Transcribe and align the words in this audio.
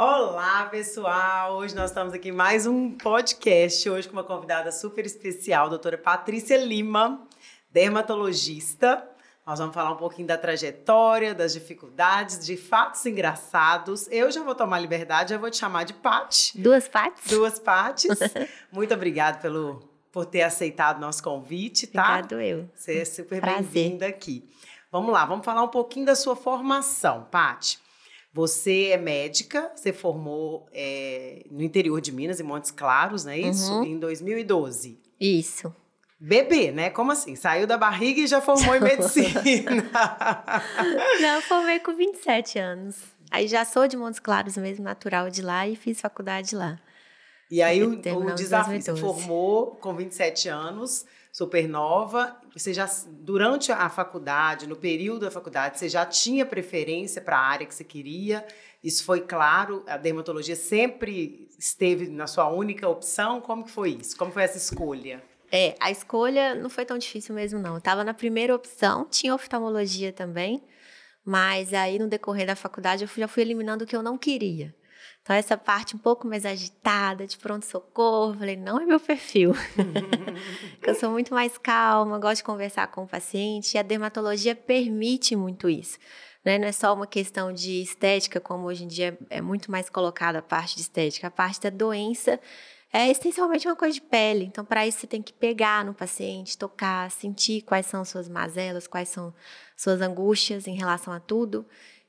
Olá, 0.00 0.66
pessoal! 0.66 1.56
Hoje 1.56 1.74
nós 1.74 1.90
estamos 1.90 2.14
aqui 2.14 2.28
em 2.28 2.32
mais 2.32 2.68
um 2.68 2.92
podcast, 2.92 3.90
hoje 3.90 4.06
com 4.06 4.12
uma 4.12 4.22
convidada 4.22 4.70
super 4.70 5.04
especial, 5.04 5.66
a 5.66 5.70
doutora 5.70 5.98
Patrícia 5.98 6.56
Lima, 6.56 7.26
dermatologista. 7.72 9.04
Nós 9.44 9.58
vamos 9.58 9.74
falar 9.74 9.90
um 9.90 9.96
pouquinho 9.96 10.28
da 10.28 10.38
trajetória, 10.38 11.34
das 11.34 11.52
dificuldades, 11.52 12.46
de 12.46 12.56
fatos 12.56 13.04
engraçados. 13.06 14.06
Eu 14.08 14.30
já 14.30 14.40
vou 14.40 14.54
tomar 14.54 14.78
liberdade, 14.78 15.30
já 15.30 15.36
vou 15.36 15.50
te 15.50 15.56
chamar 15.56 15.82
de 15.82 15.94
Pat. 15.94 16.52
Duas 16.54 16.86
Pates? 16.86 17.28
Duas 17.28 17.58
Pates. 17.58 18.06
Muito 18.70 18.94
obrigada 18.94 19.38
pelo, 19.38 19.82
por 20.12 20.26
ter 20.26 20.42
aceitado 20.42 21.00
nosso 21.00 21.24
convite, 21.24 21.88
tá? 21.88 22.20
Obrigado 22.20 22.40
eu. 22.40 22.70
Você 22.72 22.98
é 22.98 23.04
super 23.04 23.40
bem-vinda 23.40 24.06
aqui. 24.06 24.48
Vamos 24.92 25.12
lá, 25.12 25.24
vamos 25.24 25.44
falar 25.44 25.64
um 25.64 25.68
pouquinho 25.68 26.06
da 26.06 26.14
sua 26.14 26.36
formação, 26.36 27.26
Paty. 27.32 27.87
Você 28.38 28.90
é 28.90 28.96
médica, 28.96 29.68
você 29.74 29.92
formou 29.92 30.68
é, 30.72 31.44
no 31.50 31.60
interior 31.60 32.00
de 32.00 32.12
Minas, 32.12 32.38
em 32.38 32.44
Montes 32.44 32.70
Claros, 32.70 33.24
não 33.24 33.32
é 33.32 33.38
isso? 33.40 33.72
Uhum. 33.72 33.82
Em 33.82 33.98
2012. 33.98 34.96
Isso. 35.20 35.74
Bebê, 36.20 36.70
né? 36.70 36.88
Como 36.88 37.10
assim? 37.10 37.34
Saiu 37.34 37.66
da 37.66 37.76
barriga 37.76 38.20
e 38.20 38.28
já 38.28 38.40
formou 38.40 38.76
em 38.76 38.78
medicina. 38.80 39.72
Não, 41.20 41.34
eu 41.34 41.42
formei 41.42 41.80
com 41.80 41.92
27 41.96 42.60
anos. 42.60 43.02
Aí 43.28 43.48
já 43.48 43.64
sou 43.64 43.88
de 43.88 43.96
Montes 43.96 44.20
Claros 44.20 44.56
mesmo, 44.56 44.84
natural 44.84 45.28
de 45.30 45.42
lá, 45.42 45.66
e 45.66 45.74
fiz 45.74 46.00
faculdade 46.00 46.54
lá. 46.54 46.78
e 47.50 47.60
aí 47.60 47.82
o, 47.82 47.90
o 47.90 48.34
desafio, 48.36 48.80
2012. 48.84 49.00
formou 49.00 49.74
com 49.80 49.96
27 49.96 50.48
anos, 50.48 51.04
super 51.38 51.68
nova. 51.68 52.36
Você 52.52 52.74
já, 52.74 52.90
durante 53.20 53.70
a 53.70 53.88
faculdade, 53.88 54.66
no 54.66 54.74
período 54.74 55.20
da 55.20 55.30
faculdade, 55.30 55.78
você 55.78 55.88
já 55.88 56.04
tinha 56.04 56.44
preferência 56.44 57.22
para 57.22 57.38
a 57.38 57.40
área 57.40 57.64
que 57.66 57.72
você 57.72 57.84
queria? 57.84 58.44
Isso 58.82 59.04
foi 59.04 59.20
claro? 59.20 59.84
A 59.86 59.96
dermatologia 59.96 60.56
sempre 60.56 61.48
esteve 61.56 62.08
na 62.08 62.26
sua 62.26 62.48
única 62.48 62.88
opção? 62.88 63.40
Como 63.40 63.64
que 63.64 63.70
foi 63.70 63.90
isso? 64.00 64.16
Como 64.16 64.32
foi 64.32 64.42
essa 64.42 64.58
escolha? 64.58 65.22
É, 65.50 65.76
a 65.78 65.92
escolha 65.92 66.56
não 66.56 66.68
foi 66.68 66.84
tão 66.84 66.98
difícil 66.98 67.34
mesmo, 67.36 67.60
não. 67.60 67.76
Eu 67.76 67.80
tava 67.80 68.02
na 68.02 68.12
primeira 68.12 68.54
opção, 68.54 69.06
tinha 69.08 69.32
oftalmologia 69.32 70.12
também, 70.12 70.60
mas 71.24 71.72
aí 71.72 72.00
no 72.00 72.08
decorrer 72.08 72.48
da 72.48 72.56
faculdade 72.56 73.04
eu 73.04 73.08
já 73.16 73.28
fui 73.28 73.44
eliminando 73.44 73.84
o 73.84 73.86
que 73.86 73.94
eu 73.94 74.02
não 74.02 74.18
queria. 74.18 74.74
Então, 75.28 75.36
essa 75.36 75.58
parte 75.58 75.94
um 75.94 75.98
pouco 75.98 76.26
mais 76.26 76.46
agitada, 76.46 77.26
de 77.26 77.36
pronto-socorro, 77.36 78.32
falei, 78.38 78.56
não 78.56 78.80
é 78.80 78.86
meu 78.86 78.98
perfil. 78.98 79.52
Eu 80.82 80.94
sou 80.94 81.10
muito 81.10 81.34
mais 81.34 81.58
calma, 81.58 82.18
gosto 82.18 82.38
de 82.38 82.44
conversar 82.44 82.86
com 82.86 83.02
o 83.02 83.06
paciente, 83.06 83.74
e 83.74 83.78
a 83.78 83.82
dermatologia 83.82 84.56
permite 84.56 85.36
muito 85.36 85.68
isso. 85.68 85.98
Né? 86.42 86.56
Não 86.58 86.66
é 86.66 86.72
só 86.72 86.94
uma 86.94 87.06
questão 87.06 87.52
de 87.52 87.82
estética, 87.82 88.40
como 88.40 88.68
hoje 88.68 88.84
em 88.84 88.88
dia 88.88 89.18
é 89.28 89.42
muito 89.42 89.70
mais 89.70 89.90
colocada 89.90 90.38
a 90.38 90.42
parte 90.42 90.76
de 90.76 90.80
estética. 90.80 91.26
A 91.26 91.30
parte 91.30 91.60
da 91.60 91.68
doença 91.68 92.40
é 92.90 93.10
essencialmente 93.10 93.68
uma 93.68 93.76
coisa 93.76 93.92
de 93.92 94.00
pele. 94.00 94.46
Então, 94.46 94.64
para 94.64 94.86
isso, 94.86 95.00
você 95.00 95.06
tem 95.06 95.20
que 95.20 95.34
pegar 95.34 95.84
no 95.84 95.92
paciente, 95.92 96.56
tocar, 96.56 97.10
sentir 97.10 97.60
quais 97.60 97.84
são 97.84 98.02
suas 98.02 98.30
mazelas, 98.30 98.86
quais 98.86 99.10
são 99.10 99.34
suas 99.76 100.00
angústias 100.00 100.66
em 100.66 100.74
relação 100.74 101.12
a 101.12 101.20
tudo. 101.20 101.66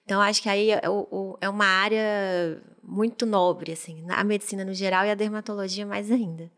Então, 0.10 0.20
acho 0.22 0.42
que 0.42 0.50
aí 0.50 0.72
é, 0.72 0.82
é 1.40 1.48
uma 1.48 1.66
área 1.68 2.60
muito 2.82 3.28
nobre, 3.28 3.74
assim, 3.74 4.04
a 4.10 4.24
medicina 4.24 4.66
no 4.66 4.74
geral 4.74 5.06
e 5.06 5.12
a 5.12 5.14
dermatologia 5.14 5.86
mais 5.86 6.10
ainda. 6.10 6.50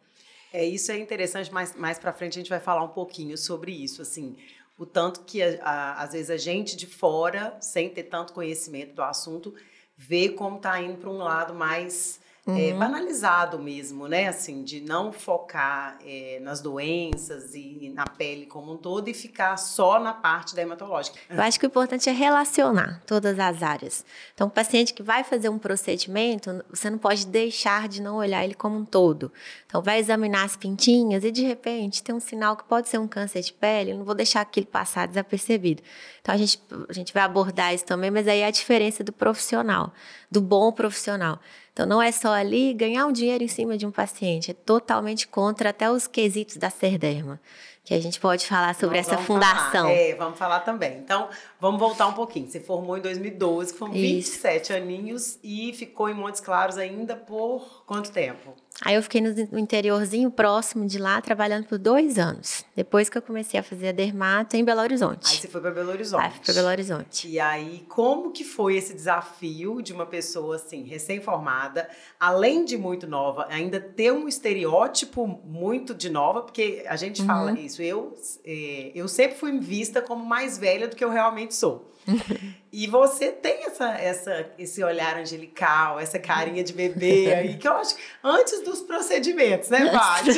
É, 0.53 0.63
isso 0.63 0.89
é 0.89 0.97
interessante, 0.97 1.51
mas 1.51 1.75
mais 1.75 1.99
para 1.99 2.13
frente 2.13 2.37
a 2.39 2.41
gente 2.41 2.49
vai 2.49 2.61
falar 2.61 2.81
um 2.81 2.87
pouquinho 2.87 3.37
sobre 3.37 3.73
isso, 3.73 4.01
assim, 4.01 4.37
o 4.77 4.85
tanto 4.85 5.25
que 5.25 5.43
a- 5.43 5.59
a- 5.61 6.01
às 6.01 6.13
vezes 6.13 6.29
a 6.29 6.37
gente 6.37 6.77
de 6.77 6.87
fora, 6.87 7.57
sem 7.59 7.89
ter 7.89 8.03
tanto 8.03 8.31
conhecimento 8.31 8.93
do 8.95 9.01
assunto, 9.03 9.53
vê 9.97 10.29
como 10.29 10.55
está 10.55 10.81
indo 10.81 10.97
para 10.99 11.09
um 11.09 11.17
lado 11.17 11.53
mais 11.53 12.20
é, 12.47 12.73
banalizado 12.73 13.59
mesmo, 13.59 14.07
né? 14.07 14.27
Assim, 14.27 14.63
de 14.63 14.81
não 14.81 15.11
focar 15.11 15.99
é, 16.03 16.39
nas 16.41 16.59
doenças 16.59 17.53
e 17.53 17.91
na 17.93 18.05
pele 18.05 18.47
como 18.47 18.73
um 18.73 18.77
todo 18.77 19.07
e 19.07 19.13
ficar 19.13 19.55
só 19.57 19.99
na 19.99 20.11
parte 20.11 20.55
dermatológica. 20.55 21.19
Eu 21.29 21.39
acho 21.39 21.59
que 21.59 21.67
o 21.67 21.67
importante 21.67 22.09
é 22.09 22.11
relacionar 22.11 22.99
todas 23.05 23.37
as 23.37 23.61
áreas. 23.61 24.03
Então, 24.33 24.47
o 24.47 24.49
paciente 24.49 24.91
que 24.91 25.03
vai 25.03 25.23
fazer 25.23 25.49
um 25.49 25.59
procedimento, 25.59 26.63
você 26.67 26.89
não 26.89 26.97
pode 26.97 27.27
deixar 27.27 27.87
de 27.87 28.01
não 28.01 28.15
olhar 28.15 28.43
ele 28.43 28.55
como 28.55 28.75
um 28.75 28.85
todo. 28.85 29.31
Então, 29.67 29.79
vai 29.79 29.99
examinar 29.99 30.43
as 30.43 30.55
pintinhas 30.55 31.23
e, 31.23 31.29
de 31.29 31.43
repente, 31.43 32.01
tem 32.01 32.15
um 32.15 32.19
sinal 32.19 32.57
que 32.57 32.63
pode 32.63 32.89
ser 32.89 32.97
um 32.97 33.07
câncer 33.07 33.41
de 33.41 33.53
pele, 33.53 33.91
eu 33.91 33.97
não 33.97 34.03
vou 34.03 34.15
deixar 34.15 34.41
aquilo 34.41 34.65
passar 34.65 35.07
desapercebido. 35.07 35.83
Então, 36.19 36.33
a 36.33 36.37
gente, 36.37 36.59
a 36.89 36.93
gente 36.93 37.13
vai 37.13 37.21
abordar 37.21 37.71
isso 37.71 37.85
também, 37.85 38.09
mas 38.09 38.27
aí 38.27 38.39
é 38.39 38.47
a 38.47 38.51
diferença 38.51 39.03
do 39.03 39.13
profissional, 39.13 39.93
do 40.29 40.41
bom 40.41 40.71
profissional. 40.71 41.39
Então, 41.73 41.85
não 41.85 42.01
é 42.01 42.11
só 42.11 42.33
ali 42.33 42.73
ganhar 42.73 43.05
um 43.05 43.11
dinheiro 43.11 43.43
em 43.43 43.47
cima 43.47 43.77
de 43.77 43.85
um 43.85 43.91
paciente, 43.91 44.51
é 44.51 44.53
totalmente 44.53 45.27
contra 45.27 45.69
até 45.69 45.89
os 45.89 46.05
quesitos 46.05 46.57
da 46.57 46.69
Serderma, 46.69 47.39
que 47.83 47.93
a 47.95 47.99
gente 47.99 48.19
pode 48.19 48.45
falar 48.47 48.75
sobre 48.75 48.97
Nós 48.97 49.07
essa 49.07 49.17
fundação. 49.17 49.87
Falar. 49.87 49.91
É, 49.91 50.13
vamos 50.15 50.37
falar 50.37 50.59
também. 50.59 50.99
Então, 50.99 51.29
vamos 51.59 51.79
voltar 51.79 52.07
um 52.07 52.13
pouquinho. 52.13 52.47
Você 52.49 52.59
formou 52.59 52.97
em 52.97 53.01
2012, 53.01 53.73
que 53.73 53.79
foram 53.79 53.93
Isso. 53.93 54.31
27 54.31 54.73
aninhos, 54.73 55.39
e 55.43 55.73
ficou 55.73 56.07
em 56.07 56.13
Montes 56.13 56.39
Claros 56.41 56.77
ainda 56.77 57.15
por 57.15 57.83
quanto 57.85 58.11
tempo? 58.11 58.53
Aí 58.83 58.95
eu 58.95 59.03
fiquei 59.03 59.19
no 59.19 59.59
interiorzinho 59.59 60.31
próximo 60.31 60.87
de 60.87 60.97
lá, 60.97 61.19
trabalhando 61.21 61.65
por 61.65 61.77
dois 61.77 62.17
anos. 62.17 62.63
Depois 62.75 63.09
que 63.09 63.17
eu 63.17 63.21
comecei 63.21 63.59
a 63.59 63.63
fazer 63.63 63.89
a 63.89 63.91
dermato 63.91 64.55
em 64.55 64.63
Belo 64.63 64.79
Aí 64.79 64.85
Horizonte. 64.85 65.41
você 65.41 65.47
foi 65.47 65.59
para 65.59 65.71
Belo 65.71 65.89
Horizonte. 65.89 66.23
Aí 66.23 66.31
fui 66.31 66.39
pra 66.45 66.53
Belo 66.53 66.67
Horizonte. 66.67 67.27
E 67.27 67.39
aí, 67.39 67.85
como 67.89 68.31
que 68.31 68.43
foi 68.43 68.77
esse 68.77 68.93
desafio 68.93 69.81
de 69.81 69.91
uma 69.91 70.05
pessoa 70.05 70.55
assim, 70.55 70.83
recém-formada, 70.83 71.89
além 72.19 72.63
de 72.63 72.77
muito 72.77 73.05
nova, 73.07 73.45
ainda 73.49 73.79
ter 73.79 74.11
um 74.13 74.27
estereótipo 74.27 75.27
muito 75.43 75.93
de 75.93 76.09
nova, 76.09 76.41
porque 76.41 76.85
a 76.87 76.95
gente 76.95 77.23
fala 77.23 77.51
isso, 77.59 77.80
eu, 77.81 78.13
eh, 78.45 78.91
eu 78.95 79.07
sempre 79.07 79.37
fui 79.37 79.57
vista 79.59 80.01
como 80.01 80.25
mais 80.25 80.57
velha 80.57 80.87
do 80.87 80.95
que 80.95 81.03
eu 81.03 81.09
realmente 81.09 81.53
sou. 81.55 81.89
E 82.73 82.87
você 82.87 83.33
tem 83.33 83.65
essa, 83.65 83.89
essa, 83.95 84.49
esse 84.57 84.81
olhar 84.81 85.17
angelical, 85.17 85.99
essa 85.99 86.17
carinha 86.17 86.63
de 86.63 86.71
bebê 86.71 87.33
aí, 87.35 87.57
que 87.57 87.67
eu 87.67 87.73
acho 87.73 87.95
que 87.95 88.01
antes 88.23 88.63
dos 88.63 88.79
procedimentos, 88.81 89.67
né, 89.67 89.91
Paty? 89.91 90.31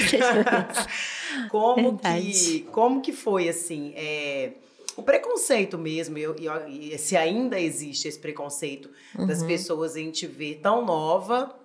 como, 1.49 1.99
que, 1.99 2.61
como 2.71 3.01
que 3.01 3.11
foi, 3.11 3.47
assim, 3.49 3.93
é, 3.95 4.53
o 4.97 5.03
preconceito 5.03 5.77
mesmo, 5.77 6.17
eu, 6.17 6.35
eu- 6.37 6.97
se 6.97 7.15
ainda 7.15 7.59
existe 7.59 8.07
esse 8.07 8.17
preconceito 8.19 8.89
das 9.27 9.41
Uhum. 9.41 9.47
pessoas 9.47 9.95
em 9.95 10.09
te 10.09 10.25
ver 10.25 10.59
tão 10.61 10.83
nova, 10.83 11.55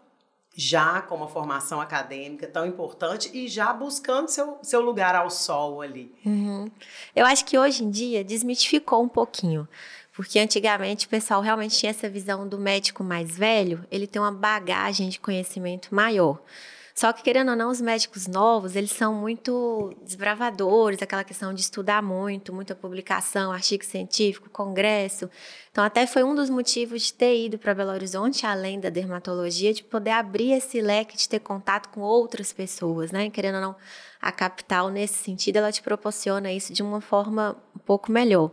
já 0.60 1.00
com 1.00 1.14
uma 1.14 1.28
formação 1.28 1.80
acadêmica 1.80 2.44
tão 2.48 2.66
importante 2.66 3.30
e 3.32 3.46
já 3.46 3.72
buscando 3.72 4.26
seu, 4.26 4.58
seu 4.60 4.80
lugar 4.80 5.14
ao 5.14 5.30
sol 5.30 5.80
ali. 5.80 6.12
Uhum. 6.26 6.68
Eu 7.14 7.24
acho 7.26 7.44
que 7.44 7.56
hoje 7.56 7.84
em 7.84 7.90
dia 7.90 8.24
desmitificou 8.24 9.00
um 9.00 9.08
pouquinho. 9.08 9.68
Porque 10.12 10.36
antigamente 10.40 11.06
o 11.06 11.08
pessoal 11.08 11.40
realmente 11.40 11.78
tinha 11.78 11.90
essa 11.90 12.08
visão 12.08 12.48
do 12.48 12.58
médico 12.58 13.04
mais 13.04 13.38
velho, 13.38 13.86
ele 13.88 14.04
tem 14.04 14.20
uma 14.20 14.32
bagagem 14.32 15.08
de 15.08 15.20
conhecimento 15.20 15.94
maior. 15.94 16.40
Só 16.98 17.12
que, 17.12 17.22
querendo 17.22 17.50
ou 17.50 17.56
não, 17.56 17.70
os 17.70 17.80
médicos 17.80 18.26
novos, 18.26 18.74
eles 18.74 18.90
são 18.90 19.14
muito 19.14 19.94
desbravadores, 20.02 21.00
aquela 21.00 21.22
questão 21.22 21.54
de 21.54 21.60
estudar 21.60 22.02
muito, 22.02 22.52
muita 22.52 22.74
publicação, 22.74 23.52
artigo 23.52 23.84
científico, 23.84 24.50
congresso. 24.50 25.30
Então, 25.70 25.84
até 25.84 26.08
foi 26.08 26.24
um 26.24 26.34
dos 26.34 26.50
motivos 26.50 27.02
de 27.02 27.12
ter 27.12 27.44
ido 27.44 27.56
para 27.56 27.72
Belo 27.72 27.92
Horizonte, 27.92 28.44
além 28.44 28.80
da 28.80 28.90
dermatologia, 28.90 29.72
de 29.72 29.84
poder 29.84 30.10
abrir 30.10 30.50
esse 30.50 30.80
leque, 30.80 31.16
de 31.16 31.28
ter 31.28 31.38
contato 31.38 31.88
com 31.90 32.00
outras 32.00 32.52
pessoas, 32.52 33.12
né? 33.12 33.30
Querendo 33.30 33.54
ou 33.54 33.60
não, 33.60 33.76
a 34.20 34.32
capital, 34.32 34.88
nesse 34.88 35.22
sentido, 35.22 35.58
ela 35.58 35.70
te 35.70 35.80
proporciona 35.80 36.52
isso 36.52 36.72
de 36.72 36.82
uma 36.82 37.00
forma 37.00 37.56
um 37.76 37.78
pouco 37.78 38.10
melhor. 38.10 38.50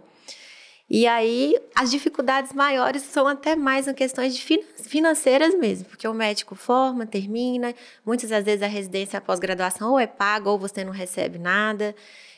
E 0.87 1.07
aí, 1.07 1.55
as 1.75 1.89
dificuldades 1.89 2.53
maiores 2.53 3.01
são 3.01 3.27
até 3.27 3.55
mais 3.55 3.87
em 3.87 3.93
questões 3.93 4.37
finan- 4.39 4.63
financeiras 4.83 5.55
mesmo, 5.55 5.85
porque 5.85 6.07
o 6.07 6.13
médico 6.13 6.53
forma, 6.55 7.07
termina, 7.07 7.73
muitas 8.05 8.29
das 8.29 8.45
vezes 8.45 8.61
a 8.61 8.67
residência, 8.67 9.19
pós-graduação 9.19 9.93
ou 9.93 9.99
é 9.99 10.05
paga 10.05 10.49
ou 10.49 10.59
você 10.59 10.83
não 10.83 10.91
recebe 10.91 11.39
nada. 11.39 11.95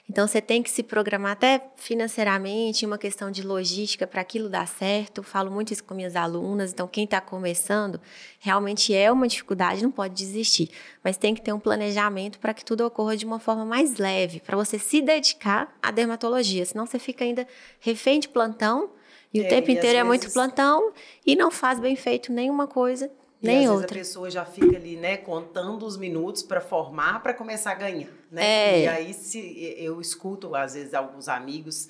Então, 0.10 0.26
você 0.26 0.40
tem 0.42 0.64
que 0.64 0.70
se 0.72 0.82
programar 0.82 1.34
até 1.34 1.62
financeiramente, 1.76 2.86
uma 2.86 2.98
questão 2.98 3.30
de 3.30 3.44
logística 3.44 4.08
para 4.08 4.22
aquilo 4.22 4.48
dar 4.48 4.66
certo. 4.66 5.18
Eu 5.18 5.24
falo 5.24 5.52
muito 5.52 5.74
isso 5.74 5.84
com 5.84 5.94
minhas 5.94 6.16
alunas. 6.16 6.72
Então, 6.72 6.88
quem 6.88 7.04
está 7.04 7.20
começando, 7.20 8.00
realmente 8.40 8.94
é 8.94 9.12
uma 9.12 9.28
dificuldade, 9.28 9.84
não 9.84 9.92
pode 9.92 10.14
desistir. 10.14 10.70
Mas 11.04 11.18
tem 11.18 11.36
que 11.36 11.42
ter 11.42 11.52
um 11.52 11.60
planejamento 11.60 12.40
para 12.40 12.54
que 12.54 12.64
tudo 12.64 12.86
ocorra 12.86 13.18
de 13.18 13.26
uma 13.26 13.38
forma 13.38 13.66
mais 13.66 13.98
leve, 13.98 14.40
para 14.40 14.56
você 14.56 14.80
se 14.80 15.02
dedicar 15.02 15.78
à 15.84 15.92
dermatologia. 15.92 16.66
Senão, 16.66 16.86
você 16.86 16.98
fica 17.00 17.26
ainda 17.26 17.46
refém 17.82 18.20
de 18.20 18.30
plantão, 18.30 18.92
e 19.34 19.42
o 19.42 19.44
É, 19.44 19.48
tempo 19.50 19.70
inteiro 19.70 19.98
é 19.98 20.04
muito 20.06 20.22
vezes- 20.22 20.34
plantão, 20.34 20.94
e 21.26 21.36
não 21.36 21.52
faz 21.52 21.82
bem 21.82 21.98
feito 21.98 22.32
nenhuma 22.32 22.66
coisa, 22.66 23.12
nem 23.42 23.66
às 23.66 23.72
outra. 23.72 23.88
vezes 23.88 23.92
a 23.92 24.10
pessoa 24.10 24.30
já 24.30 24.46
fica 24.46 24.76
ali, 24.76 24.96
né, 24.96 25.18
contando 25.18 25.86
os 25.86 25.98
minutos 25.98 26.44
para 26.44 26.62
formar, 26.62 27.22
para 27.22 27.34
começar 27.34 27.72
a 27.72 27.76
ganhar, 27.76 28.10
né? 28.32 28.46
É. 28.46 28.84
E 28.84 28.88
aí 28.88 29.14
se 29.14 29.76
eu 29.78 30.02
escuto 30.02 30.56
às 30.56 30.74
vezes 30.74 30.94
alguns 30.94 31.28
amigos 31.28 31.90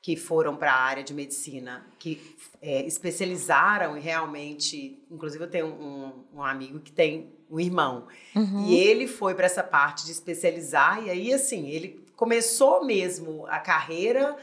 que 0.00 0.16
foram 0.16 0.56
para 0.56 0.72
a 0.72 0.80
área 0.80 1.02
de 1.02 1.12
medicina, 1.12 1.84
que 1.98 2.20
é, 2.62 2.82
especializaram 2.86 3.96
e 3.96 4.00
realmente. 4.00 5.04
Inclusive, 5.10 5.44
eu 5.44 5.50
tenho 5.50 5.66
um, 5.66 6.24
um 6.36 6.42
amigo 6.42 6.80
que 6.80 6.92
tem 6.92 7.32
um 7.50 7.58
irmão. 7.58 8.06
Uhum. 8.34 8.66
E 8.66 8.74
ele 8.76 9.06
foi 9.06 9.34
para 9.34 9.46
essa 9.46 9.62
parte 9.62 10.04
de 10.04 10.12
especializar, 10.12 11.02
e 11.04 11.10
aí, 11.10 11.32
assim, 11.32 11.68
ele 11.68 12.06
começou 12.14 12.84
mesmo 12.84 13.46
a 13.46 13.58
carreira 13.58 14.36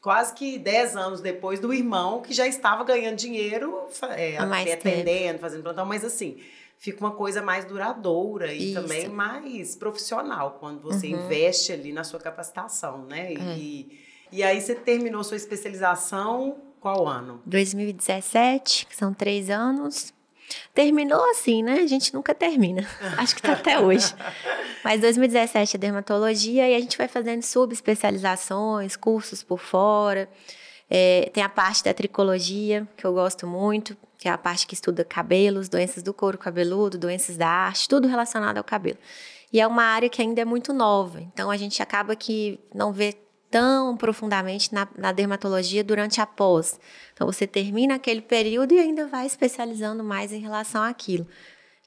quase 0.00 0.34
que 0.34 0.58
10 0.58 0.96
anos 0.96 1.20
depois 1.20 1.60
do 1.60 1.72
irmão, 1.72 2.20
que 2.22 2.32
já 2.32 2.46
estava 2.46 2.84
ganhando 2.84 3.16
dinheiro, 3.16 3.86
é, 4.16 4.36
atendendo, 4.38 5.38
fazendo 5.38 5.62
plantão, 5.62 5.84
mas 5.84 6.04
assim, 6.04 6.38
fica 6.78 7.00
uma 7.00 7.12
coisa 7.12 7.42
mais 7.42 7.64
duradoura 7.64 8.52
e 8.52 8.72
Isso. 8.72 8.80
também 8.80 9.08
mais 9.08 9.74
profissional, 9.76 10.56
quando 10.60 10.80
você 10.80 11.08
uhum. 11.08 11.24
investe 11.24 11.72
ali 11.72 11.92
na 11.92 12.04
sua 12.04 12.20
capacitação, 12.20 13.04
né? 13.04 13.34
É. 13.34 13.58
E, 13.58 13.98
e 14.30 14.42
aí 14.42 14.60
você 14.60 14.74
terminou 14.74 15.24
sua 15.24 15.36
especialização 15.36 16.56
qual 16.80 17.08
ano? 17.08 17.42
2017, 17.44 18.86
que 18.86 18.96
são 18.96 19.12
três 19.12 19.50
anos. 19.50 20.12
Terminou 20.74 21.30
assim, 21.30 21.62
né? 21.62 21.80
A 21.80 21.86
gente 21.86 22.12
nunca 22.14 22.34
termina. 22.34 22.86
Acho 23.16 23.34
que 23.34 23.42
tá 23.42 23.52
até 23.52 23.78
hoje. 23.78 24.14
Mas 24.84 25.00
2017 25.00 25.76
é 25.76 25.78
dermatologia 25.78 26.68
e 26.68 26.74
a 26.74 26.80
gente 26.80 26.96
vai 26.96 27.08
fazendo 27.08 27.42
subespecializações, 27.42 28.96
cursos 28.96 29.42
por 29.42 29.58
fora. 29.58 30.28
É, 30.90 31.30
tem 31.32 31.42
a 31.42 31.48
parte 31.48 31.84
da 31.84 31.92
tricologia, 31.92 32.88
que 32.96 33.04
eu 33.04 33.12
gosto 33.12 33.46
muito, 33.46 33.96
que 34.16 34.28
é 34.28 34.30
a 34.30 34.38
parte 34.38 34.66
que 34.66 34.74
estuda 34.74 35.04
cabelos, 35.04 35.68
doenças 35.68 36.02
do 36.02 36.14
couro 36.14 36.38
cabeludo, 36.38 36.96
doenças 36.96 37.36
da 37.36 37.48
arte, 37.48 37.88
tudo 37.88 38.08
relacionado 38.08 38.58
ao 38.58 38.64
cabelo. 38.64 38.98
E 39.52 39.60
é 39.60 39.66
uma 39.66 39.82
área 39.82 40.08
que 40.08 40.20
ainda 40.20 40.40
é 40.40 40.44
muito 40.44 40.72
nova, 40.72 41.20
então 41.20 41.50
a 41.50 41.56
gente 41.56 41.82
acaba 41.82 42.14
que 42.14 42.60
não 42.74 42.92
vê 42.92 43.14
tão 43.50 43.96
profundamente 43.96 44.72
na, 44.72 44.86
na, 44.96 45.12
dermatologia 45.12 45.82
durante 45.82 46.20
a 46.20 46.26
pós. 46.26 46.78
Então, 47.12 47.26
você 47.26 47.46
termina 47.46 47.94
aquele 47.94 48.20
período 48.20 48.72
e 48.72 48.78
ainda 48.78 49.06
vai 49.06 49.26
especializando 49.26 50.04
mais 50.04 50.32
em 50.32 50.40
relação 50.40 50.82
àquilo. 50.82 51.26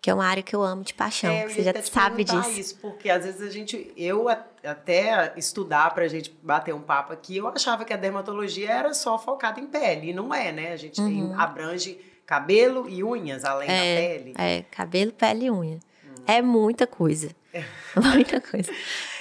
Que 0.02 0.10
é 0.10 0.14
uma 0.14 0.26
área 0.26 0.42
que 0.42 0.56
eu 0.56 0.64
amo 0.64 0.84
de 0.84 0.96
paixão. 0.96 1.32
É, 1.32 1.48
você 1.48 1.62
já 1.62 1.74
sabe 1.84 2.24
disso. 2.24 2.60
isso, 2.60 2.78
porque 2.80 3.08
às 3.08 3.24
vezes 3.24 3.42
a 3.42 3.52
gente, 3.52 3.94
eu 3.96 4.28
até 4.28 5.32
estudar 5.38 5.94
para 5.94 6.06
a 6.06 6.08
gente 6.08 6.36
bater 6.42 6.74
um 6.74 6.82
papo 6.82 7.14
aqui, 7.14 7.38
eu 7.38 7.48
achava 7.48 7.86
que 7.86 7.94
a 7.94 7.98
dermatologia 7.98 8.72
era 8.72 8.94
só 8.96 9.20
focada 9.20 9.60
em 9.60 9.68
pele, 9.68 10.10
e 10.10 10.14
não 10.14 10.34
é, 10.34 10.52
né? 10.52 10.74
A 10.74 10.76
gente 10.76 11.00
uhum. 11.00 11.08
tem, 11.08 11.34
abrange 11.40 12.00
cabelo 12.26 12.90
e 12.90 13.04
unhas, 13.04 13.46
além 13.46 13.70
é, 13.70 13.74
da 13.74 14.02
pele. 14.02 14.34
É, 14.40 14.62
cabelo, 14.72 15.12
pele 15.12 15.46
e 15.46 15.52
unha. 15.52 15.80
Hum. 16.04 16.24
É 16.26 16.42
muita 16.42 16.88
coisa. 16.88 17.30
É. 17.54 17.64
Muita 18.00 18.40
coisa. 18.40 18.72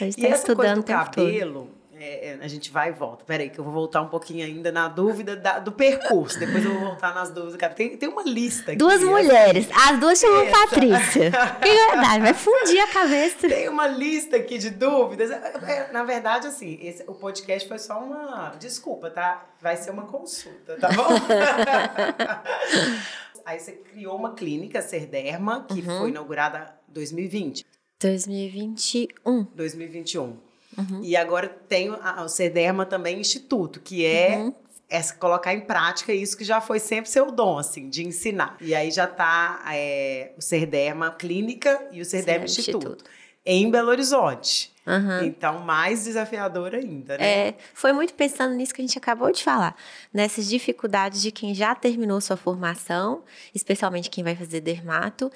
A 0.01 0.05
gente 0.05 0.23
está 0.23 0.37
estudando 0.37 0.79
o 0.79 0.85
cabelo, 0.85 1.65
todo 1.67 1.80
é, 2.02 2.29
é, 2.29 2.38
a 2.41 2.49
gente 2.49 2.70
vai 2.70 2.88
e 2.88 2.93
volta. 2.93 3.26
Peraí, 3.26 3.50
que 3.50 3.58
eu 3.58 3.64
vou 3.64 3.75
voltar 3.75 4.00
um 4.00 4.08
pouquinho 4.08 4.43
ainda 4.43 4.73
na 4.73 4.88
dúvida 4.88 5.37
da, 5.37 5.58
do 5.58 5.70
percurso. 5.70 6.38
Depois 6.38 6.64
eu 6.64 6.73
vou 6.73 6.81
voltar 6.81 7.14
nas 7.14 7.31
dúvidas. 7.31 7.56
Cara, 7.56 7.75
tem, 7.75 7.94
tem 7.94 8.08
uma 8.08 8.23
lista 8.23 8.70
aqui. 8.70 8.79
Duas 8.79 9.02
mulheres. 9.02 9.69
As 9.70 10.00
duas 10.00 10.19
chamam 10.19 10.41
essa. 10.41 10.50
Patrícia. 10.50 11.31
É 11.61 11.91
verdade, 11.91 12.20
vai 12.20 12.35
fundir 12.35 12.81
a 12.81 12.87
cabeça. 12.87 13.49
Tem 13.49 13.69
uma 13.69 13.87
lista 13.87 14.37
aqui 14.37 14.56
de 14.56 14.70
dúvidas. 14.70 15.31
É, 15.31 15.93
na 15.93 16.05
verdade, 16.05 16.47
assim, 16.47 16.79
esse, 16.81 17.05
o 17.06 17.14
podcast 17.14 17.69
foi 17.69 17.79
só 17.79 17.99
uma. 17.99 18.55
Desculpa, 18.58 19.11
tá? 19.11 19.46
Vai 19.61 19.76
ser 19.76 19.91
uma 19.91 20.06
consulta, 20.06 20.76
tá 20.76 20.88
bom? 20.88 21.08
Aí 23.44 23.58
você 23.58 23.73
criou 23.73 24.17
uma 24.17 24.35
clínica, 24.35 24.81
Serderma, 24.81 25.67
que 25.69 25.81
uhum. 25.81 25.99
foi 25.99 26.11
inaugurada 26.11 26.75
em 26.88 26.93
2020. 26.93 27.67
2021. 27.99 29.44
2021. 29.55 30.50
Uhum. 30.76 31.00
E 31.02 31.17
agora 31.17 31.49
tem 31.49 31.90
o 31.90 32.28
CEDERMA 32.28 32.87
também 32.87 33.20
Instituto, 33.20 33.81
que 33.81 34.05
é 34.05 34.37
uhum. 34.38 34.55
É 34.93 35.00
colocar 35.20 35.55
em 35.55 35.61
prática 35.61 36.12
isso 36.12 36.37
que 36.37 36.43
já 36.43 36.61
foi 36.61 36.81
sempre 36.81 37.08
seu 37.08 37.31
dom, 37.31 37.58
assim, 37.58 37.88
de 37.88 38.05
ensinar. 38.05 38.56
E 38.61 38.75
aí 38.75 38.90
já 38.90 39.05
está 39.05 39.62
é, 39.72 40.32
o 40.37 40.43
Serderma 40.43 41.12
Clínica 41.12 41.81
e 41.93 42.00
o 42.00 42.05
Serderma 42.05 42.44
Instituto, 42.44 42.88
Instituto, 42.88 43.05
em 43.46 43.70
Belo 43.70 43.88
Horizonte. 43.88 44.72
Uhum. 44.84 45.26
Então, 45.26 45.61
mais 45.61 46.02
desafiador 46.02 46.75
ainda, 46.75 47.17
né? 47.17 47.49
É, 47.49 47.55
foi 47.72 47.93
muito 47.93 48.14
pensando 48.14 48.52
nisso 48.56 48.75
que 48.75 48.82
a 48.82 48.84
gente 48.84 48.99
acabou 48.99 49.31
de 49.31 49.44
falar, 49.44 49.76
nessas 50.12 50.49
dificuldades 50.49 51.22
de 51.22 51.31
quem 51.31 51.55
já 51.55 51.72
terminou 51.72 52.20
sua 52.20 52.37
formação, 52.37 53.22
especialmente 53.55 54.11
quem 54.11 54.25
vai 54.25 54.34
fazer 54.34 54.61
dermato, 54.61 55.31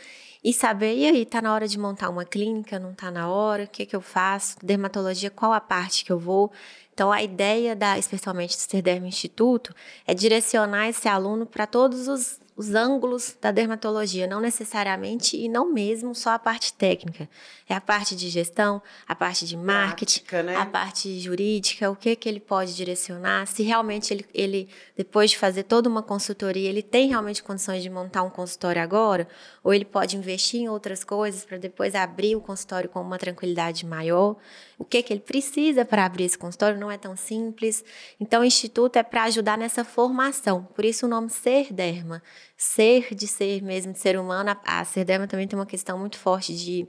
e 0.44 0.52
saber, 0.52 0.94
e 0.94 1.06
aí, 1.06 1.25
tá 1.25 1.41
na 1.41 1.55
hora 1.55 1.67
de 1.67 1.79
montar 1.79 2.11
uma 2.11 2.25
clínica, 2.25 2.79
não 2.79 2.93
tá 2.93 3.11
na 3.11 3.29
hora, 3.31 3.64
o 3.64 3.67
que 3.67 3.87
que 3.87 3.96
eu 3.96 4.02
faço? 4.02 4.56
Dermatologia, 4.62 5.31
qual 5.31 5.55
a 5.55 5.61
parte 5.61 6.05
que 6.05 6.12
eu 6.12 6.19
vou? 6.19 6.52
Então, 6.93 7.11
a 7.11 7.23
ideia, 7.23 7.75
da, 7.75 7.99
especialmente 7.99 8.55
do 8.55 8.61
Serderm 8.61 9.06
Instituto, 9.06 9.75
é 10.06 10.12
direcionar 10.12 10.88
esse 10.88 11.08
aluno 11.08 11.46
para 11.46 11.67
todos 11.67 12.08
os 12.08 12.38
os 12.56 12.73
ângulos 12.73 13.37
da 13.41 13.51
dermatologia, 13.51 14.29
não 14.29 14.41
necessariamente 14.41 15.37
e 15.37 15.49
não 15.49 15.73
mesmo 15.73 16.15
só 16.15 16.31
a 16.31 16.39
parte 16.39 16.73
técnica. 16.73 17.29
É 17.69 17.75
a 17.75 17.81
parte 17.81 18.15
de 18.15 18.29
gestão, 18.29 18.81
a 19.09 19.15
parte 19.15 19.45
de 19.45 19.56
marketing, 19.56 20.21
Prática, 20.21 20.43
né? 20.43 20.56
a 20.56 20.65
parte 20.65 21.19
jurídica, 21.19 21.91
o 21.91 21.97
que, 21.97 22.15
que 22.15 22.29
ele 22.29 22.39
pode 22.39 22.77
direcionar, 22.77 23.47
se 23.47 23.62
realmente 23.62 24.15
ele, 24.15 24.27
ele, 24.33 24.69
depois 24.97 25.33
de 25.33 25.39
fazer 25.39 25.65
toda 25.65 25.89
uma 25.89 26.03
consultoria, 26.03 26.69
ele 26.69 26.83
tem 26.83 27.09
realmente 27.09 27.43
condições 27.43 27.83
de 27.83 27.91
montar 27.91 28.23
um 28.23 28.31
consultório 28.31 28.81
agora, 28.81 29.27
ou 29.62 29.75
ele 29.75 29.85
pode 29.85 30.17
investir 30.17 30.61
em 30.61 30.69
outras 30.69 31.03
coisas 31.03 31.45
para 31.45 31.59
depois 31.59 31.95
abrir 31.95 32.37
o 32.37 32.41
consultório 32.41 32.89
com 32.89 33.01
uma 33.01 33.19
tranquilidade 33.19 33.85
maior. 33.85 34.37
O 34.84 34.86
que, 34.86 35.02
que 35.02 35.12
ele 35.12 35.20
precisa 35.20 35.84
para 35.84 36.04
abrir 36.04 36.25
esse 36.25 36.38
consultório 36.38 36.78
não 36.78 36.90
é 36.90 36.96
tão 36.96 37.16
simples. 37.16 37.84
Então, 38.20 38.42
o 38.42 38.44
Instituto 38.44 38.96
é 38.96 39.02
para 39.02 39.25
ajudar 39.25 39.58
nessa 39.58 39.84
formação, 39.84 40.64
por 40.75 40.84
isso 40.84 41.06
o 41.06 41.08
nome 41.08 41.31
Ser 41.31 41.72
Derma 41.72 42.22
ser 42.56 43.14
de 43.14 43.26
ser 43.26 43.62
mesmo, 43.62 43.92
de 43.92 43.98
ser 43.98 44.19
humano, 44.19 44.50
a, 44.64 44.81
a 44.81 44.84
Serderma 44.84 45.26
também 45.26 45.46
tem 45.46 45.58
uma 45.58 45.66
questão 45.66 45.98
muito 45.98 46.19
forte 46.19 46.54
de 46.54 46.86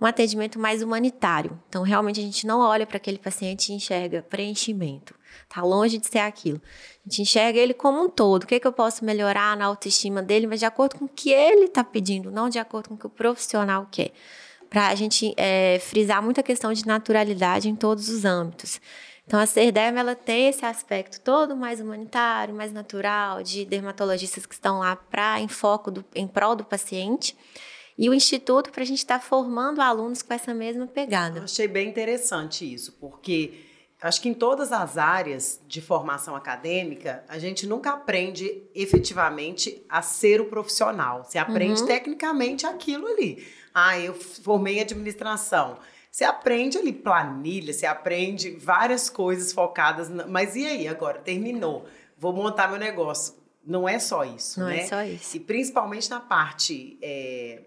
um 0.00 0.06
atendimento 0.06 0.58
mais 0.58 0.82
humanitário. 0.82 1.60
Então, 1.68 1.82
realmente, 1.82 2.20
a 2.20 2.22
gente 2.22 2.46
não 2.46 2.60
olha 2.60 2.86
para 2.86 2.96
aquele 2.96 3.18
paciente 3.18 3.70
e 3.70 3.74
enxerga 3.74 4.22
preenchimento. 4.22 5.14
Está 5.42 5.62
longe 5.62 5.98
de 5.98 6.06
ser 6.06 6.20
aquilo. 6.20 6.60
A 7.04 7.10
gente 7.10 7.22
enxerga 7.22 7.58
ele 7.58 7.74
como 7.74 8.02
um 8.02 8.08
todo. 8.08 8.44
O 8.44 8.46
que, 8.46 8.54
é 8.54 8.60
que 8.60 8.66
eu 8.66 8.72
posso 8.72 9.04
melhorar 9.04 9.56
na 9.56 9.66
autoestima 9.66 10.22
dele, 10.22 10.46
mas 10.46 10.60
de 10.60 10.66
acordo 10.66 10.96
com 10.96 11.04
o 11.04 11.08
que 11.08 11.30
ele 11.30 11.66
está 11.66 11.84
pedindo, 11.84 12.30
não 12.30 12.48
de 12.48 12.58
acordo 12.58 12.88
com 12.88 12.94
o 12.94 12.98
que 12.98 13.06
o 13.06 13.10
profissional 13.10 13.86
quer. 13.90 14.12
Para 14.70 14.88
a 14.88 14.94
gente 14.94 15.34
é, 15.36 15.78
frisar 15.80 16.22
muita 16.22 16.42
questão 16.42 16.72
de 16.72 16.86
naturalidade 16.86 17.68
em 17.68 17.74
todos 17.74 18.08
os 18.08 18.24
âmbitos. 18.24 18.80
Então, 19.26 19.38
a 19.38 19.46
Serderma, 19.46 20.00
ela 20.00 20.16
tem 20.16 20.48
esse 20.48 20.64
aspecto 20.64 21.20
todo 21.20 21.56
mais 21.56 21.80
humanitário, 21.80 22.54
mais 22.54 22.72
natural, 22.72 23.42
de 23.42 23.64
dermatologistas 23.64 24.46
que 24.46 24.54
estão 24.54 24.80
lá 24.80 24.96
para 24.96 25.40
em 25.40 25.46
foco, 25.46 25.90
do, 25.90 26.04
em 26.14 26.26
prol 26.26 26.56
do 26.56 26.64
paciente. 26.64 27.36
E 27.96 28.08
o 28.08 28.14
Instituto 28.14 28.72
para 28.72 28.82
a 28.82 28.86
gente 28.86 28.98
estar 28.98 29.18
tá 29.18 29.24
formando 29.24 29.80
alunos 29.80 30.22
com 30.22 30.32
essa 30.32 30.54
mesma 30.54 30.86
pegada. 30.86 31.38
Eu 31.38 31.44
achei 31.44 31.68
bem 31.68 31.88
interessante 31.88 32.64
isso, 32.64 32.96
porque 32.98 33.54
acho 34.02 34.20
que 34.20 34.28
em 34.28 34.34
todas 34.34 34.72
as 34.72 34.96
áreas 34.96 35.60
de 35.64 35.80
formação 35.80 36.34
acadêmica, 36.34 37.22
a 37.28 37.38
gente 37.38 37.66
nunca 37.66 37.90
aprende 37.90 38.62
efetivamente 38.74 39.84
a 39.88 40.02
ser 40.02 40.40
o 40.40 40.46
profissional. 40.46 41.22
Você 41.22 41.38
aprende 41.38 41.82
uhum. 41.82 41.86
tecnicamente 41.86 42.66
aquilo 42.66 43.06
ali. 43.06 43.46
Ah, 43.74 43.98
eu 43.98 44.14
formei 44.14 44.80
administração. 44.80 45.78
Você 46.10 46.24
aprende 46.24 46.76
ali 46.76 46.92
planilha, 46.92 47.72
você 47.72 47.86
aprende 47.86 48.50
várias 48.50 49.08
coisas 49.08 49.52
focadas. 49.52 50.08
Na... 50.08 50.26
Mas 50.26 50.56
e 50.56 50.66
aí, 50.66 50.88
agora? 50.88 51.18
Terminou. 51.20 51.86
Vou 52.18 52.32
montar 52.32 52.68
meu 52.68 52.78
negócio. 52.78 53.34
Não 53.64 53.88
é 53.88 53.98
só 53.98 54.24
isso, 54.24 54.58
Não 54.58 54.68
é 54.68 54.76
né? 54.76 54.82
é 54.82 54.86
só 54.86 55.02
isso. 55.02 55.36
E 55.36 55.40
principalmente 55.40 56.10
na 56.10 56.18
parte 56.18 56.98
é, 57.02 57.62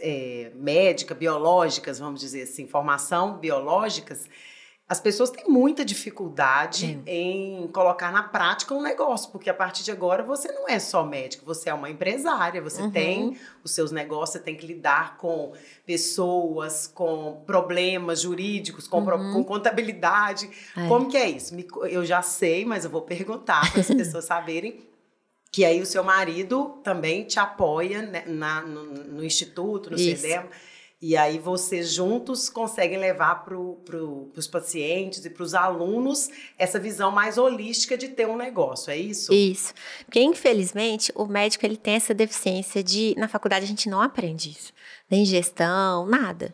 é, 0.00 0.52
médica, 0.54 1.14
biológicas, 1.14 1.98
vamos 1.98 2.20
dizer 2.20 2.42
assim, 2.42 2.66
formação 2.66 3.38
biológicas, 3.38 4.28
as 4.88 4.98
pessoas 4.98 5.28
têm 5.28 5.44
muita 5.46 5.84
dificuldade 5.84 6.98
em 7.06 7.68
colocar 7.68 8.10
na 8.10 8.22
prática 8.22 8.74
um 8.74 8.80
negócio, 8.80 9.30
porque 9.30 9.50
a 9.50 9.54
partir 9.54 9.84
de 9.84 9.90
agora 9.90 10.22
você 10.22 10.50
não 10.50 10.66
é 10.66 10.78
só 10.78 11.04
médico, 11.04 11.44
você 11.44 11.68
é 11.68 11.74
uma 11.74 11.90
empresária, 11.90 12.62
você 12.62 12.80
uhum. 12.80 12.90
tem 12.90 13.38
os 13.62 13.72
seus 13.72 13.92
negócios, 13.92 14.30
você 14.30 14.38
tem 14.38 14.56
que 14.56 14.66
lidar 14.66 15.18
com 15.18 15.52
pessoas, 15.84 16.86
com 16.86 17.42
problemas 17.44 18.22
jurídicos, 18.22 18.88
com, 18.88 19.00
uhum. 19.00 19.34
com 19.34 19.44
contabilidade. 19.44 20.48
É. 20.74 20.88
Como 20.88 21.10
que 21.10 21.18
é 21.18 21.28
isso? 21.28 21.54
Eu 21.90 22.06
já 22.06 22.22
sei, 22.22 22.64
mas 22.64 22.84
eu 22.86 22.90
vou 22.90 23.02
perguntar 23.02 23.70
para 23.70 23.82
as 23.82 23.88
pessoas 23.92 24.24
saberem. 24.24 24.88
Que 25.50 25.64
aí 25.64 25.80
o 25.80 25.86
seu 25.86 26.04
marido 26.04 26.78
também 26.82 27.24
te 27.24 27.38
apoia 27.38 28.02
né, 28.02 28.22
na, 28.26 28.62
no, 28.62 28.84
no, 28.84 29.24
instituto, 29.24 29.90
no 29.90 29.98
CEDEM. 29.98 30.44
E 31.00 31.16
aí 31.16 31.38
vocês 31.38 31.92
juntos 31.92 32.50
conseguem 32.50 32.98
levar 32.98 33.44
para 33.44 33.54
pro, 33.84 34.32
os 34.36 34.48
pacientes 34.48 35.24
e 35.24 35.30
para 35.30 35.44
os 35.44 35.54
alunos 35.54 36.28
essa 36.58 36.80
visão 36.80 37.12
mais 37.12 37.38
holística 37.38 37.96
de 37.96 38.08
ter 38.08 38.26
um 38.26 38.36
negócio, 38.36 38.90
é 38.90 38.96
isso? 38.96 39.32
Isso. 39.32 39.72
Porque, 40.04 40.20
infelizmente, 40.20 41.12
o 41.14 41.24
médico 41.26 41.64
ele 41.64 41.76
tem 41.76 41.94
essa 41.94 42.12
deficiência 42.12 42.82
de. 42.82 43.14
Na 43.16 43.28
faculdade 43.28 43.64
a 43.64 43.68
gente 43.68 43.88
não 43.88 44.00
aprende 44.00 44.50
isso. 44.50 44.72
Nem 45.08 45.24
gestão, 45.24 46.04
nada. 46.04 46.52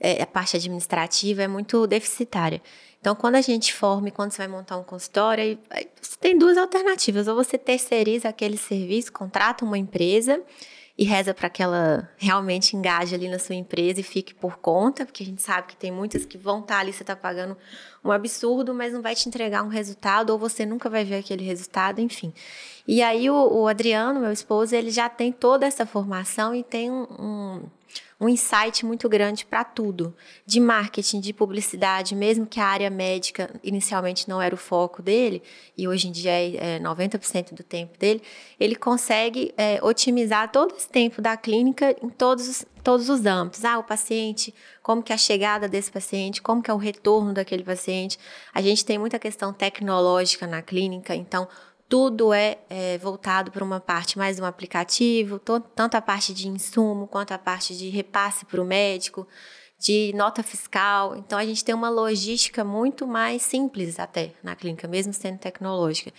é, 0.00 0.22
a 0.22 0.26
parte 0.26 0.56
administrativa 0.56 1.42
é 1.42 1.48
muito 1.48 1.86
deficitária. 1.86 2.62
Então, 3.00 3.14
quando 3.14 3.36
a 3.36 3.40
gente 3.40 3.72
forma 3.72 4.08
e 4.08 4.10
quando 4.10 4.32
você 4.32 4.38
vai 4.38 4.48
montar 4.48 4.76
um 4.76 4.82
consultório, 4.84 5.58
você 6.00 6.16
tem 6.20 6.36
duas 6.36 6.56
alternativas. 6.56 7.28
Ou 7.28 7.34
você 7.34 7.56
terceiriza 7.56 8.28
aquele 8.28 8.56
serviço, 8.56 9.12
contrata 9.12 9.64
uma 9.64 9.78
empresa 9.78 10.42
e 10.98 11.04
reza 11.04 11.32
para 11.32 11.48
que 11.48 11.62
ela 11.62 12.10
realmente 12.16 12.76
engaje 12.76 13.14
ali 13.14 13.28
na 13.28 13.38
sua 13.38 13.54
empresa 13.54 14.00
e 14.00 14.02
fique 14.02 14.34
por 14.34 14.58
conta, 14.58 15.06
porque 15.06 15.22
a 15.22 15.26
gente 15.26 15.40
sabe 15.40 15.68
que 15.68 15.76
tem 15.76 15.92
muitas 15.92 16.26
que 16.26 16.36
vão 16.36 16.58
estar 16.58 16.74
tá 16.74 16.80
ali, 16.80 16.92
você 16.92 17.04
está 17.04 17.14
pagando 17.14 17.56
um 18.04 18.10
absurdo, 18.10 18.74
mas 18.74 18.92
não 18.92 19.00
vai 19.00 19.14
te 19.14 19.28
entregar 19.28 19.62
um 19.62 19.68
resultado, 19.68 20.30
ou 20.30 20.38
você 20.38 20.66
nunca 20.66 20.90
vai 20.90 21.04
ver 21.04 21.18
aquele 21.18 21.44
resultado, 21.44 22.00
enfim. 22.00 22.34
E 22.86 23.00
aí 23.00 23.30
o, 23.30 23.34
o 23.34 23.68
Adriano, 23.68 24.18
meu 24.18 24.32
esposo, 24.32 24.74
ele 24.74 24.90
já 24.90 25.08
tem 25.08 25.30
toda 25.30 25.64
essa 25.64 25.86
formação 25.86 26.52
e 26.52 26.64
tem 26.64 26.90
um, 26.90 27.06
um 27.16 27.62
um 28.20 28.28
insight 28.28 28.84
muito 28.84 29.08
grande 29.08 29.46
para 29.46 29.62
tudo, 29.62 30.14
de 30.44 30.58
marketing, 30.58 31.20
de 31.20 31.32
publicidade, 31.32 32.16
mesmo 32.16 32.46
que 32.46 32.58
a 32.58 32.66
área 32.66 32.90
médica 32.90 33.48
inicialmente 33.62 34.28
não 34.28 34.42
era 34.42 34.54
o 34.54 34.58
foco 34.58 35.00
dele, 35.00 35.42
e 35.76 35.86
hoje 35.86 36.08
em 36.08 36.12
dia 36.12 36.32
é, 36.32 36.76
é 36.76 36.80
90% 36.80 37.54
do 37.54 37.62
tempo 37.62 37.96
dele, 37.98 38.20
ele 38.58 38.74
consegue 38.74 39.54
é, 39.56 39.78
otimizar 39.82 40.50
todo 40.50 40.74
esse 40.76 40.88
tempo 40.88 41.22
da 41.22 41.36
clínica 41.36 41.94
em 42.02 42.08
todos 42.08 42.48
os, 42.48 42.66
todos 42.82 43.08
os 43.08 43.24
âmbitos. 43.24 43.64
Ah, 43.64 43.78
o 43.78 43.84
paciente, 43.84 44.52
como 44.82 45.02
que 45.02 45.12
é 45.12 45.14
a 45.14 45.18
chegada 45.18 45.68
desse 45.68 45.90
paciente, 45.90 46.42
como 46.42 46.62
que 46.62 46.70
é 46.70 46.74
o 46.74 46.78
retorno 46.78 47.32
daquele 47.32 47.62
paciente. 47.62 48.18
A 48.52 48.60
gente 48.60 48.84
tem 48.84 48.98
muita 48.98 49.18
questão 49.18 49.52
tecnológica 49.52 50.46
na 50.46 50.60
clínica, 50.60 51.14
então 51.14 51.46
tudo 51.88 52.32
é, 52.34 52.58
é 52.68 52.98
voltado 52.98 53.50
para 53.50 53.64
uma 53.64 53.80
parte 53.80 54.18
mais 54.18 54.36
do 54.36 54.44
aplicativo, 54.44 55.38
tanto 55.38 55.94
a 55.94 56.02
parte 56.02 56.34
de 56.34 56.46
insumo 56.46 57.06
quanto 57.06 57.32
a 57.32 57.38
parte 57.38 57.76
de 57.76 57.88
repasse 57.88 58.44
para 58.44 58.60
o 58.60 58.64
médico, 58.64 59.26
de 59.78 60.12
nota 60.14 60.42
fiscal. 60.42 61.16
Então 61.16 61.38
a 61.38 61.46
gente 61.46 61.64
tem 61.64 61.74
uma 61.74 61.88
logística 61.88 62.62
muito 62.62 63.06
mais 63.06 63.40
simples 63.42 63.98
até 63.98 64.32
na 64.42 64.54
clínica, 64.54 64.86
mesmo 64.86 65.14
sendo 65.14 65.38
tecnológica. 65.38 66.12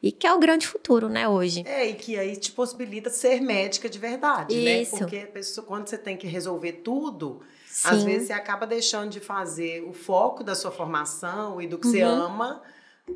E 0.00 0.12
que 0.12 0.26
é 0.26 0.32
o 0.32 0.38
grande 0.38 0.66
futuro, 0.66 1.08
né, 1.08 1.26
hoje. 1.26 1.64
É, 1.66 1.88
e 1.88 1.94
que 1.94 2.16
aí 2.16 2.36
te 2.36 2.52
possibilita 2.52 3.10
ser 3.10 3.40
médica 3.40 3.88
de 3.88 3.98
verdade, 3.98 4.54
Isso. 4.54 4.94
né? 4.94 5.00
Porque 5.00 5.18
pessoa, 5.26 5.66
quando 5.66 5.88
você 5.88 5.98
tem 5.98 6.16
que 6.16 6.26
resolver 6.28 6.72
tudo, 6.84 7.40
Sim. 7.66 7.88
às 7.88 8.04
vezes 8.04 8.28
você 8.28 8.32
acaba 8.32 8.64
deixando 8.64 9.10
de 9.10 9.18
fazer 9.18 9.82
o 9.82 9.92
foco 9.92 10.44
da 10.44 10.54
sua 10.54 10.70
formação 10.70 11.60
e 11.60 11.66
do 11.66 11.78
que 11.78 11.86
uhum. 11.86 11.92
você 11.92 12.02
ama 12.02 12.62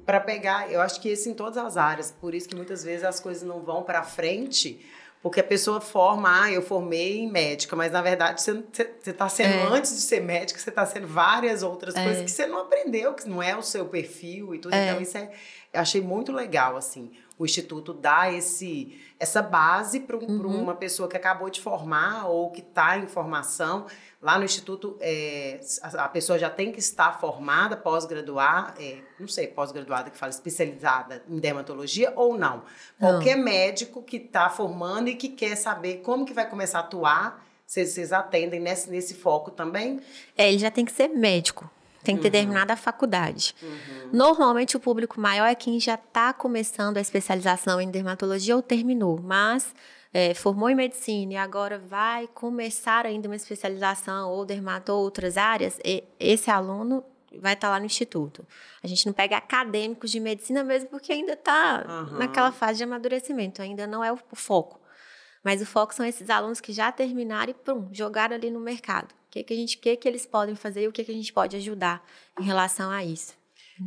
para 0.04 0.20
pegar, 0.20 0.70
eu 0.70 0.80
acho 0.80 1.00
que 1.00 1.10
isso 1.10 1.28
em 1.28 1.34
todas 1.34 1.56
as 1.56 1.76
áreas, 1.76 2.14
por 2.20 2.34
isso 2.34 2.48
que 2.48 2.54
muitas 2.54 2.84
vezes 2.84 3.04
as 3.04 3.20
coisas 3.20 3.42
não 3.42 3.60
vão 3.60 3.82
para 3.82 4.02
frente, 4.02 4.80
porque 5.22 5.40
a 5.40 5.44
pessoa 5.44 5.80
forma, 5.80 6.44
ah, 6.44 6.50
eu 6.50 6.62
formei 6.62 7.18
em 7.18 7.30
médica, 7.30 7.76
mas 7.76 7.92
na 7.92 8.00
verdade 8.00 8.40
você 8.40 8.64
está 9.04 9.28
sendo, 9.28 9.52
é. 9.52 9.66
antes 9.66 9.94
de 9.94 10.00
ser 10.00 10.20
médica, 10.20 10.58
você 10.58 10.70
está 10.70 10.86
sendo 10.86 11.06
várias 11.06 11.62
outras 11.62 11.94
é. 11.94 12.02
coisas 12.02 12.24
que 12.24 12.30
você 12.30 12.46
não 12.46 12.60
aprendeu, 12.60 13.12
que 13.12 13.28
não 13.28 13.42
é 13.42 13.54
o 13.54 13.62
seu 13.62 13.84
perfil 13.86 14.54
e 14.54 14.58
tudo. 14.58 14.74
É. 14.74 14.88
Então, 14.88 15.02
isso 15.02 15.18
é, 15.18 15.30
eu 15.72 15.80
achei 15.80 16.00
muito 16.00 16.32
legal, 16.32 16.76
assim, 16.76 17.10
o 17.38 17.44
Instituto 17.44 17.92
dar 17.92 18.32
esse, 18.32 18.98
essa 19.18 19.42
base 19.42 20.00
para 20.00 20.16
uhum. 20.16 20.62
uma 20.62 20.74
pessoa 20.74 21.08
que 21.08 21.16
acabou 21.16 21.50
de 21.50 21.60
formar 21.60 22.26
ou 22.28 22.50
que 22.50 22.60
está 22.60 22.96
em 22.96 23.06
formação 23.06 23.86
Lá 24.22 24.36
no 24.38 24.44
Instituto, 24.44 24.98
é, 25.00 25.60
a, 25.82 26.06
pessoa 26.06 26.38
já 26.38 26.50
tem 26.50 26.70
que 26.70 26.78
estar 26.78 27.18
formada, 27.18 27.74
pós-graduar, 27.74 28.74
é, 28.78 28.98
não 29.18 29.26
sei, 29.26 29.46
pós-graduada 29.46 30.10
que 30.10 30.18
fala 30.18 30.28
especializada 30.28 31.22
em 31.26 31.38
dermatologia 31.38 32.12
ou 32.14 32.36
não. 32.36 32.62
Qualquer 32.98 33.36
não. 33.36 33.44
médico 33.44 34.02
que 34.02 34.18
está 34.18 34.50
formando 34.50 35.08
e 35.08 35.14
que 35.14 35.30
quer 35.30 35.56
saber 35.56 36.02
como 36.02 36.26
que 36.26 36.34
vai 36.34 36.48
começar 36.48 36.80
a 36.80 36.82
atuar, 36.82 37.46
vocês, 37.66 37.90
vocês 37.90 38.12
atendem 38.12 38.60
nesse, 38.60 38.90
nesse 38.90 39.14
foco 39.14 39.50
também? 39.50 40.00
É, 40.36 40.48
ele 40.48 40.58
já 40.58 40.70
tem 40.70 40.84
que 40.84 40.92
ser 40.92 41.08
médico. 41.08 41.70
Tem 42.02 42.16
que 42.16 42.22
ter 42.22 42.28
uhum. 42.28 42.32
terminado 42.32 42.72
a 42.72 42.76
faculdade. 42.76 43.54
Uhum. 43.62 44.10
Normalmente, 44.12 44.76
o 44.76 44.80
público 44.80 45.20
maior 45.20 45.46
é 45.46 45.54
quem 45.54 45.78
já 45.78 45.94
está 45.94 46.32
começando 46.32 46.96
a 46.96 47.00
especialização 47.00 47.80
em 47.80 47.90
dermatologia 47.90 48.56
ou 48.56 48.62
terminou, 48.62 49.20
mas 49.22 49.74
é, 50.12 50.34
formou 50.34 50.68
em 50.68 50.74
medicina 50.74 51.34
e 51.34 51.36
agora 51.36 51.78
vai 51.78 52.26
começar 52.28 53.06
ainda 53.06 53.28
uma 53.28 53.36
especialização 53.36 54.30
ou 54.30 54.44
dermatou 54.44 55.00
outras 55.00 55.36
áreas, 55.36 55.78
esse 56.18 56.50
aluno 56.50 57.04
vai 57.38 57.54
estar 57.54 57.68
tá 57.68 57.74
lá 57.74 57.78
no 57.78 57.86
instituto. 57.86 58.46
A 58.82 58.86
gente 58.86 59.06
não 59.06 59.12
pega 59.12 59.36
acadêmicos 59.36 60.10
de 60.10 60.18
medicina 60.18 60.64
mesmo 60.64 60.88
porque 60.88 61.12
ainda 61.12 61.34
está 61.34 61.84
uhum. 62.10 62.18
naquela 62.18 62.50
fase 62.50 62.78
de 62.78 62.84
amadurecimento, 62.84 63.62
ainda 63.62 63.86
não 63.86 64.02
é 64.02 64.12
o 64.12 64.18
foco. 64.32 64.80
Mas 65.42 65.62
o 65.62 65.66
foco 65.66 65.94
são 65.94 66.04
esses 66.04 66.28
alunos 66.28 66.60
que 66.60 66.72
já 66.72 66.92
terminaram 66.92 67.50
e 67.50 67.54
pum, 67.54 67.88
jogaram 67.92 68.36
ali 68.36 68.50
no 68.50 68.60
mercado. 68.60 69.12
O 69.12 69.30
que, 69.30 69.42
que, 69.44 69.54
a 69.54 69.56
gente, 69.56 69.78
que, 69.78 69.96
que 69.96 70.08
eles 70.08 70.26
podem 70.26 70.54
fazer 70.54 70.82
e 70.82 70.88
o 70.88 70.92
que, 70.92 71.04
que 71.04 71.12
a 71.12 71.14
gente 71.14 71.32
pode 71.32 71.56
ajudar 71.56 72.04
em 72.38 72.42
relação 72.42 72.90
a 72.90 73.04
isso. 73.04 73.38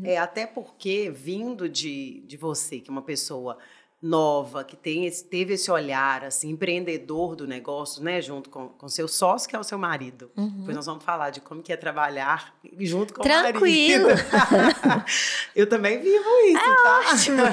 É, 0.03 0.17
até 0.17 0.47
porque, 0.47 1.11
vindo 1.11 1.69
de, 1.69 2.21
de 2.21 2.35
você, 2.35 2.79
que 2.79 2.89
é 2.89 2.91
uma 2.91 3.03
pessoa 3.03 3.59
nova, 4.03 4.65
que 4.65 4.75
tem 4.75 5.05
esse, 5.05 5.23
teve 5.23 5.53
esse 5.53 5.71
olhar 5.71 6.25
assim, 6.25 6.49
empreendedor 6.49 7.37
do 7.37 7.47
negócio, 7.47 8.03
né, 8.03 8.21
junto 8.21 8.49
com, 8.49 8.67
com 8.67 8.89
seu 8.89 9.07
sócio, 9.07 9.47
que 9.47 9.55
é 9.55 9.59
o 9.59 9.63
seu 9.63 9.77
marido. 9.77 10.29
Uhum. 10.35 10.57
Depois 10.57 10.75
nós 10.75 10.85
vamos 10.85 11.05
falar 11.05 11.29
de 11.29 11.39
como 11.39 11.63
que 11.63 11.71
é 11.71 11.77
trabalhar 11.77 12.53
junto 12.79 13.13
com 13.13 13.21
Tranquilo. 13.21 14.07
o 14.07 14.09
marido. 14.09 15.05
Eu 15.55 15.67
também 15.67 15.99
vivo 15.99 16.29
isso, 16.47 16.57
é 16.57 16.83
tá? 16.83 17.11
Ótimo. 17.13 17.43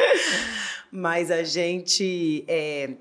Mas 0.90 1.30
a 1.30 1.42
gente 1.42 2.42
é, 2.48 2.94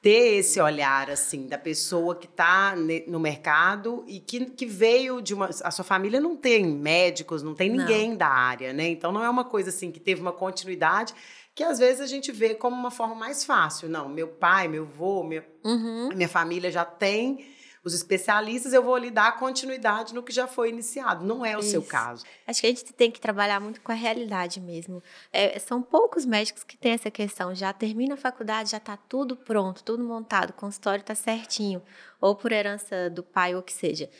ter 0.00 0.38
esse 0.38 0.58
olhar 0.58 1.10
assim 1.10 1.46
da 1.46 1.58
pessoa 1.58 2.16
que 2.16 2.26
está 2.26 2.74
no 3.06 3.20
mercado 3.20 4.04
e 4.06 4.20
que, 4.20 4.46
que 4.46 4.64
veio 4.64 5.20
de 5.20 5.34
uma 5.34 5.50
a 5.62 5.70
sua 5.70 5.84
família 5.84 6.20
não 6.20 6.36
tem 6.36 6.64
médicos 6.64 7.42
não 7.42 7.54
tem 7.54 7.68
ninguém 7.68 8.10
não. 8.10 8.16
da 8.16 8.28
área 8.28 8.72
né 8.72 8.88
então 8.88 9.10
não 9.10 9.24
é 9.24 9.28
uma 9.28 9.44
coisa 9.44 9.70
assim 9.70 9.90
que 9.90 9.98
teve 9.98 10.20
uma 10.20 10.32
continuidade 10.32 11.12
que 11.56 11.64
às 11.64 11.78
vezes 11.78 12.02
a 12.02 12.06
gente 12.06 12.30
vê 12.30 12.54
como 12.54 12.76
uma 12.76 12.90
forma 12.90 13.14
mais 13.14 13.42
fácil. 13.42 13.88
Não, 13.88 14.10
meu 14.10 14.28
pai, 14.28 14.68
meu 14.68 14.82
avô, 14.82 15.24
minha, 15.24 15.42
uhum. 15.64 16.10
minha 16.14 16.28
família 16.28 16.70
já 16.70 16.84
tem 16.84 17.46
os 17.82 17.94
especialistas, 17.94 18.74
eu 18.74 18.82
vou 18.82 18.98
lhe 18.98 19.10
dar 19.10 19.38
continuidade 19.38 20.12
no 20.12 20.22
que 20.22 20.32
já 20.32 20.46
foi 20.46 20.68
iniciado. 20.68 21.24
Não 21.24 21.46
é 21.46 21.56
o 21.56 21.60
Isso. 21.60 21.70
seu 21.70 21.82
caso. 21.82 22.26
Acho 22.46 22.60
que 22.60 22.66
a 22.66 22.70
gente 22.70 22.92
tem 22.92 23.10
que 23.10 23.18
trabalhar 23.18 23.58
muito 23.58 23.80
com 23.80 23.90
a 23.90 23.94
realidade 23.94 24.60
mesmo. 24.60 25.02
É, 25.32 25.58
são 25.58 25.80
poucos 25.80 26.26
médicos 26.26 26.62
que 26.62 26.76
têm 26.76 26.92
essa 26.92 27.10
questão. 27.10 27.54
Já 27.54 27.72
termina 27.72 28.14
a 28.14 28.18
faculdade, 28.18 28.72
já 28.72 28.76
está 28.76 28.96
tudo 28.96 29.34
pronto, 29.34 29.82
tudo 29.82 30.04
montado, 30.04 30.50
o 30.50 30.52
consultório 30.52 31.00
está 31.00 31.14
certinho, 31.14 31.80
ou 32.20 32.34
por 32.34 32.52
herança 32.52 33.08
do 33.08 33.22
pai, 33.22 33.54
ou 33.54 33.60
o 33.60 33.64
que 33.64 33.72
seja. 33.72 34.10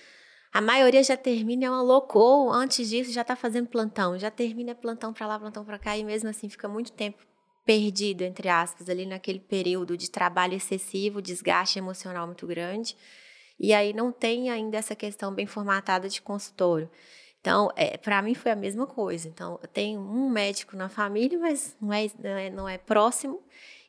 A 0.57 0.61
maioria 0.63 1.03
já 1.03 1.19
termina, 1.19 1.67
é 1.67 1.71
uma 1.71 1.83
loucura, 1.83 2.57
antes 2.57 2.89
disso 2.89 3.13
já 3.13 3.21
está 3.21 3.37
fazendo 3.37 3.69
plantão, 3.69 4.19
já 4.19 4.31
termina 4.31 4.75
plantão 4.75 5.13
para 5.13 5.27
lá, 5.27 5.39
plantão 5.39 5.63
para 5.67 5.79
cá, 5.79 5.99
e 5.99 6.03
mesmo 6.03 6.31
assim 6.31 6.49
fica 6.49 6.67
muito 6.67 6.93
tempo 6.93 7.19
perdido, 7.63 8.23
entre 8.23 8.49
aspas, 8.49 8.89
ali 8.89 9.05
naquele 9.05 9.39
período 9.39 9.99
de 9.99 10.11
trabalho 10.11 10.55
excessivo, 10.55 11.21
desgaste 11.21 11.79
emocional 11.79 12.27
muito 12.27 12.47
grande, 12.47 12.97
e 13.61 13.75
aí 13.75 13.93
não 13.93 14.11
tem 14.11 14.49
ainda 14.49 14.79
essa 14.79 14.95
questão 14.95 15.31
bem 15.31 15.45
formatada 15.45 16.09
de 16.09 16.23
consultório. 16.23 16.91
Então, 17.39 17.71
é, 17.77 17.99
para 17.99 18.23
mim 18.23 18.35
foi 18.35 18.51
a 18.51 18.57
mesma 18.57 18.87
coisa. 18.87 19.29
Então, 19.29 19.61
eu 19.63 19.69
tenho 19.69 20.01
um 20.01 20.31
médico 20.31 20.75
na 20.75 20.89
família, 20.89 21.39
mas 21.39 21.77
não 21.79 21.93
é, 21.93 22.11
não 22.19 22.31
é, 22.31 22.51
não 22.51 22.69
é 22.69 22.79
próximo, 22.79 23.43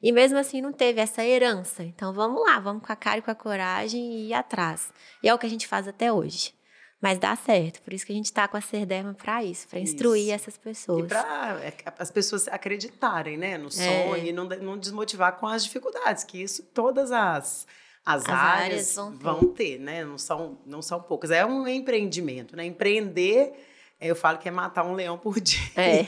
e 0.04 0.12
mesmo 0.12 0.38
assim 0.38 0.60
não 0.60 0.74
teve 0.74 1.00
essa 1.00 1.24
herança. 1.24 1.82
Então, 1.82 2.12
vamos 2.12 2.42
lá, 2.42 2.60
vamos 2.60 2.86
com 2.86 2.92
a 2.92 2.96
cara 2.98 3.20
e 3.20 3.22
com 3.22 3.32
a 3.32 3.36
coragem 3.36 4.12
e 4.12 4.28
ir 4.28 4.34
atrás. 4.34 4.92
E 5.24 5.30
é 5.30 5.34
o 5.34 5.40
que 5.40 5.46
a 5.46 5.50
gente 5.50 5.66
faz 5.66 5.88
até 5.88 6.12
hoje. 6.12 6.57
Mas 7.00 7.20
dá 7.20 7.36
certo, 7.36 7.82
por 7.84 7.94
isso 7.94 8.06
que 8.06 8.12
a 8.12 8.16
gente 8.16 8.25
está 8.25 8.48
com 8.48 8.58
a 8.58 8.62
Cerderma 8.62 9.13
para 9.13 9.44
isso, 9.44 9.68
para 9.68 9.80
instruir 9.80 10.32
essas 10.32 10.58
pessoas. 10.58 11.06
E 11.06 11.08
para 11.08 11.60
é, 11.62 11.74
as 12.00 12.10
pessoas 12.10 12.48
acreditarem 12.48 13.38
né, 13.38 13.56
no 13.58 13.68
é. 13.68 13.72
sonho 13.72 14.16
é. 14.16 14.25
e 14.25 14.34
não, 14.34 14.46
não 14.46 14.77
desmotivar 14.77 15.38
com 15.38 15.46
as 15.46 15.63
dificuldades, 15.63 16.24
que 16.24 16.42
isso 16.42 16.63
todas 16.74 17.12
as, 17.12 17.68
as, 18.04 18.24
as 18.24 18.30
áreas, 18.30 18.63
áreas 18.63 18.96
vão, 18.96 19.12
ter. 19.12 19.24
vão, 19.24 19.54
ter. 19.54 19.80
né? 19.80 20.04
Não 20.04 20.18
são, 20.18 20.58
não 20.66 20.82
são 20.82 21.00
poucas. 21.00 21.30
É 21.30 21.46
um 21.46 21.68
empreendimento, 21.68 22.56
né? 22.56 22.66
Empreender 22.66 23.54
eu 24.00 24.16
falo 24.16 24.38
que 24.38 24.48
é 24.48 24.51
matar 24.51 24.86
um 24.86 24.94
leão 24.94 25.18
por 25.18 25.39
dia. 25.42 25.60
É. 25.75 26.06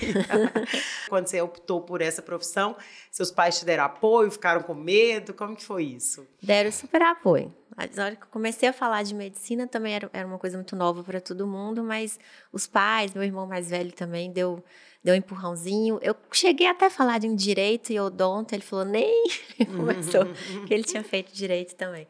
Quando 1.09 1.27
você 1.27 1.41
optou 1.41 1.81
por 1.81 2.01
essa 2.01 2.21
profissão, 2.21 2.75
seus 3.11 3.31
pais 3.31 3.59
te 3.59 3.65
deram 3.65 3.85
apoio, 3.85 4.29
ficaram 4.29 4.61
com 4.61 4.75
medo? 4.75 5.33
Como 5.33 5.55
que 5.55 5.63
foi 5.63 5.85
isso? 5.85 6.27
Deram 6.41 6.71
super 6.71 7.01
apoio. 7.01 7.53
Na 7.95 8.05
hora 8.05 8.15
que 8.15 8.23
eu 8.23 8.27
comecei 8.29 8.67
a 8.67 8.73
falar 8.73 9.03
de 9.03 9.13
medicina, 9.15 9.67
também 9.67 9.93
era, 9.93 10.09
era 10.11 10.27
uma 10.27 10.37
coisa 10.37 10.57
muito 10.57 10.75
nova 10.75 11.03
para 11.03 11.21
todo 11.21 11.47
mundo, 11.47 11.83
mas 11.83 12.19
os 12.51 12.67
pais, 12.67 13.13
meu 13.13 13.23
irmão 13.23 13.47
mais 13.47 13.69
velho 13.69 13.91
também, 13.91 14.31
deu, 14.31 14.63
deu 15.03 15.13
um 15.13 15.17
empurrãozinho. 15.17 15.99
Eu 16.01 16.15
cheguei 16.31 16.67
até 16.67 16.87
a 16.87 16.89
falar 16.89 17.19
de 17.19 17.33
direito 17.35 17.91
e 17.91 17.99
odonto, 17.99 18.53
ele 18.53 18.63
falou, 18.63 18.85
nem 18.85 19.23
começou, 19.77 20.25
que 20.67 20.73
ele 20.73 20.83
tinha 20.83 21.03
feito 21.03 21.33
direito 21.33 21.75
também. 21.75 22.07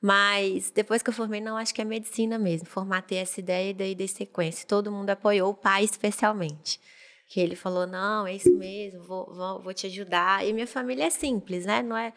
Mas 0.00 0.70
depois 0.70 1.00
que 1.00 1.10
eu 1.10 1.14
formei, 1.14 1.40
não, 1.40 1.56
acho 1.56 1.72
que 1.72 1.80
é 1.80 1.84
medicina 1.84 2.36
mesmo. 2.36 2.66
Formatei 2.66 3.18
essa 3.18 3.38
ideia 3.38 3.70
e 3.70 3.74
daí 3.74 3.94
dei 3.94 4.08
sequência. 4.08 4.66
Todo 4.66 4.90
mundo 4.90 5.10
apoiou, 5.10 5.50
o 5.50 5.54
pai 5.54 5.84
especialmente. 5.84 6.80
Que 7.28 7.38
ele 7.38 7.54
falou, 7.54 7.86
não, 7.86 8.26
é 8.26 8.34
isso 8.34 8.52
mesmo, 8.58 9.04
vou, 9.04 9.32
vou, 9.32 9.62
vou 9.62 9.72
te 9.72 9.86
ajudar. 9.86 10.44
E 10.44 10.52
minha 10.52 10.66
família 10.66 11.04
é 11.04 11.10
simples, 11.10 11.64
né? 11.64 11.82
Não 11.82 11.96
é 11.96 12.12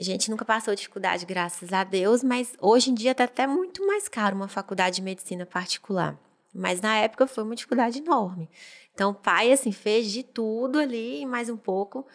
A 0.00 0.02
gente 0.02 0.30
nunca 0.30 0.46
passou 0.46 0.74
dificuldade, 0.74 1.26
graças 1.26 1.74
a 1.74 1.84
Deus, 1.84 2.24
mas 2.24 2.54
hoje 2.58 2.90
em 2.90 2.94
dia 2.94 3.10
está 3.10 3.24
até 3.24 3.46
muito 3.46 3.86
mais 3.86 4.08
caro 4.08 4.34
uma 4.34 4.48
faculdade 4.48 4.96
de 4.96 5.02
medicina 5.02 5.44
particular. 5.44 6.18
Mas 6.54 6.80
na 6.80 6.96
época 6.96 7.26
foi 7.26 7.44
uma 7.44 7.54
dificuldade 7.54 7.98
enorme. 7.98 8.48
Então, 8.94 9.10
o 9.10 9.14
pai, 9.14 9.52
assim, 9.52 9.72
fez 9.72 10.10
de 10.10 10.22
tudo 10.22 10.78
ali, 10.78 11.26
mais 11.26 11.50
um 11.50 11.56
pouco, 11.56 12.06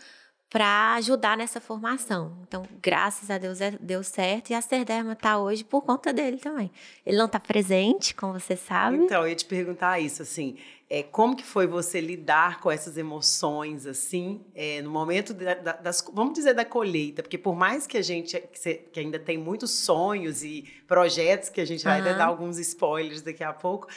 para 0.50 0.96
ajudar 0.96 1.38
nessa 1.38 1.62
formação. 1.62 2.36
Então, 2.48 2.64
graças 2.82 3.30
a 3.30 3.38
Deus, 3.38 3.62
é, 3.62 3.72
deu 3.80 4.04
certo. 4.04 4.50
E 4.50 4.56
a 4.56 4.62
Serderma 4.62 5.14
está 5.14 5.38
hoje 5.38 5.64
por 5.64 5.84
conta 5.84 6.12
dele 6.12 6.38
também. 6.38 6.72
Ele 7.06 7.18
não 7.18 7.28
está 7.28 7.40
presente, 7.40 8.16
como 8.16 8.34
você 8.34 8.56
sabe. 8.56 8.98
Então, 8.98 9.22
eu 9.22 9.28
ia 9.28 9.36
te 9.36 9.46
perguntar 9.46 10.00
isso, 10.00 10.24
assim, 10.24 10.58
é, 10.90 11.02
como 11.02 11.36
que 11.36 11.44
foi 11.44 11.66
você 11.66 12.00
lidar 12.00 12.60
com 12.60 12.70
essas 12.70 12.98
emoções, 12.98 13.88
assim, 13.88 14.46
é, 14.54 14.82
no 14.82 14.92
momento 14.92 15.34
da, 15.34 15.56
da, 15.56 15.72
das, 15.74 16.04
vamos 16.14 16.34
dizer, 16.34 16.54
da 16.54 16.64
colheita? 16.64 17.24
Porque 17.24 17.38
por 17.38 17.56
mais 17.56 17.88
que 17.88 17.98
a 17.98 18.02
gente, 18.02 18.40
que, 18.40 18.74
que 18.74 19.00
ainda 19.00 19.18
tem 19.18 19.38
muitos 19.38 19.72
sonhos 19.72 20.44
e 20.44 20.64
projetos, 20.88 21.50
que 21.50 21.60
a 21.60 21.66
gente 21.66 21.84
vai 21.84 22.02
dar 22.04 22.26
alguns 22.26 22.60
spoilers 22.60 23.22
daqui 23.24 23.44
a 23.44 23.52
pouco, 23.52 23.88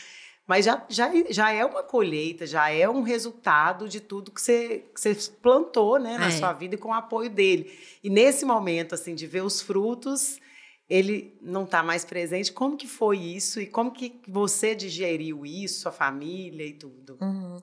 mas 0.46 0.64
já, 0.64 0.82
já, 0.88 1.10
já 1.28 1.52
é 1.52 1.62
uma 1.62 1.82
colheita, 1.82 2.46
já 2.46 2.70
é 2.70 2.88
um 2.88 3.02
resultado 3.02 3.86
de 3.86 4.00
tudo 4.00 4.30
que 4.30 4.40
você, 4.40 4.82
que 4.94 4.98
você 4.98 5.14
plantou 5.42 5.98
né, 5.98 6.16
na 6.16 6.28
é. 6.28 6.30
sua 6.30 6.54
vida 6.54 6.74
e 6.74 6.78
com 6.78 6.88
o 6.88 6.94
apoio 6.94 7.28
dele. 7.28 7.70
E 8.02 8.08
nesse 8.08 8.46
momento, 8.46 8.94
assim, 8.94 9.14
de 9.14 9.26
ver 9.26 9.42
os 9.42 9.60
frutos, 9.60 10.40
ele 10.88 11.36
não 11.42 11.64
está 11.64 11.82
mais 11.82 12.04
presente. 12.04 12.52
Como 12.52 12.76
que 12.76 12.86
foi 12.86 13.18
isso? 13.18 13.60
E 13.60 13.66
como 13.66 13.92
que 13.92 14.20
você 14.26 14.74
digeriu 14.74 15.44
isso, 15.44 15.80
sua 15.80 15.92
família 15.92 16.64
e 16.64 16.72
tudo? 16.72 17.18
Uhum. 17.20 17.60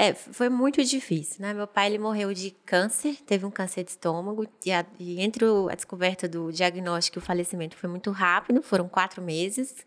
É, 0.00 0.14
foi 0.14 0.48
muito 0.48 0.82
difícil, 0.84 1.42
né? 1.42 1.52
Meu 1.52 1.66
pai, 1.66 1.88
ele 1.88 1.98
morreu 1.98 2.32
de 2.32 2.52
câncer, 2.64 3.16
teve 3.26 3.44
um 3.44 3.50
câncer 3.50 3.82
de 3.82 3.90
estômago, 3.90 4.46
e, 4.64 4.70
a, 4.70 4.86
e 4.96 5.20
entre 5.20 5.44
o, 5.44 5.68
a 5.68 5.74
descoberta 5.74 6.28
do 6.28 6.52
diagnóstico 6.52 7.18
e 7.18 7.20
o 7.20 7.22
falecimento 7.22 7.76
foi 7.76 7.90
muito 7.90 8.12
rápido, 8.12 8.62
foram 8.62 8.88
quatro 8.88 9.20
meses. 9.20 9.84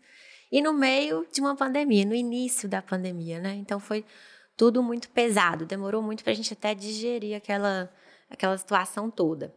E 0.52 0.60
no 0.60 0.74
meio 0.74 1.26
de 1.32 1.40
uma 1.40 1.56
pandemia, 1.56 2.04
no 2.04 2.14
início 2.14 2.68
da 2.68 2.82
pandemia, 2.82 3.40
né? 3.40 3.54
Então 3.54 3.80
foi 3.80 4.04
tudo 4.54 4.82
muito 4.82 5.08
pesado, 5.08 5.64
demorou 5.64 6.02
muito 6.02 6.22
para 6.22 6.32
a 6.34 6.36
gente 6.36 6.52
até 6.52 6.74
digerir 6.74 7.34
aquela, 7.34 7.90
aquela 8.28 8.56
situação 8.58 9.10
toda. 9.10 9.54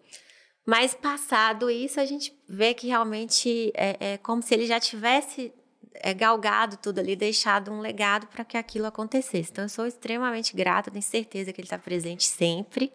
Mas 0.65 0.95
passado 0.95 1.69
isso, 1.69 1.99
a 1.99 2.05
gente 2.05 2.35
vê 2.49 2.73
que 2.73 2.87
realmente 2.87 3.71
é, 3.75 4.13
é 4.13 4.17
como 4.17 4.41
se 4.41 4.53
ele 4.53 4.65
já 4.65 4.79
tivesse 4.79 5.53
é, 5.93 6.13
galgado 6.13 6.77
tudo 6.77 6.99
ali, 6.99 7.15
deixado 7.15 7.71
um 7.71 7.79
legado 7.79 8.27
para 8.27 8.43
que 8.43 8.57
aquilo 8.57 8.87
acontecesse. 8.87 9.51
Então, 9.51 9.65
eu 9.65 9.69
sou 9.69 9.85
extremamente 9.85 10.55
grata, 10.55 10.89
tenho 10.89 11.03
certeza 11.03 11.53
que 11.53 11.61
ele 11.61 11.67
está 11.67 11.77
presente 11.77 12.25
sempre. 12.25 12.91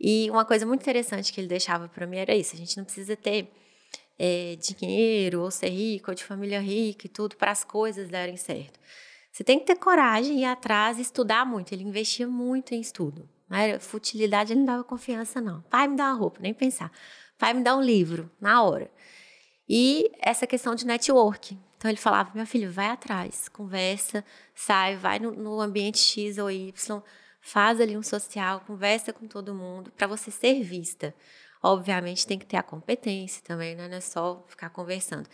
E 0.00 0.30
uma 0.30 0.44
coisa 0.44 0.64
muito 0.66 0.82
interessante 0.82 1.32
que 1.32 1.40
ele 1.40 1.48
deixava 1.48 1.88
para 1.88 2.06
mim 2.06 2.16
era 2.16 2.34
isso: 2.34 2.54
a 2.54 2.58
gente 2.58 2.76
não 2.76 2.84
precisa 2.84 3.14
ter 3.14 3.50
é, 4.18 4.56
dinheiro, 4.56 5.42
ou 5.42 5.50
ser 5.50 5.68
rico, 5.68 6.10
ou 6.10 6.14
de 6.14 6.24
família 6.24 6.60
rica 6.60 7.06
e 7.06 7.10
tudo, 7.10 7.36
para 7.36 7.50
as 7.50 7.62
coisas 7.62 8.08
darem 8.08 8.36
certo. 8.36 8.80
Você 9.30 9.44
tem 9.44 9.58
que 9.58 9.66
ter 9.66 9.76
coragem, 9.76 10.40
ir 10.40 10.44
atrás, 10.46 10.98
estudar 10.98 11.44
muito. 11.44 11.72
Ele 11.72 11.84
investia 11.84 12.26
muito 12.26 12.74
em 12.74 12.80
estudo. 12.80 13.28
Era 13.50 13.78
futilidade, 13.78 14.52
ele 14.52 14.60
não 14.60 14.66
dava 14.66 14.84
confiança, 14.84 15.40
não. 15.40 15.62
Pai, 15.62 15.86
me 15.86 15.96
dá 15.96 16.06
uma 16.06 16.14
roupa, 16.14 16.40
nem 16.40 16.52
pensar. 16.52 16.90
Pai, 17.38 17.54
me 17.54 17.62
dá 17.62 17.76
um 17.76 17.82
livro, 17.82 18.30
na 18.40 18.62
hora. 18.62 18.90
E 19.68 20.10
essa 20.20 20.46
questão 20.46 20.74
de 20.74 20.86
network. 20.86 21.56
Então 21.76 21.90
ele 21.90 21.98
falava, 21.98 22.30
meu 22.34 22.46
filho, 22.46 22.70
vai 22.70 22.86
atrás, 22.86 23.48
conversa, 23.48 24.24
sai, 24.54 24.96
vai 24.96 25.18
no, 25.18 25.32
no 25.32 25.60
ambiente 25.60 25.98
X 25.98 26.38
ou 26.38 26.50
Y, 26.50 27.02
faz 27.40 27.80
ali 27.80 27.96
um 27.96 28.02
social, 28.02 28.60
conversa 28.66 29.12
com 29.12 29.26
todo 29.26 29.54
mundo, 29.54 29.92
para 29.92 30.06
você 30.06 30.30
ser 30.30 30.62
vista. 30.62 31.14
Obviamente 31.62 32.26
tem 32.26 32.38
que 32.38 32.46
ter 32.46 32.56
a 32.56 32.62
competência 32.62 33.42
também, 33.44 33.74
né? 33.74 33.88
não 33.88 33.96
é 33.96 34.00
só 34.00 34.44
ficar 34.48 34.70
conversando. 34.70 35.28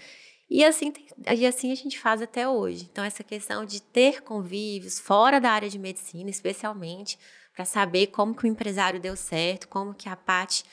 E 0.50 0.62
assim, 0.64 0.92
e 1.35 1.47
assim 1.47 1.73
a 1.73 1.75
gente 1.75 1.99
faz 1.99 2.21
até 2.21 2.47
hoje. 2.47 2.87
Então, 2.90 3.02
essa 3.02 3.25
questão 3.25 3.64
de 3.64 3.81
ter 3.81 4.21
convívios 4.21 5.00
fora 5.00 5.40
da 5.40 5.50
área 5.50 5.71
de 5.71 5.78
medicina, 5.78 6.28
especialmente, 6.28 7.19
para 7.54 7.64
saber 7.64 8.09
como 8.09 8.35
que 8.35 8.44
o 8.44 8.47
empresário 8.47 9.00
deu 9.00 9.16
certo, 9.16 9.68
como 9.68 9.94
que 9.94 10.09
a 10.09 10.16
Paty 10.16 10.64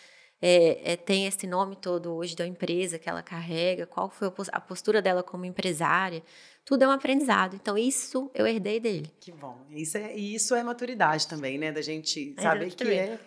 é, 0.41 0.93
é, 0.93 0.95
tem 0.95 1.25
esse 1.27 1.45
nome 1.45 1.75
todo 1.75 2.13
hoje 2.13 2.36
da 2.36 2.48
empresa 2.48 2.98
que 2.98 3.09
ela 3.09 3.21
carrega, 3.21 3.86
qual 3.86 4.09
foi 4.09 4.31
a 4.51 4.62
postura 4.62 5.01
dela 5.01 5.21
como 5.21 5.45
empresária. 5.45 6.23
Tudo 6.63 6.84
é 6.84 6.88
um 6.88 6.91
aprendizado. 6.91 7.56
Então, 7.56 7.77
isso 7.77 8.30
eu 8.34 8.45
herdei 8.45 8.80
dele. 8.80 9.12
Que 9.19 9.32
bom. 9.32 9.65
Isso 9.71 9.97
é, 9.97 10.15
e 10.15 10.36
isso 10.36 10.56
é 10.56 10.63
maturidade 10.63 11.27
também, 11.27 11.58
né? 11.58 11.71
Da 11.71 11.82
gente 11.82 12.34
é 12.38 12.41
saber 12.41 12.73
que 12.73 12.93
é, 12.93 13.19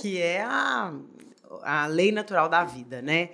que 0.00 0.20
é 0.20 0.42
a 0.42 0.94
a 1.62 1.86
lei 1.86 2.12
natural 2.12 2.48
da 2.48 2.64
vida, 2.64 3.02
né? 3.02 3.30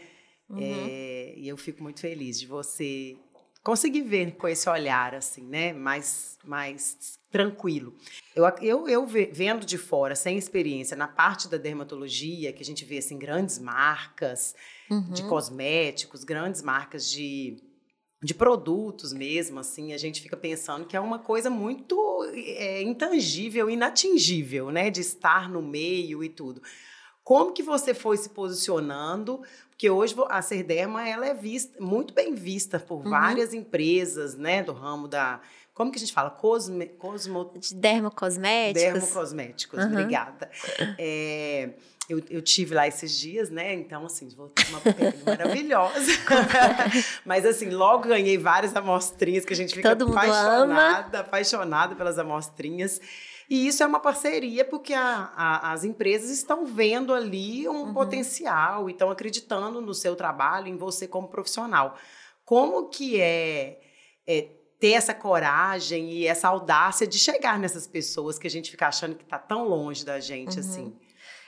Uhum. 0.49 0.59
É, 0.61 1.35
e 1.37 1.47
eu 1.47 1.57
fico 1.57 1.83
muito 1.83 2.01
feliz 2.01 2.40
de 2.40 2.47
você 2.47 3.16
conseguir 3.62 4.03
ver 4.03 4.33
com 4.33 4.49
esse 4.49 4.69
olhar, 4.69 5.14
assim, 5.14 5.42
né? 5.42 5.73
Mais, 5.73 6.38
mais 6.45 7.17
tranquilo. 7.31 7.95
Eu, 8.35 8.47
eu, 8.61 8.88
eu 8.88 9.07
vendo 9.07 9.67
de 9.67 9.77
fora, 9.77 10.14
sem 10.14 10.38
experiência, 10.38 10.97
na 10.97 11.09
parte 11.09 11.49
da 11.49 11.57
dermatologia, 11.57 12.53
que 12.53 12.62
a 12.62 12.67
gente 12.67 12.85
vê, 12.85 12.99
assim, 12.99 13.19
grandes 13.19 13.59
marcas 13.59 14.55
uhum. 14.91 15.11
de 15.11 15.23
cosméticos, 15.25 16.25
grandes 16.25 16.62
marcas 16.62 17.11
de 17.11 17.57
de 18.23 18.35
produtos 18.35 19.12
mesmo, 19.12 19.61
assim, 19.61 19.93
a 19.93 19.99
gente 19.99 20.21
fica 20.21 20.37
pensando 20.37 20.87
que 20.87 20.97
é 20.97 21.01
uma 21.01 21.21
coisa 21.21 21.49
muito 21.49 21.97
é, 22.35 22.83
intangível, 22.83 23.71
inatingível, 23.71 24.71
né, 24.71 24.91
de 24.91 25.01
estar 25.01 25.49
no 25.49 25.62
meio 25.62 26.25
e 26.25 26.29
tudo. 26.29 26.61
Como 27.23 27.53
que 27.53 27.62
você 27.62 27.95
foi 27.95 28.17
se 28.17 28.31
posicionando? 28.31 29.43
Porque 29.69 29.88
hoje 29.88 30.17
a 30.29 30.43
Serderma 30.43 31.07
ela 31.07 31.27
é 31.27 31.35
vista, 31.35 31.81
muito 31.81 32.12
bem 32.12 32.35
vista 32.35 32.81
por 32.81 33.05
uhum. 33.05 33.11
várias 33.11 33.55
empresas, 33.55 34.35
né, 34.35 34.64
do 34.64 34.73
ramo 34.73 35.07
da 35.07 35.41
como 35.79 35.93
que 35.93 35.97
a 35.97 36.01
gente 36.01 36.12
fala? 36.12 36.29
Cosme, 36.29 36.88
cosmo... 36.99 37.53
De 37.55 37.73
dermocosméticos. 37.73 38.83
Dermocosméticos, 38.83 39.79
uhum. 39.79 39.91
obrigada. 39.93 40.51
É, 40.99 41.71
eu, 42.09 42.21
eu 42.31 42.43
tive 42.43 42.75
lá 42.75 42.88
esses 42.88 43.17
dias, 43.17 43.49
né? 43.49 43.75
Então, 43.75 44.05
assim, 44.05 44.29
vou 44.31 44.49
ter 44.49 44.67
uma 44.71 44.81
pele 44.81 45.23
maravilhosa. 45.25 46.11
Mas, 47.25 47.47
assim, 47.47 47.71
logo 47.71 48.09
ganhei 48.09 48.37
várias 48.37 48.75
amostrinhas 48.75 49.45
que 49.45 49.53
a 49.53 49.57
gente 49.57 49.73
fica 49.73 49.93
apaixonada, 49.93 51.21
apaixonada 51.21 51.95
pelas 51.95 52.19
amostrinhas. 52.19 53.01
E 53.49 53.69
isso 53.69 53.85
é 53.85 53.87
uma 53.87 54.01
parceria 54.01 54.64
porque 54.64 54.93
a, 54.93 55.33
a, 55.37 55.73
as 55.73 55.85
empresas 55.85 56.31
estão 56.31 56.67
vendo 56.67 57.14
ali 57.14 57.69
um 57.69 57.85
uhum. 57.85 57.95
potencial 57.95 58.88
e 58.88 58.93
estão 58.93 59.11
acreditando 59.11 59.81
no 59.81 59.95
seu 59.95 60.17
trabalho, 60.17 60.67
em 60.67 60.77
você 60.77 61.07
como 61.07 61.29
profissional. 61.29 61.97
Como 62.45 62.88
que 62.88 63.21
é, 63.21 63.79
é 64.27 64.58
ter 64.79 64.93
essa 64.93 65.12
coragem 65.12 66.11
e 66.11 66.27
essa 66.27 66.49
audácia 66.49 67.07
de 67.07 67.19
chegar 67.19 67.59
nessas 67.59 67.87
pessoas 67.87 68.38
que 68.38 68.47
a 68.47 68.51
gente 68.51 68.71
fica 68.71 68.87
achando 68.87 69.17
que 69.17 69.25
está 69.25 69.38
tão 69.38 69.67
longe 69.67 70.05
da 70.05 70.21
gente, 70.21 70.55
uhum. 70.55 70.61
assim? 70.61 70.97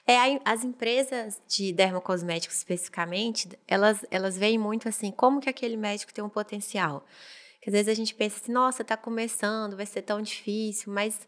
É, 0.07 0.40
as 0.45 0.64
empresas 0.64 1.40
de 1.47 1.73
dermocosméticos 1.73 2.57
especificamente, 2.57 3.49
elas, 3.69 4.05
elas 4.11 4.37
veem 4.37 4.59
muito 4.59 4.88
assim, 4.88 5.12
como 5.12 5.40
que 5.40 5.49
aquele 5.49 5.77
médico 5.77 6.12
tem 6.12 6.25
um 6.25 6.29
potencial. 6.29 7.05
Que 7.61 7.68
às 7.68 7.73
vezes 7.75 7.88
a 7.88 7.94
gente 7.94 8.14
pensa 8.14 8.40
assim, 8.40 8.53
nossa, 8.53 8.83
está 8.83 8.96
começando, 8.96 9.77
vai 9.77 9.85
ser 9.85 10.03
tão 10.03 10.23
difícil, 10.23 10.92
mas 10.92 11.27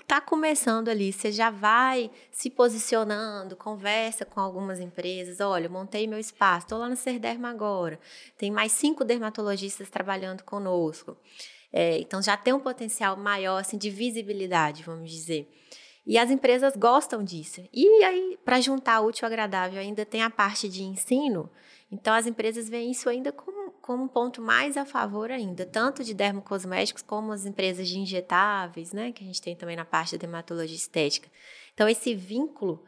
está 0.00 0.20
começando 0.20 0.88
ali, 0.88 1.12
você 1.12 1.30
já 1.30 1.48
vai 1.48 2.10
se 2.32 2.50
posicionando, 2.50 3.54
conversa 3.54 4.24
com 4.24 4.40
algumas 4.40 4.80
empresas, 4.80 5.38
olha, 5.38 5.68
montei 5.68 6.08
meu 6.08 6.18
espaço, 6.18 6.66
estou 6.66 6.78
lá 6.78 6.88
no 6.88 6.96
Serderma 6.96 7.50
agora, 7.50 8.00
tem 8.36 8.50
mais 8.50 8.72
cinco 8.72 9.04
dermatologistas 9.04 9.88
trabalhando 9.88 10.42
conosco. 10.42 11.16
É, 11.72 11.98
então 11.98 12.20
já 12.20 12.36
tem 12.36 12.52
um 12.52 12.58
potencial 12.58 13.16
maior 13.16 13.58
assim, 13.58 13.78
de 13.78 13.90
visibilidade, 13.90 14.82
vamos 14.82 15.08
dizer. 15.08 15.48
E 16.04 16.18
as 16.18 16.30
empresas 16.30 16.74
gostam 16.76 17.22
disso. 17.22 17.62
E 17.72 18.02
aí, 18.02 18.38
para 18.44 18.60
juntar 18.60 19.00
útil 19.00 19.26
ao 19.26 19.30
agradável, 19.30 19.78
ainda 19.78 20.04
tem 20.04 20.22
a 20.22 20.30
parte 20.30 20.68
de 20.68 20.82
ensino. 20.82 21.48
Então, 21.92 22.14
as 22.14 22.26
empresas 22.26 22.68
veem 22.68 22.90
isso 22.90 23.08
ainda 23.08 23.30
como 23.30 23.69
como 23.80 24.04
um 24.04 24.08
ponto 24.08 24.40
mais 24.42 24.76
a 24.76 24.84
favor 24.84 25.30
ainda, 25.30 25.64
tanto 25.66 26.04
de 26.04 26.14
dermocosméticos 26.14 27.02
como 27.02 27.32
as 27.32 27.46
empresas 27.46 27.88
de 27.88 27.98
injetáveis, 27.98 28.92
né, 28.92 29.12
que 29.12 29.24
a 29.24 29.26
gente 29.26 29.40
tem 29.40 29.56
também 29.56 29.76
na 29.76 29.84
parte 29.84 30.16
da 30.16 30.20
dermatologia 30.20 30.76
estética. 30.76 31.28
Então, 31.74 31.88
esse 31.88 32.14
vínculo, 32.14 32.84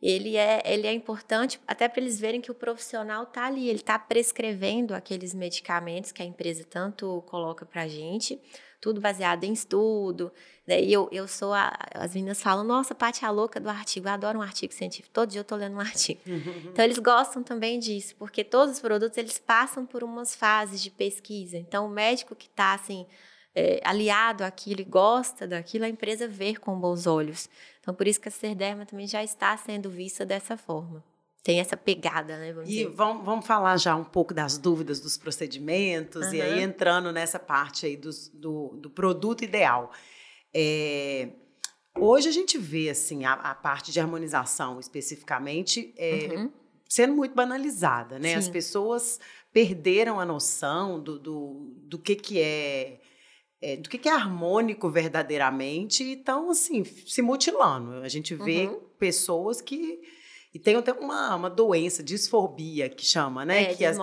ele 0.00 0.36
é, 0.36 0.62
ele 0.64 0.86
é 0.86 0.92
importante 0.92 1.60
até 1.66 1.88
para 1.88 2.00
eles 2.02 2.18
verem 2.18 2.40
que 2.40 2.50
o 2.50 2.54
profissional 2.54 3.22
está 3.22 3.46
ali, 3.46 3.68
ele 3.68 3.78
está 3.78 3.98
prescrevendo 3.98 4.94
aqueles 4.94 5.32
medicamentos 5.32 6.10
que 6.10 6.22
a 6.22 6.26
empresa 6.26 6.64
tanto 6.68 7.22
coloca 7.26 7.64
para 7.64 7.82
a 7.82 7.88
gente, 7.88 8.40
tudo 8.82 9.00
baseado 9.00 9.44
em 9.44 9.52
estudo. 9.52 10.32
Né? 10.66 10.82
E 10.82 10.92
eu, 10.92 11.08
eu 11.12 11.28
sou 11.28 11.54
a, 11.54 11.72
as 11.94 12.14
meninas 12.14 12.42
falam, 12.42 12.64
nossa, 12.64 12.96
Paty 12.96 13.24
é 13.24 13.28
a 13.28 13.30
louca 13.30 13.60
do 13.60 13.70
artigo, 13.70 14.08
eu 14.08 14.12
adoro 14.12 14.40
um 14.40 14.42
artigo 14.42 14.74
científico, 14.74 15.08
todo 15.14 15.30
dia 15.30 15.38
eu 15.38 15.42
estou 15.42 15.56
lendo 15.56 15.76
um 15.76 15.80
artigo. 15.80 16.20
Então 16.70 16.84
eles 16.84 16.98
gostam 16.98 17.44
também 17.44 17.78
disso, 17.78 18.16
porque 18.16 18.42
todos 18.42 18.74
os 18.74 18.80
produtos 18.80 19.16
eles 19.16 19.38
passam 19.38 19.86
por 19.86 20.02
umas 20.02 20.34
fases 20.34 20.82
de 20.82 20.90
pesquisa. 20.90 21.56
Então 21.56 21.86
o 21.86 21.88
médico 21.88 22.34
que 22.34 22.48
está 22.48 22.74
assim 22.74 23.06
é, 23.54 23.80
aliado 23.84 24.42
àquilo 24.42 24.80
e 24.80 24.84
gosta 24.84 25.46
daquilo, 25.46 25.84
a 25.84 25.88
empresa 25.88 26.26
vê 26.26 26.56
com 26.56 26.76
bons 26.78 27.06
olhos. 27.06 27.48
Então 27.80 27.94
por 27.94 28.08
isso 28.08 28.20
que 28.20 28.28
a 28.28 28.32
Serderma 28.32 28.84
também 28.84 29.06
já 29.06 29.22
está 29.22 29.56
sendo 29.56 29.88
vista 29.88 30.26
dessa 30.26 30.56
forma. 30.56 31.04
Tem 31.42 31.58
essa 31.58 31.76
pegada, 31.76 32.38
né? 32.38 32.52
Vamos 32.52 32.70
e 32.70 32.84
vamos, 32.84 33.24
vamos 33.24 33.46
falar 33.46 33.76
já 33.76 33.96
um 33.96 34.04
pouco 34.04 34.32
das 34.32 34.56
dúvidas 34.56 35.00
dos 35.00 35.16
procedimentos, 35.16 36.26
uhum. 36.28 36.34
e 36.34 36.42
aí 36.42 36.62
entrando 36.62 37.12
nessa 37.12 37.38
parte 37.38 37.86
aí 37.86 37.96
dos, 37.96 38.28
do, 38.28 38.68
do 38.80 38.88
produto 38.88 39.42
ideal. 39.42 39.90
É, 40.54 41.30
hoje 41.98 42.28
a 42.28 42.32
gente 42.32 42.58
vê 42.58 42.90
assim 42.90 43.24
a, 43.24 43.32
a 43.32 43.54
parte 43.54 43.90
de 43.90 43.98
harmonização 43.98 44.78
especificamente 44.78 45.92
é, 45.96 46.28
uhum. 46.36 46.52
sendo 46.88 47.14
muito 47.14 47.34
banalizada, 47.34 48.18
né? 48.18 48.30
Sim. 48.30 48.34
As 48.36 48.48
pessoas 48.48 49.18
perderam 49.52 50.20
a 50.20 50.24
noção 50.24 51.00
do, 51.00 51.18
do, 51.18 51.74
do 51.84 51.98
que, 51.98 52.14
que 52.14 52.40
é 52.40 53.00
é, 53.62 53.76
do 53.76 53.88
que, 53.88 53.96
que, 53.96 54.08
é 54.08 54.12
harmônico 54.12 54.90
verdadeiramente 54.90 56.02
e 56.02 56.14
estão, 56.14 56.50
assim, 56.50 56.82
se 56.84 57.22
mutilando. 57.22 57.92
A 58.02 58.08
gente 58.08 58.34
vê 58.34 58.66
uhum. 58.66 58.80
pessoas 58.98 59.60
que. 59.60 60.00
E 60.54 60.58
tem 60.58 60.76
até 60.76 60.92
uma, 60.92 61.34
uma 61.34 61.48
doença, 61.48 62.02
disfobia, 62.02 62.88
que 62.90 63.04
chama, 63.06 63.42
né? 63.42 63.72
É, 63.72 63.74
que, 63.74 63.84
as, 63.86 63.96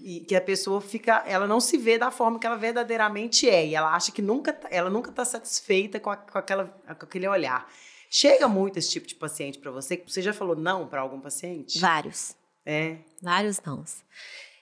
e, 0.00 0.20
que 0.20 0.36
a 0.36 0.40
pessoa 0.40 0.80
fica. 0.80 1.24
Ela 1.26 1.46
não 1.46 1.58
se 1.58 1.76
vê 1.76 1.98
da 1.98 2.10
forma 2.10 2.38
que 2.38 2.46
ela 2.46 2.56
verdadeiramente 2.56 3.50
é. 3.50 3.66
E 3.66 3.74
ela 3.74 3.92
acha 3.92 4.12
que 4.12 4.22
nunca, 4.22 4.56
ela 4.70 4.88
nunca 4.88 5.10
está 5.10 5.24
satisfeita 5.24 5.98
com, 5.98 6.10
a, 6.10 6.16
com, 6.16 6.38
aquela, 6.38 6.66
com 6.66 7.04
aquele 7.04 7.26
olhar. 7.26 7.68
Chega 8.08 8.46
muito 8.46 8.78
esse 8.78 8.90
tipo 8.90 9.08
de 9.08 9.16
paciente 9.16 9.58
para 9.58 9.72
você? 9.72 10.00
Você 10.06 10.22
já 10.22 10.32
falou 10.32 10.54
não 10.54 10.86
para 10.86 11.00
algum 11.00 11.20
paciente? 11.20 11.80
Vários. 11.80 12.36
É. 12.64 12.98
Vários 13.20 13.60
não. 13.62 13.84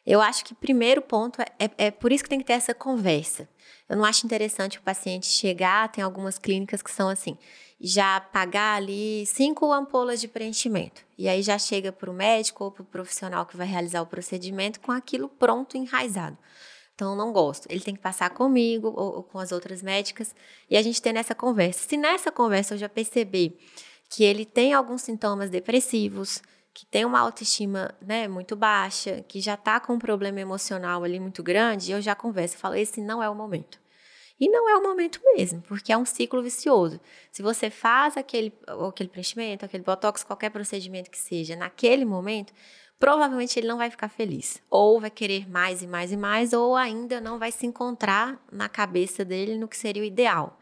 Eu 0.06 0.22
acho 0.22 0.44
que 0.44 0.54
primeiro 0.54 1.02
ponto 1.02 1.42
é, 1.42 1.46
é, 1.59 1.70
é 1.87 1.90
por 1.90 2.12
isso 2.12 2.24
que 2.24 2.30
tem 2.30 2.38
que 2.38 2.46
ter 2.46 2.54
essa 2.54 2.72
conversa. 2.72 3.46
Eu 3.88 3.96
não 3.96 4.04
acho 4.04 4.24
interessante 4.24 4.78
o 4.78 4.83
paciente 4.83 5.26
chegar, 5.26 5.90
tem 5.90 6.02
algumas 6.02 6.38
clínicas 6.38 6.80
que 6.80 6.90
são 6.90 7.09
assim, 7.09 7.37
já 7.80 8.20
pagar 8.20 8.76
ali 8.76 9.24
cinco 9.24 9.72
ampolas 9.72 10.20
de 10.20 10.28
preenchimento. 10.28 11.02
E 11.16 11.28
aí 11.28 11.42
já 11.42 11.58
chega 11.58 11.90
para 11.90 12.10
o 12.10 12.14
médico 12.14 12.64
ou 12.64 12.70
para 12.70 12.82
o 12.82 12.86
profissional 12.86 13.46
que 13.46 13.56
vai 13.56 13.66
realizar 13.66 14.02
o 14.02 14.06
procedimento 14.06 14.80
com 14.80 14.92
aquilo 14.92 15.28
pronto, 15.28 15.76
enraizado. 15.76 16.36
Então, 16.94 17.16
não 17.16 17.32
gosto. 17.32 17.66
Ele 17.70 17.80
tem 17.80 17.94
que 17.94 18.02
passar 18.02 18.28
comigo 18.28 18.88
ou, 18.88 19.16
ou 19.16 19.22
com 19.22 19.38
as 19.38 19.52
outras 19.52 19.82
médicas 19.82 20.34
e 20.68 20.76
a 20.76 20.82
gente 20.82 21.00
tem 21.00 21.14
nessa 21.14 21.34
conversa. 21.34 21.88
Se 21.88 21.96
nessa 21.96 22.30
conversa 22.30 22.74
eu 22.74 22.78
já 22.78 22.88
perceber 22.90 23.58
que 24.10 24.22
ele 24.22 24.44
tem 24.44 24.74
alguns 24.74 25.00
sintomas 25.00 25.48
depressivos, 25.48 26.42
que 26.74 26.84
tem 26.84 27.06
uma 27.06 27.20
autoestima 27.20 27.94
né, 28.02 28.28
muito 28.28 28.54
baixa, 28.54 29.24
que 29.26 29.40
já 29.40 29.54
está 29.54 29.80
com 29.80 29.94
um 29.94 29.98
problema 29.98 30.40
emocional 30.40 31.02
ali 31.02 31.18
muito 31.18 31.42
grande, 31.42 31.92
eu 31.92 32.02
já 32.02 32.14
converso 32.14 32.58
falo: 32.58 32.74
esse 32.74 33.00
não 33.00 33.22
é 33.22 33.30
o 33.30 33.34
momento. 33.34 33.80
E 34.40 34.48
não 34.48 34.70
é 34.70 34.76
o 34.76 34.83
momento 34.83 35.20
mesmo, 35.37 35.61
porque 35.68 35.92
é 35.92 35.98
um 35.98 36.07
ciclo 36.07 36.42
vicioso. 36.42 36.98
Se 37.31 37.42
você 37.42 37.68
faz 37.68 38.16
aquele, 38.16 38.50
aquele 38.88 39.11
preenchimento, 39.11 39.66
aquele 39.66 39.85
botox, 39.85 40.24
qualquer 40.24 40.48
procedimento 40.50 41.11
que 41.11 41.18
seja, 41.18 41.55
naquele 41.55 42.07
momento, 42.07 42.55
provavelmente 42.98 43.59
ele 43.59 43.68
não 43.68 43.76
vai 43.76 43.90
ficar 43.90 44.09
feliz. 44.09 44.62
Ou 44.70 44.98
vai 44.98 45.11
querer 45.11 45.46
mais 45.46 45.83
e 45.83 45.87
mais 45.87 46.11
e 46.11 46.16
mais, 46.16 46.55
ou 46.55 46.74
ainda 46.74 47.20
não 47.20 47.38
vai 47.38 47.53
se 47.53 47.66
encontrar 47.66 48.42
na 48.50 48.66
cabeça 48.66 49.26
dele 49.26 49.59
no 49.59 49.68
que 49.68 49.76
seria 49.76 50.03
o 50.03 50.07
ideal. 50.07 50.59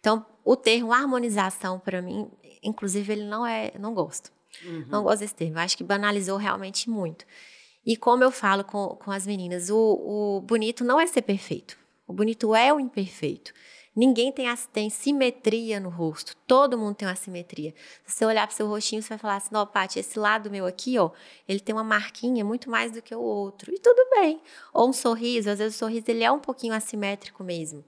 Então, 0.00 0.26
o 0.44 0.56
termo 0.56 0.92
harmonização, 0.92 1.78
para 1.78 2.02
mim, 2.02 2.28
inclusive, 2.64 3.12
ele 3.12 3.24
não 3.24 3.46
é, 3.46 3.72
não 3.78 3.94
gosto. 3.94 4.32
Uhum. 4.64 4.86
Não 4.88 5.02
gosto 5.04 5.20
desse 5.20 5.34
termo. 5.36 5.60
Acho 5.60 5.76
que 5.76 5.84
banalizou 5.84 6.36
realmente 6.36 6.90
muito. 6.90 7.24
E 7.86 7.96
como 7.96 8.24
eu 8.24 8.32
falo 8.32 8.64
com, 8.64 8.88
com 8.96 9.12
as 9.12 9.24
meninas, 9.24 9.70
o, 9.70 9.76
o 9.76 10.40
bonito 10.40 10.84
não 10.84 11.00
é 11.00 11.06
ser 11.06 11.22
perfeito. 11.22 11.83
O 12.06 12.12
bonito 12.12 12.54
é 12.54 12.72
o 12.72 12.80
imperfeito. 12.80 13.52
Ninguém 13.96 14.32
tem, 14.32 14.46
tem 14.72 14.90
simetria 14.90 15.78
no 15.78 15.88
rosto. 15.88 16.36
Todo 16.48 16.76
mundo 16.76 16.96
tem 16.96 17.06
uma 17.06 17.14
simetria. 17.14 17.72
Se 18.04 18.16
você 18.16 18.24
olhar 18.24 18.46
para 18.46 18.52
o 18.52 18.56
seu 18.56 18.66
rostinho, 18.66 19.00
você 19.00 19.10
vai 19.10 19.18
falar 19.18 19.36
assim: 19.36 19.50
não, 19.52 19.64
Paty, 19.64 20.00
esse 20.00 20.18
lado 20.18 20.50
meu 20.50 20.66
aqui, 20.66 20.98
ó, 20.98 21.10
ele 21.46 21.60
tem 21.60 21.72
uma 21.72 21.84
marquinha 21.84 22.44
muito 22.44 22.68
mais 22.68 22.90
do 22.90 23.00
que 23.00 23.14
o 23.14 23.20
outro. 23.20 23.72
E 23.72 23.78
tudo 23.78 24.04
bem. 24.10 24.40
Ou 24.72 24.88
um 24.88 24.92
sorriso, 24.92 25.48
às 25.48 25.60
vezes 25.60 25.76
o 25.76 25.78
sorriso 25.78 26.06
ele 26.08 26.24
é 26.24 26.32
um 26.32 26.40
pouquinho 26.40 26.74
assimétrico 26.74 27.44
mesmo. 27.44 27.84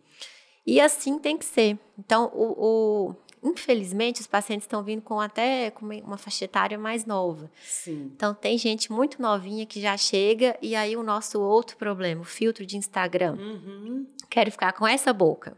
E 0.65 0.81
assim 0.81 1.19
tem 1.19 1.37
que 1.37 1.45
ser. 1.45 1.79
Então, 1.99 2.31
o, 2.33 3.09
o 3.09 3.17
infelizmente, 3.47 4.21
os 4.21 4.27
pacientes 4.27 4.65
estão 4.65 4.83
vindo 4.83 5.03
com 5.03 5.21
até 5.21 5.71
com 5.71 5.87
uma 5.87 6.19
faixa 6.19 6.45
etária 6.45 6.79
mais 6.79 7.05
nova. 7.05 7.51
Sim. 7.63 8.11
Então, 8.15 8.35
tem 8.35 8.59
gente 8.59 8.91
muito 8.91 9.21
novinha 9.23 9.65
que 9.65 9.81
já 9.81 9.97
chega, 9.97 10.57
e 10.61 10.75
aí 10.75 10.97
o 10.97 11.03
nosso 11.03 11.41
outro 11.41 11.77
problema, 11.77 12.23
o 12.23 12.25
filtro 12.25 12.67
de 12.67 12.77
Instagram. 12.77 13.37
Uhum. 13.39 14.07
Quero 14.29 14.51
ficar 14.51 14.73
com 14.73 14.87
essa 14.87 15.13
boca. 15.13 15.57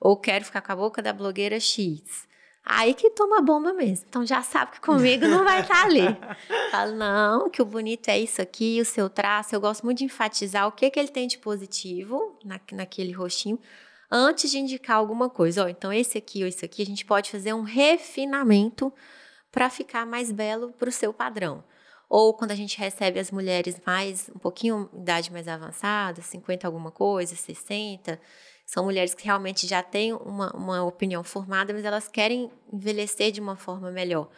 Ou 0.00 0.16
quero 0.16 0.44
ficar 0.44 0.60
com 0.60 0.72
a 0.72 0.76
boca 0.76 1.02
da 1.02 1.12
blogueira 1.12 1.58
X. 1.58 2.26
Aí 2.64 2.94
que 2.94 3.10
toma 3.10 3.42
bomba 3.42 3.74
mesmo. 3.74 4.06
Então 4.08 4.24
já 4.24 4.42
sabe 4.42 4.72
que 4.72 4.80
comigo 4.80 5.26
não 5.26 5.44
vai 5.44 5.60
estar 5.60 5.82
tá 5.82 5.84
ali. 5.84 6.04
Falo, 6.70 6.92
não, 6.96 7.50
que 7.50 7.60
o 7.60 7.64
bonito 7.64 8.08
é 8.08 8.18
isso 8.18 8.40
aqui, 8.40 8.80
o 8.80 8.84
seu 8.86 9.10
traço. 9.10 9.54
Eu 9.54 9.60
gosto 9.60 9.84
muito 9.84 9.98
de 9.98 10.04
enfatizar 10.04 10.66
o 10.66 10.72
que, 10.72 10.90
que 10.90 10.98
ele 10.98 11.08
tem 11.08 11.26
de 11.26 11.36
positivo 11.36 12.38
na, 12.42 12.58
naquele 12.72 13.12
rostinho 13.12 13.58
antes 14.16 14.48
de 14.48 14.58
indicar 14.58 14.96
alguma 14.96 15.28
coisa. 15.28 15.64
Ó, 15.64 15.68
então, 15.68 15.92
esse 15.92 16.16
aqui 16.16 16.42
ou 16.42 16.48
esse 16.48 16.64
aqui, 16.64 16.80
a 16.80 16.86
gente 16.86 17.04
pode 17.04 17.32
fazer 17.32 17.52
um 17.52 17.62
refinamento 17.62 18.92
para 19.50 19.68
ficar 19.68 20.06
mais 20.06 20.30
belo 20.30 20.72
para 20.72 20.88
o 20.88 20.92
seu 20.92 21.12
padrão. 21.12 21.64
Ou 22.08 22.32
quando 22.32 22.52
a 22.52 22.54
gente 22.54 22.78
recebe 22.78 23.18
as 23.18 23.32
mulheres 23.32 23.80
mais, 23.84 24.30
um 24.32 24.38
pouquinho, 24.38 24.88
idade 24.94 25.32
mais 25.32 25.48
avançada, 25.48 26.22
50 26.22 26.64
alguma 26.64 26.92
coisa, 26.92 27.34
60, 27.34 28.20
são 28.64 28.84
mulheres 28.84 29.14
que 29.14 29.24
realmente 29.24 29.66
já 29.66 29.82
têm 29.82 30.12
uma, 30.12 30.54
uma 30.54 30.84
opinião 30.84 31.24
formada, 31.24 31.72
mas 31.72 31.84
elas 31.84 32.06
querem 32.06 32.52
envelhecer 32.72 33.32
de 33.32 33.40
uma 33.40 33.56
forma 33.56 33.90
melhor. 33.90 34.28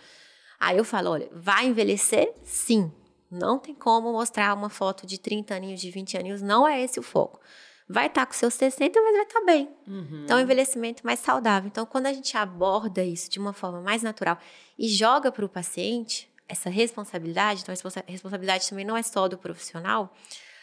Aí 0.58 0.78
eu 0.78 0.84
falo, 0.84 1.10
olha, 1.10 1.28
vai 1.32 1.66
envelhecer? 1.66 2.32
Sim. 2.42 2.90
Não 3.30 3.58
tem 3.58 3.74
como 3.74 4.10
mostrar 4.10 4.54
uma 4.54 4.70
foto 4.70 5.06
de 5.06 5.18
30 5.18 5.54
aninhos, 5.54 5.80
de 5.80 5.90
20 5.90 6.16
aninhos, 6.16 6.40
não 6.40 6.66
é 6.66 6.82
esse 6.82 6.98
o 6.98 7.02
foco 7.02 7.40
vai 7.88 8.06
estar 8.06 8.22
tá 8.22 8.26
com 8.26 8.32
seus 8.32 8.54
60, 8.54 9.00
mas 9.00 9.12
vai 9.12 9.22
estar 9.22 9.40
tá 9.40 9.46
bem. 9.46 9.68
Uhum. 9.86 10.22
Então, 10.24 10.38
é 10.38 10.42
envelhecimento 10.42 11.04
mais 11.06 11.20
saudável. 11.20 11.68
Então, 11.68 11.86
quando 11.86 12.06
a 12.06 12.12
gente 12.12 12.36
aborda 12.36 13.04
isso 13.04 13.30
de 13.30 13.38
uma 13.38 13.52
forma 13.52 13.80
mais 13.80 14.02
natural 14.02 14.38
e 14.78 14.88
joga 14.88 15.30
para 15.30 15.44
o 15.44 15.48
paciente 15.48 16.28
essa 16.48 16.70
responsabilidade, 16.70 17.62
então 17.62 17.74
a 17.74 18.10
responsabilidade 18.10 18.68
também 18.68 18.84
não 18.84 18.96
é 18.96 19.02
só 19.02 19.26
do 19.28 19.36
profissional, 19.36 20.14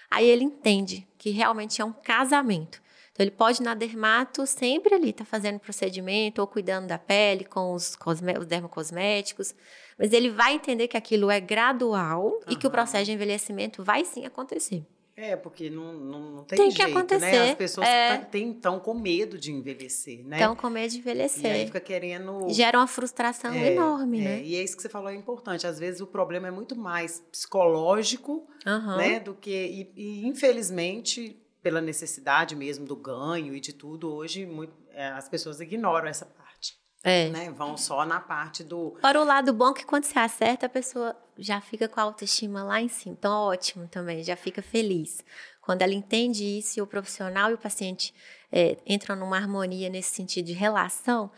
aí 0.09 0.25
ele 0.25 0.43
entende 0.43 1.07
que 1.17 1.29
realmente 1.29 1.81
é 1.81 1.85
um 1.85 1.93
casamento. 1.93 2.81
Então, 3.11 3.23
ele 3.23 3.31
pode 3.31 3.61
na 3.61 3.75
dermato 3.75 4.45
sempre 4.47 4.95
ali 4.95 5.13
tá 5.13 5.23
fazendo 5.23 5.59
procedimento 5.59 6.41
ou 6.41 6.47
cuidando 6.47 6.87
da 6.87 6.97
pele 6.97 7.45
com 7.45 7.73
os, 7.73 7.95
os 8.05 8.45
dermocosméticos, 8.47 9.53
mas 9.99 10.11
ele 10.11 10.31
vai 10.31 10.55
entender 10.55 10.87
que 10.87 10.97
aquilo 10.97 11.29
é 11.29 11.39
gradual 11.39 12.25
uhum. 12.25 12.41
e 12.49 12.55
que 12.55 12.65
o 12.65 12.71
processo 12.71 13.05
de 13.05 13.11
envelhecimento 13.11 13.83
vai 13.83 14.03
sim 14.03 14.25
acontecer. 14.25 14.83
É, 15.15 15.35
porque 15.35 15.69
não, 15.69 15.93
não, 15.93 16.19
não 16.31 16.43
tem, 16.43 16.57
tem 16.57 16.71
jeito, 16.71 16.85
que 16.87 16.97
acontecer. 16.97 17.25
né? 17.25 17.49
As 17.51 17.55
pessoas 17.55 17.87
estão 17.87 18.77
é... 18.77 18.79
com 18.79 18.93
medo 18.95 19.37
de 19.37 19.51
envelhecer, 19.51 20.25
né? 20.25 20.37
Estão 20.37 20.55
com 20.55 20.69
medo 20.71 20.91
de 20.91 20.97
envelhecer. 20.97 21.45
E 21.45 21.47
aí 21.47 21.65
fica 21.67 21.79
querendo... 21.79 22.49
Gera 22.49 22.79
uma 22.79 22.87
frustração 22.87 23.53
é, 23.53 23.73
enorme, 23.73 24.21
é, 24.21 24.23
né? 24.23 24.43
E 24.43 24.55
é 24.55 24.63
isso 24.63 24.75
que 24.75 24.81
você 24.81 24.89
falou, 24.89 25.09
é 25.09 25.15
importante. 25.15 25.67
Às 25.67 25.77
vezes 25.77 26.01
o 26.01 26.07
problema 26.07 26.47
é 26.47 26.51
muito 26.51 26.75
mais 26.75 27.19
psicológico, 27.31 28.47
uhum. 28.65 28.97
né? 28.97 29.19
Do 29.19 29.35
que... 29.35 29.51
E, 29.51 29.91
e, 29.95 30.27
infelizmente, 30.27 31.39
pela 31.61 31.79
necessidade 31.79 32.55
mesmo 32.55 32.85
do 32.85 32.95
ganho 32.95 33.55
e 33.55 33.59
de 33.59 33.71
tudo, 33.71 34.11
hoje 34.11 34.47
muito, 34.47 34.73
é, 34.93 35.09
as 35.09 35.29
pessoas 35.29 35.59
ignoram 35.59 36.07
essa 36.07 36.25
parte. 36.25 36.75
É. 37.03 37.29
Né? 37.29 37.51
Vão 37.51 37.75
só 37.75 38.05
na 38.05 38.19
parte 38.19 38.63
do. 38.63 38.91
Para 39.01 39.21
o 39.21 39.25
lado 39.25 39.51
bom 39.53 39.73
que 39.73 39.85
quando 39.85 40.05
você 40.05 40.17
acerta, 40.17 40.65
a 40.67 40.69
pessoa 40.69 41.15
já 41.37 41.59
fica 41.59 41.87
com 41.87 41.99
a 41.99 42.03
autoestima 42.03 42.63
lá 42.63 42.81
em 42.81 42.87
cima. 42.87 43.15
Então, 43.19 43.31
ótimo 43.31 43.87
também, 43.87 44.23
já 44.23 44.35
fica 44.35 44.61
feliz. 44.61 45.23
Quando 45.61 45.81
ela 45.81 45.93
entende 45.93 46.43
isso 46.43 46.79
e 46.79 46.81
o 46.81 46.87
profissional 46.87 47.51
e 47.51 47.53
o 47.53 47.57
paciente 47.57 48.13
é, 48.51 48.77
entram 48.85 49.15
numa 49.15 49.37
harmonia 49.37 49.89
nesse 49.89 50.15
sentido 50.15 50.45
de 50.45 50.53
relação, 50.53 51.29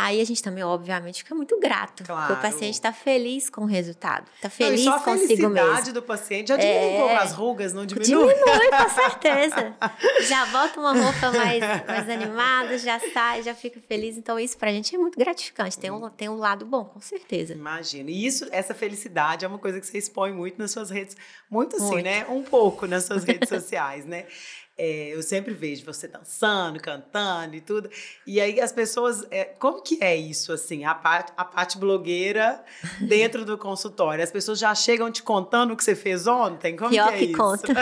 Aí 0.00 0.20
a 0.20 0.24
gente 0.24 0.40
também, 0.40 0.62
obviamente, 0.62 1.24
fica 1.24 1.34
muito 1.34 1.58
grato. 1.58 2.04
Claro. 2.04 2.28
Porque 2.28 2.46
o 2.46 2.52
paciente 2.52 2.74
está 2.74 2.92
feliz 2.92 3.50
com 3.50 3.62
o 3.62 3.64
resultado. 3.64 4.30
Está 4.36 4.48
feliz 4.48 4.84
não, 4.84 5.00
consigo 5.00 5.48
mesmo. 5.48 5.58
A 5.58 5.60
felicidade 5.60 5.92
do 5.92 6.02
paciente 6.02 6.48
já 6.50 6.56
diminui 6.56 7.08
é... 7.08 7.16
as 7.16 7.32
rugas, 7.32 7.72
não 7.72 7.84
diminui? 7.84 8.06
Diminui, 8.06 8.70
com 8.70 8.90
certeza. 8.90 9.76
já 10.28 10.46
bota 10.46 10.78
uma 10.78 10.92
roupa 10.92 11.32
mais, 11.32 11.60
mais 11.84 12.08
animada, 12.08 12.78
já 12.78 13.00
sai, 13.12 13.42
já 13.42 13.56
fica 13.56 13.80
feliz. 13.80 14.16
Então, 14.16 14.38
isso 14.38 14.56
para 14.56 14.70
a 14.70 14.72
gente 14.72 14.94
é 14.94 14.98
muito 14.98 15.18
gratificante. 15.18 15.76
Tem 15.76 15.90
um, 15.90 16.08
tem 16.10 16.28
um 16.28 16.36
lado 16.36 16.64
bom, 16.64 16.84
com 16.84 17.00
certeza. 17.00 17.54
Imagina. 17.54 18.08
E 18.08 18.24
isso, 18.24 18.46
essa 18.52 18.74
felicidade 18.74 19.44
é 19.44 19.48
uma 19.48 19.58
coisa 19.58 19.80
que 19.80 19.86
você 19.88 19.98
expõe 19.98 20.30
muito 20.30 20.60
nas 20.60 20.70
suas 20.70 20.90
redes. 20.90 21.16
Muito 21.50 21.74
assim, 21.74 21.86
muito. 21.86 22.04
né? 22.04 22.24
Um 22.28 22.44
pouco 22.44 22.86
nas 22.86 23.02
suas 23.02 23.24
redes 23.24 23.48
sociais, 23.48 24.06
né? 24.06 24.26
é, 24.78 25.08
eu 25.12 25.20
sempre 25.24 25.52
vejo 25.52 25.84
você 25.84 26.06
dançando, 26.06 26.80
cantando 26.80 27.56
e 27.56 27.60
tudo. 27.60 27.90
E 28.24 28.40
aí 28.40 28.60
as 28.60 28.70
pessoas, 28.70 29.26
é, 29.28 29.44
como 29.44 29.82
que 29.82 29.98
é 30.00 30.16
isso, 30.16 30.52
assim, 30.52 30.84
a 30.84 30.94
parte, 30.94 31.32
a 31.36 31.44
parte 31.44 31.76
blogueira 31.76 32.64
dentro 33.02 33.44
do 33.44 33.58
consultório? 33.58 34.22
As 34.22 34.30
pessoas 34.30 34.58
já 34.60 34.72
chegam 34.76 35.10
te 35.10 35.20
contando 35.20 35.72
o 35.72 35.76
que 35.76 35.82
você 35.82 35.96
fez 35.96 36.28
ontem? 36.28 36.76
Como 36.76 36.90
pior 36.90 37.08
que 37.08 37.14
é 37.14 37.18
que 37.18 37.24
isso? 37.24 37.36
conta. 37.36 37.72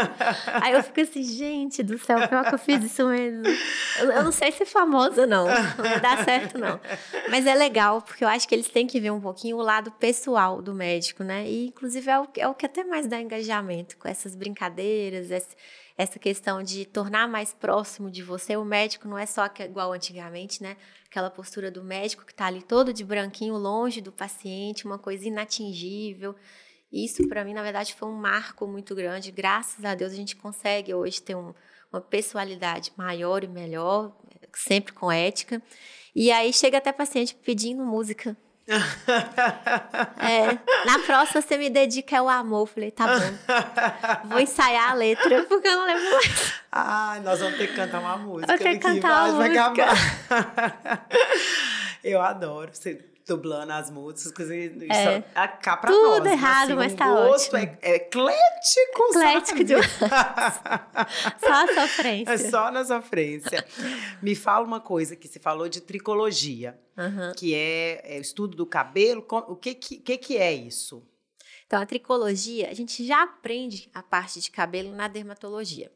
aí 0.62 0.72
eu 0.72 0.82
fico 0.82 1.02
assim, 1.02 1.22
gente 1.22 1.82
do 1.82 1.98
céu, 1.98 2.26
pior 2.26 2.48
que 2.48 2.54
eu 2.54 2.58
fiz 2.58 2.82
isso 2.82 3.06
mesmo. 3.06 3.42
Eu, 3.98 4.12
eu 4.12 4.24
não 4.24 4.32
sei 4.32 4.50
ser 4.50 4.64
famosa, 4.64 5.26
não. 5.26 5.44
Não 5.46 6.00
dar 6.00 6.24
certo, 6.24 6.56
não. 6.58 6.80
Mas 7.28 7.46
é 7.46 7.54
legal, 7.54 8.00
porque 8.00 8.24
eu 8.24 8.28
acho 8.28 8.48
que 8.48 8.54
eles 8.54 8.68
têm 8.68 8.86
que 8.86 8.98
ver 8.98 9.10
um 9.10 9.20
pouquinho 9.20 9.58
o 9.58 9.62
lado 9.62 9.90
pessoal 9.90 10.62
do 10.62 10.72
médico, 10.72 11.22
né? 11.22 11.46
E, 11.46 11.66
inclusive, 11.66 12.10
é 12.10 12.18
o, 12.18 12.28
é 12.38 12.48
o 12.48 12.54
que 12.54 12.64
até 12.64 12.82
mais 12.82 13.06
dá 13.06 13.20
engajamento 13.20 13.98
com 13.98 14.08
essas 14.08 14.34
brincadeiras, 14.34 15.30
esse, 15.30 15.54
essa 15.96 16.18
questão 16.18 16.62
de 16.62 16.84
tornar 16.84 17.26
mais 17.26 17.54
próximo 17.54 18.10
de 18.10 18.22
você. 18.22 18.56
O 18.56 18.64
médico 18.64 19.08
não 19.08 19.18
é 19.18 19.24
só 19.24 19.48
igual 19.60 19.92
antigamente, 19.92 20.62
né? 20.62 20.76
Aquela 21.06 21.30
postura 21.30 21.70
do 21.70 21.82
médico 21.82 22.24
que 22.24 22.32
está 22.32 22.46
ali 22.46 22.62
todo 22.62 22.92
de 22.92 23.02
branquinho, 23.02 23.56
longe 23.56 24.00
do 24.00 24.12
paciente, 24.12 24.84
uma 24.84 24.98
coisa 24.98 25.26
inatingível. 25.26 26.34
Isso, 26.92 27.26
para 27.28 27.44
mim, 27.44 27.54
na 27.54 27.62
verdade, 27.62 27.94
foi 27.94 28.08
um 28.08 28.14
marco 28.16 28.66
muito 28.66 28.94
grande. 28.94 29.32
Graças 29.32 29.84
a 29.84 29.94
Deus, 29.94 30.12
a 30.12 30.16
gente 30.16 30.36
consegue 30.36 30.92
hoje 30.92 31.22
ter 31.22 31.34
um, 31.34 31.54
uma 31.90 32.00
pessoalidade 32.00 32.92
maior 32.96 33.42
e 33.42 33.48
melhor, 33.48 34.14
sempre 34.54 34.92
com 34.92 35.10
ética. 35.10 35.62
E 36.14 36.30
aí 36.30 36.52
chega 36.52 36.78
até 36.78 36.92
paciente 36.92 37.34
pedindo 37.34 37.84
música 37.84 38.36
é, 38.68 40.58
na 40.84 40.98
próxima 41.06 41.40
você 41.40 41.56
me 41.56 41.70
dedica 41.70 42.18
ao 42.18 42.28
amor. 42.28 42.66
falei, 42.66 42.90
tá 42.90 43.06
bom. 43.06 44.28
Vou 44.28 44.40
ensaiar 44.40 44.90
a 44.90 44.94
letra, 44.94 45.44
porque 45.44 45.68
eu 45.68 45.76
não 45.76 45.86
lembro 45.86 46.10
mais. 46.10 46.54
Ah, 46.72 47.20
nós 47.22 47.38
vamos 47.38 47.56
ter 47.58 47.68
que 47.68 47.74
cantar 47.74 48.00
uma 48.00 48.16
música. 48.16 48.48
Vou 48.48 48.58
ter 48.58 48.72
que 48.72 48.78
cantar 48.78 49.28
uma 49.30 49.44
música. 49.44 49.72
Eu 52.02 52.20
adoro 52.20 52.70
você 52.72 53.00
dublando 53.26 53.72
as 53.72 53.90
músicas, 53.90 54.32
coisas 54.32 54.54
é. 54.54 55.16
é 55.34 55.48
cá 55.48 55.76
pra 55.76 55.90
Tudo 55.90 56.18
nós. 56.24 56.32
errado, 56.32 56.66
assim, 56.70 56.74
mas 56.74 56.94
tá 56.94 57.12
ótimo. 57.12 57.58
É, 57.58 57.78
é 57.82 57.96
eclético, 57.96 59.02
Eclético 59.10 59.48
sabe? 59.58 59.64
demais. 59.64 59.90
Só 61.40 61.52
a 61.52 61.74
sofrência. 61.74 62.32
É 62.32 62.38
só 62.38 62.70
na 62.70 62.84
sofrência. 62.84 63.66
Me 64.22 64.34
fala 64.34 64.64
uma 64.64 64.80
coisa 64.80 65.16
que 65.16 65.26
você 65.26 65.40
falou 65.40 65.68
de 65.68 65.80
tricologia, 65.80 66.78
Uhum. 66.96 67.32
que 67.36 67.54
é, 67.54 68.16
é 68.16 68.18
o 68.18 68.22
estudo 68.22 68.56
do 68.56 68.64
cabelo. 68.64 69.26
O 69.48 69.56
que 69.56 69.74
que, 69.74 69.96
que 69.98 70.16
que 70.16 70.36
é 70.38 70.52
isso? 70.54 71.06
Então, 71.66 71.80
a 71.82 71.84
tricologia, 71.86 72.70
a 72.70 72.74
gente 72.74 73.04
já 73.04 73.22
aprende 73.24 73.90
a 73.92 74.02
parte 74.02 74.40
de 74.40 74.50
cabelo 74.52 74.94
na 74.94 75.08
dermatologia. 75.08 75.90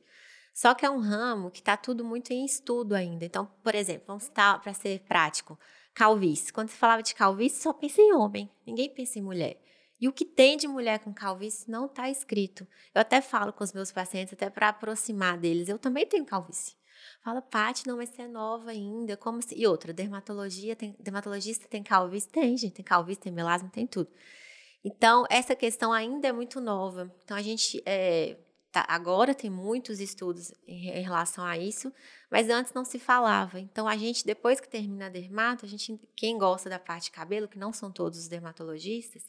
Só 0.53 0.75
que 0.75 0.85
é 0.85 0.91
um 0.91 0.99
ramo 0.99 1.51
que 1.51 1.61
está 1.61 1.77
tudo 1.77 2.05
muito 2.05 2.33
em 2.33 2.45
estudo 2.45 2.95
ainda. 2.95 3.25
Então, 3.25 3.47
por 3.63 3.75
exemplo, 3.75 4.03
vamos 4.09 4.25
citar 4.25 4.61
para 4.61 4.75
ser 4.75 4.99
prático, 5.09 5.57
calvície. 5.95 6.53
Quando 6.53 6.69
se 6.69 6.77
falava 6.77 7.03
de 7.03 7.15
calvície, 7.15 7.63
só 7.63 7.73
pensa 7.73 8.01
em 8.01 8.13
homem, 8.13 8.51
ninguém 8.67 8.89
pensa 8.93 9.19
em 9.19 9.23
mulher. 9.23 9.61
E 10.01 10.09
o 10.09 10.13
que 10.13 10.25
tem 10.25 10.57
de 10.57 10.67
mulher 10.67 10.99
com 11.01 11.13
calvície 11.13 11.71
não 11.71 11.85
está 11.85 12.09
escrito. 12.09 12.67
Eu 12.95 13.03
até 13.03 13.21
falo 13.21 13.53
com 13.53 13.63
os 13.63 13.73
meus 13.73 13.93
pacientes, 13.93 14.33
até 14.33 14.49
para 14.49 14.71
aproximar 14.71 15.37
deles. 15.37 15.69
Eu 15.69 15.79
também 15.79 16.07
tenho 16.07 16.25
calvície. 16.25 16.75
Fala, 17.23 17.43
Paty, 17.43 17.87
não, 17.87 17.99
mas 17.99 18.09
você 18.09 18.23
é 18.23 18.29
nova 18.29 18.71
ainda. 18.71 19.15
Como 19.17 19.43
se... 19.43 19.55
E 19.55 19.67
outra, 19.67 19.93
dermatologia, 19.93 20.75
tem... 20.75 20.97
dermatologista 20.99 21.69
tem 21.69 21.83
calvície? 21.83 22.31
Tem, 22.31 22.57
gente. 22.57 22.75
Tem 22.75 22.85
calvície, 22.85 23.21
tem 23.21 23.33
melasma, 23.33 23.69
tem 23.69 23.87
tudo. 23.87 24.11
Então, 24.83 25.27
essa 25.29 25.55
questão 25.55 25.93
ainda 25.93 26.29
é 26.29 26.33
muito 26.33 26.63
nova. 26.63 27.15
Então, 27.23 27.37
a 27.37 27.43
gente 27.43 27.83
é, 27.85 28.39
tá- 28.73 28.87
agora 28.89 29.35
tem 29.35 29.51
muitos 29.51 30.01
estudos 30.01 30.53
em, 30.67 31.03
relação 31.03 31.45
a 31.45 31.59
isso, 31.59 31.93
mas 32.31 32.49
antes 32.49 32.73
não 32.73 32.85
se 32.85 32.99
falava. 32.99 33.59
Então, 33.61 33.89
a 33.89 33.97
gente, 33.97 34.25
depois 34.25 34.61
que 34.61 34.69
termina 34.69 35.07
a 35.07 35.09
dermato, 35.09 35.65
a 35.65 35.69
gente, 35.69 35.99
quem 36.17 36.39
gosta 36.39 36.71
da 36.71 36.79
parte 36.79 37.05
de 37.05 37.11
cabelo, 37.11 37.49
que 37.49 37.59
não 37.59 37.73
são 37.73 37.91
todos 37.91 38.19
os 38.19 38.29
dermatologistas, 38.29 39.27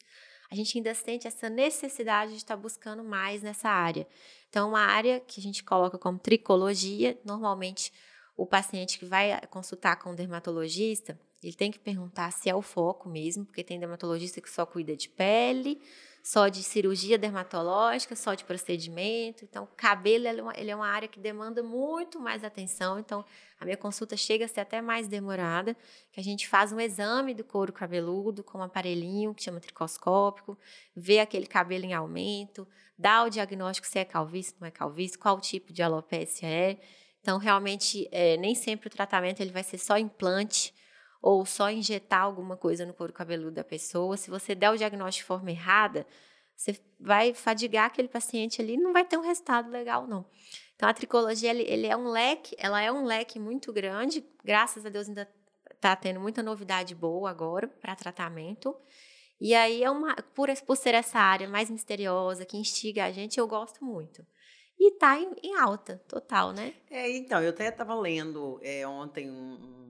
a 0.51 0.55
gente 0.55 0.77
ainda 0.77 0.93
sente 0.93 1.27
essa 1.27 1.49
necessidade 1.49 2.31
de 2.31 2.37
estar 2.37 2.57
buscando 2.57 3.03
mais 3.03 3.41
nessa 3.41 3.69
área. 3.69 4.05
Então, 4.49 4.69
uma 4.69 4.81
área 4.81 5.19
que 5.19 5.39
a 5.39 5.43
gente 5.43 5.63
coloca 5.63 5.97
como 5.97 6.19
tricologia, 6.19 7.17
normalmente 7.23 7.91
o 8.35 8.45
paciente 8.45 8.99
que 8.99 9.05
vai 9.05 9.39
consultar 9.47 9.97
com 9.97 10.11
o 10.11 10.15
dermatologista, 10.15 11.17
ele 11.43 11.53
tem 11.53 11.71
que 11.71 11.79
perguntar 11.79 12.31
se 12.31 12.49
é 12.49 12.55
o 12.55 12.61
foco 12.61 13.09
mesmo, 13.09 13.45
porque 13.45 13.63
tem 13.63 13.79
dermatologista 13.79 14.41
que 14.41 14.49
só 14.49 14.65
cuida 14.65 14.95
de 14.95 15.09
pele, 15.09 15.81
só 16.23 16.47
de 16.47 16.61
cirurgia 16.61 17.17
dermatológica, 17.17 18.15
só 18.15 18.33
de 18.33 18.43
procedimento. 18.43 19.43
Então, 19.43 19.67
cabelo 19.75 20.27
ele 20.27 20.39
é, 20.39 20.43
uma, 20.43 20.53
ele 20.57 20.71
é 20.71 20.75
uma 20.75 20.87
área 20.87 21.07
que 21.07 21.19
demanda 21.19 21.63
muito 21.63 22.19
mais 22.19 22.43
atenção. 22.43 22.99
Então, 22.99 23.25
a 23.59 23.65
minha 23.65 23.77
consulta 23.77 24.15
chega 24.15 24.45
a 24.45 24.47
ser 24.47 24.61
até 24.61 24.81
mais 24.81 25.07
demorada, 25.07 25.75
que 26.11 26.19
a 26.19 26.23
gente 26.23 26.47
faz 26.47 26.71
um 26.71 26.79
exame 26.79 27.33
do 27.33 27.43
couro 27.43 27.73
cabeludo 27.73 28.43
com 28.43 28.59
um 28.59 28.63
aparelhinho 28.63 29.33
que 29.33 29.43
chama 29.43 29.59
tricoscópico, 29.59 30.57
vê 30.95 31.19
aquele 31.19 31.47
cabelo 31.47 31.85
em 31.85 31.93
aumento, 31.93 32.67
dá 32.97 33.23
o 33.23 33.29
diagnóstico 33.29 33.87
se 33.87 33.99
é 33.99 34.05
calvície, 34.05 34.55
não 34.59 34.67
é 34.67 34.71
calvície, 34.71 35.17
qual 35.17 35.39
tipo 35.39 35.73
de 35.73 35.81
alopécia 35.81 36.47
é. 36.47 36.79
Então, 37.21 37.37
realmente, 37.37 38.07
é, 38.11 38.37
nem 38.37 38.55
sempre 38.55 38.87
o 38.87 38.91
tratamento 38.91 39.41
ele 39.41 39.51
vai 39.51 39.63
ser 39.63 39.77
só 39.77 39.97
implante 39.97 40.73
ou 41.21 41.45
só 41.45 41.69
injetar 41.69 42.23
alguma 42.23 42.57
coisa 42.57 42.85
no 42.85 42.93
couro 42.93 43.13
cabeludo 43.13 43.51
da 43.51 43.63
pessoa. 43.63 44.17
Se 44.17 44.29
você 44.29 44.55
der 44.55 44.71
o 44.71 44.77
diagnóstico 44.77 45.23
de 45.23 45.27
forma 45.27 45.51
errada, 45.51 46.05
você 46.55 46.79
vai 46.99 47.33
fadigar 47.33 47.85
aquele 47.85 48.07
paciente 48.07 48.61
ali 48.61 48.73
e 48.73 48.77
não 48.77 48.93
vai 48.93 49.05
ter 49.05 49.17
um 49.17 49.21
resultado 49.21 49.69
legal, 49.69 50.07
não. 50.07 50.25
Então, 50.75 50.89
a 50.89 50.93
tricologia, 50.93 51.51
ele, 51.51 51.63
ele 51.63 51.87
é 51.87 51.95
um 51.95 52.09
leque, 52.09 52.55
ela 52.57 52.81
é 52.81 52.91
um 52.91 53.05
leque 53.05 53.39
muito 53.39 53.71
grande. 53.71 54.25
Graças 54.43 54.85
a 54.85 54.89
Deus, 54.89 55.07
ainda 55.07 55.29
está 55.71 55.95
tendo 55.95 56.19
muita 56.19 56.41
novidade 56.41 56.95
boa 56.95 57.29
agora 57.29 57.67
para 57.67 57.95
tratamento. 57.95 58.75
E 59.39 59.53
aí, 59.53 59.83
é 59.83 59.89
uma, 59.89 60.15
por, 60.35 60.49
por 60.65 60.75
ser 60.77 60.93
essa 60.93 61.19
área 61.19 61.47
mais 61.47 61.69
misteriosa, 61.69 62.45
que 62.45 62.57
instiga 62.57 63.05
a 63.05 63.11
gente, 63.11 63.39
eu 63.39 63.47
gosto 63.47 63.83
muito. 63.83 64.25
E 64.79 64.91
tá 64.93 65.19
em, 65.19 65.31
em 65.43 65.55
alta, 65.55 66.01
total, 66.07 66.51
né? 66.51 66.73
É, 66.89 67.09
então, 67.15 67.41
eu 67.41 67.51
até 67.51 67.67
estava 67.67 67.93
lendo 67.93 68.59
é, 68.63 68.87
ontem 68.87 69.29
um- 69.29 69.80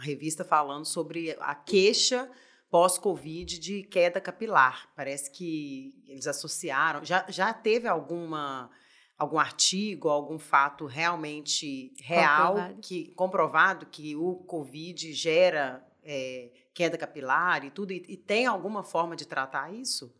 revista 0.00 0.44
falando 0.44 0.84
sobre 0.84 1.36
a 1.40 1.54
queixa 1.54 2.30
pós-Covid 2.70 3.58
de 3.58 3.82
queda 3.82 4.20
capilar. 4.20 4.88
Parece 4.94 5.30
que 5.30 5.94
eles 6.06 6.26
associaram. 6.26 7.04
Já, 7.04 7.24
já 7.28 7.52
teve 7.52 7.88
alguma 7.88 8.70
algum 9.18 9.38
artigo, 9.38 10.08
algum 10.08 10.38
fato 10.38 10.86
realmente 10.86 11.92
real 12.00 12.54
Comprovado. 12.54 12.80
que 12.80 13.12
comprovado 13.14 13.86
que 13.86 14.16
o 14.16 14.36
Covid 14.46 15.12
gera 15.12 15.86
é, 16.02 16.50
queda 16.72 16.96
capilar 16.96 17.62
e 17.64 17.70
tudo? 17.70 17.92
E, 17.92 18.02
e 18.08 18.16
tem 18.16 18.46
alguma 18.46 18.82
forma 18.82 19.14
de 19.14 19.26
tratar 19.26 19.70
isso? 19.74 20.10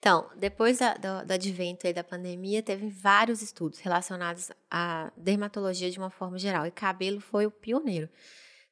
Então, 0.00 0.28
depois 0.36 0.78
da- 0.78 0.94
do, 0.94 1.26
do 1.26 1.32
advento 1.32 1.86
aí 1.86 1.92
da 1.92 2.02
pandemia, 2.04 2.60
teve 2.62 2.88
vários 2.90 3.40
estudos 3.40 3.78
relacionados 3.78 4.50
à 4.70 5.12
dermatologia 5.16 5.90
de 5.90 5.98
uma 5.98 6.10
forma 6.10 6.36
geral, 6.38 6.66
e 6.66 6.70
cabelo 6.72 7.20
foi 7.20 7.46
o 7.46 7.50
pioneiro. 7.50 8.08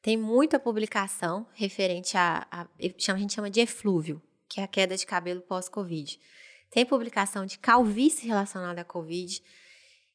Tem 0.03 0.17
muita 0.17 0.59
publicação 0.59 1.47
referente 1.55 2.17
a, 2.17 2.45
a, 2.51 2.63
a 2.63 3.17
gente 3.17 3.33
chama 3.33 3.49
de 3.49 3.61
eflúvio, 3.61 4.21
que 4.49 4.61
é 4.61 4.65
a 4.65 4.67
queda 4.67 4.97
de 4.97 5.07
cabelo 5.07 5.41
pós-Covid. 5.41 6.19
Tem 6.69 6.85
publicação 6.85 7.47
de 7.47 7.57
calvície 7.57 8.27
relacionada 8.27 8.81
à 8.81 8.85
Covid. 8.85 9.39
O 9.39 9.43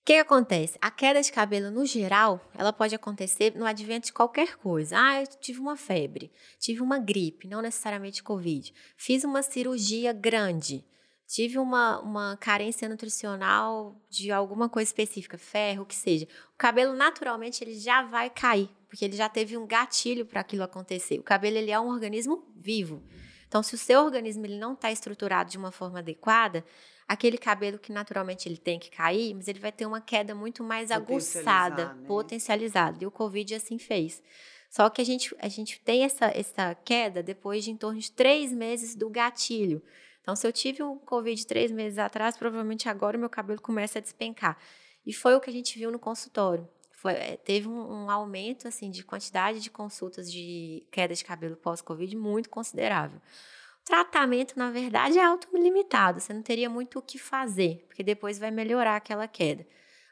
que, 0.04 0.14
que 0.14 0.20
acontece? 0.20 0.78
A 0.82 0.92
queda 0.92 1.22
de 1.22 1.32
cabelo, 1.32 1.72
no 1.72 1.86
geral, 1.86 2.46
ela 2.58 2.74
pode 2.74 2.96
acontecer 2.96 3.56
no 3.56 3.66
advento 3.66 4.08
de 4.08 4.14
qualquer 4.14 4.58
coisa. 4.58 4.98
Ah, 5.00 5.22
eu 5.22 5.28
tive 5.28 5.60
uma 5.60 5.78
febre, 5.78 6.34
tive 6.60 6.82
uma 6.82 7.00
gripe, 7.00 7.48
não 7.48 7.62
necessariamente 7.62 8.22
Covid. 8.22 8.74
Fiz 8.98 9.24
uma 9.24 9.42
cirurgia 9.42 10.12
grande, 10.12 10.84
tive 11.26 11.58
uma, 11.60 12.00
uma 12.02 12.36
carência 12.38 12.90
nutricional 12.90 14.02
de 14.10 14.32
alguma 14.32 14.68
coisa 14.68 14.90
específica, 14.90 15.38
ferro, 15.38 15.84
o 15.84 15.86
que 15.86 15.96
seja. 15.96 16.28
O 16.54 16.58
cabelo, 16.58 16.94
naturalmente, 16.94 17.64
ele 17.64 17.78
já 17.80 18.02
vai 18.02 18.30
cair, 18.30 18.70
porque 18.88 19.06
ele 19.06 19.16
já 19.16 19.28
teve 19.30 19.58
um 19.58 19.68
gatilho 19.68 20.26
para 20.26 20.42
aquilo 20.42 20.64
acontecer. 20.64 21.20
O 21.20 21.24
cabelo, 21.24 21.58
ele 21.58 21.72
é 21.72 21.80
um 21.80 21.88
organismo 21.88 22.46
vivo. 22.56 23.04
Então, 23.48 23.64
se 23.64 23.76
o 23.76 23.78
seu 23.78 24.02
organismo 24.02 24.46
ele 24.46 24.58
não 24.58 24.74
está 24.74 24.92
estruturado 24.92 25.50
de 25.50 25.58
uma 25.58 25.72
forma 25.72 26.00
adequada, 26.00 26.66
aquele 27.08 27.38
cabelo 27.38 27.80
que 27.80 27.92
naturalmente 27.92 28.48
ele 28.48 28.58
tem 28.58 28.78
que 28.78 28.90
cair, 28.90 29.34
mas 29.34 29.48
ele 29.48 29.60
vai 29.60 29.72
ter 29.72 29.86
uma 29.86 30.02
queda 30.02 30.36
muito 30.36 30.64
mais 30.64 30.92
aguçada, 30.92 31.94
né? 31.94 32.04
potencializada. 32.06 32.98
E 33.02 33.08
o 33.08 33.12
Covid 33.12 33.56
assim 33.56 33.78
fez. 33.80 34.22
Só 34.70 34.90
que 34.90 35.02
a 35.02 35.06
gente, 35.06 35.34
a 35.40 35.48
gente 35.48 35.80
tem 35.82 36.04
essa, 36.04 36.26
essa 36.26 36.76
queda 36.76 37.24
depois 37.24 37.64
de 37.64 37.72
em 37.72 37.78
torno 37.78 38.00
de 38.00 38.12
três 38.12 38.52
meses 38.52 38.96
do 38.96 39.10
gatilho. 39.10 39.82
Então, 40.22 40.36
se 40.36 40.46
eu 40.46 40.52
tive 40.52 40.84
um 40.84 40.98
Covid 40.98 41.48
três 41.48 41.72
meses 41.72 41.98
atrás, 41.98 42.36
provavelmente 42.36 42.90
agora 42.90 43.16
o 43.16 43.20
meu 43.20 43.30
cabelo 43.30 43.62
começa 43.62 44.00
a 44.00 44.02
despencar. 44.02 44.58
E 45.06 45.14
foi 45.14 45.36
o 45.36 45.40
que 45.40 45.50
a 45.50 45.54
gente 45.54 45.80
viu 45.80 45.90
no 45.90 45.98
consultório. 45.98 46.68
Foi, 47.08 47.14
é, 47.14 47.38
teve 47.38 47.70
um, 47.70 48.04
um 48.04 48.12
aumento 48.12 48.68
assim 48.68 48.90
de 48.92 49.02
quantidade 49.02 49.62
de 49.62 49.70
consultas 49.72 50.30
de 50.30 50.84
queda 50.92 51.14
de 51.14 51.24
cabelo 51.24 51.56
pós-Covid 51.56 52.14
muito 52.18 52.50
considerável. 52.50 53.18
O 53.82 53.86
tratamento, 53.86 54.60
na 54.60 54.70
verdade, 54.70 55.18
é 55.18 55.24
autolimitado. 55.24 56.20
Você 56.20 56.34
não 56.34 56.42
teria 56.42 56.70
muito 56.70 57.00
o 57.00 57.02
que 57.02 57.18
fazer, 57.18 57.86
porque 57.88 58.04
depois 58.04 58.38
vai 58.38 58.52
melhorar 58.52 58.98
aquela 58.98 59.26
queda. 59.26 59.66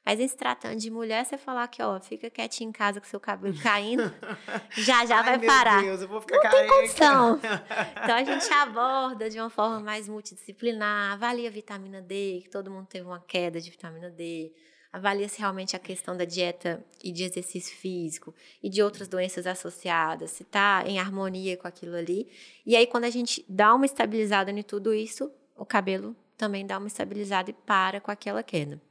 Mas 0.06 0.22
em 0.22 0.28
se 0.30 0.38
tratando 0.38 0.78
de 0.78 0.90
mulher, 0.90 1.26
você 1.26 1.38
falar 1.38 1.68
que, 1.68 1.84
ó, 1.84 2.00
fica 2.00 2.30
quietinho 2.30 2.70
em 2.70 2.72
casa 2.72 3.02
com 3.02 3.08
seu 3.08 3.20
cabelo 3.20 3.60
caindo, 3.60 4.04
já 4.78 5.06
já 5.06 5.18
Ai, 5.18 5.24
vai 5.26 5.38
meu 5.38 5.48
parar. 5.50 5.82
Deus, 5.82 6.00
eu 6.02 6.08
vou 6.08 6.22
ficar 6.22 6.36
Não 6.36 6.42
careca. 6.44 6.60
tem 6.60 6.80
condição. 6.82 7.40
Então 8.04 8.16
a 8.16 8.24
gente 8.24 8.54
aborda 8.54 9.30
de 9.30 9.38
uma 9.38 9.50
forma 9.50 9.82
mais 9.82 10.08
multidisciplinar, 10.08 11.12
avalia 11.12 11.50
a 11.50 11.52
vitamina 11.52 12.02
D, 12.02 12.40
que 12.44 12.50
todo 12.50 12.72
mundo 12.72 12.88
teve 12.88 13.06
uma 13.06 13.20
queda 13.20 13.60
de 13.60 13.70
vitamina 13.70 14.10
D, 14.10 14.54
avalia 14.96 15.28
se 15.28 15.40
realmente 15.40 15.76
a 15.76 15.80
questão 15.80 16.16
da 16.16 16.24
dieta 16.24 16.82
e 17.04 17.12
de 17.12 17.26
exercício 17.26 17.76
físico 17.76 18.34
e 18.64 18.70
de 18.70 18.82
outras 18.82 19.10
doenças 19.10 19.46
associadas, 19.46 20.32
se 20.32 20.44
está 20.44 20.86
em 20.88 21.00
harmonia 21.00 21.58
com 21.58 21.68
aquilo 21.68 21.98
ali. 21.98 22.30
E 22.66 22.78
aí, 22.78 22.88
quando 22.88 23.04
a 23.04 23.10
gente 23.10 23.44
dá 23.50 23.74
uma 23.74 23.86
estabilizada 23.86 24.52
em 24.52 24.64
tudo 24.64 24.94
isso, 24.94 25.30
o 25.54 25.66
cabelo 25.66 26.16
também 26.38 26.66
dá 26.66 26.78
uma 26.78 26.88
estabilizada 26.88 27.50
e 27.50 27.54
para 27.54 28.00
com 28.00 28.10
aquela 28.10 28.42
queda. 28.42 28.82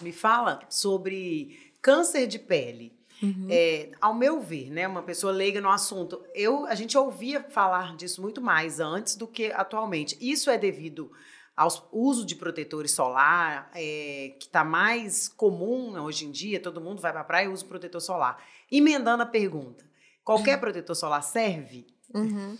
Me 0.00 0.12
fala 0.12 0.60
sobre 0.68 1.72
câncer 1.82 2.28
de 2.28 2.38
pele. 2.38 2.96
Uhum. 3.20 3.48
É, 3.50 3.90
ao 4.00 4.14
meu 4.14 4.40
ver, 4.40 4.70
né, 4.70 4.86
uma 4.86 5.02
pessoa 5.02 5.32
leiga 5.32 5.60
no 5.60 5.70
assunto, 5.70 6.24
eu, 6.36 6.66
a 6.66 6.76
gente 6.76 6.96
ouvia 6.96 7.42
falar 7.42 7.96
disso 7.96 8.22
muito 8.22 8.40
mais 8.40 8.78
antes 8.78 9.16
do 9.16 9.26
que 9.26 9.50
atualmente. 9.50 10.16
Isso 10.20 10.50
é 10.50 10.56
devido 10.56 11.10
ao 11.58 11.88
uso 11.92 12.24
de 12.24 12.36
protetores 12.36 12.92
solar, 12.92 13.68
é, 13.74 14.32
que 14.38 14.46
está 14.46 14.62
mais 14.62 15.28
comum 15.28 15.90
né, 15.90 16.00
hoje 16.00 16.24
em 16.24 16.30
dia, 16.30 16.60
todo 16.60 16.80
mundo 16.80 17.02
vai 17.02 17.10
para 17.10 17.22
a 17.22 17.24
praia 17.24 17.46
e 17.46 17.48
usa 17.48 17.64
protetor 17.64 18.00
solar. 18.00 18.40
Emendando 18.70 19.24
a 19.24 19.26
pergunta, 19.26 19.84
qualquer 20.24 20.60
protetor 20.60 20.94
solar 20.94 21.20
serve? 21.20 21.84
Uhum. 22.14 22.56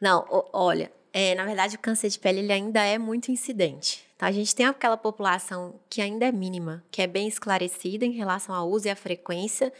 Não, 0.00 0.26
olha, 0.50 0.90
é, 1.12 1.34
na 1.34 1.44
verdade 1.44 1.76
o 1.76 1.78
câncer 1.78 2.08
de 2.08 2.18
pele 2.18 2.38
ele 2.38 2.52
ainda 2.52 2.82
é 2.82 2.96
muito 2.96 3.30
incidente. 3.30 4.02
Então 4.16 4.26
a 4.26 4.32
gente 4.32 4.54
tem 4.54 4.64
aquela 4.64 4.96
população 4.96 5.78
que 5.90 6.00
ainda 6.00 6.24
é 6.24 6.32
mínima, 6.32 6.82
que 6.90 7.02
é 7.02 7.06
bem 7.06 7.28
esclarecida 7.28 8.06
em 8.06 8.12
relação 8.12 8.54
ao 8.54 8.66
uso 8.70 8.86
e 8.88 8.90
à 8.90 8.96
frequência. 8.96 9.70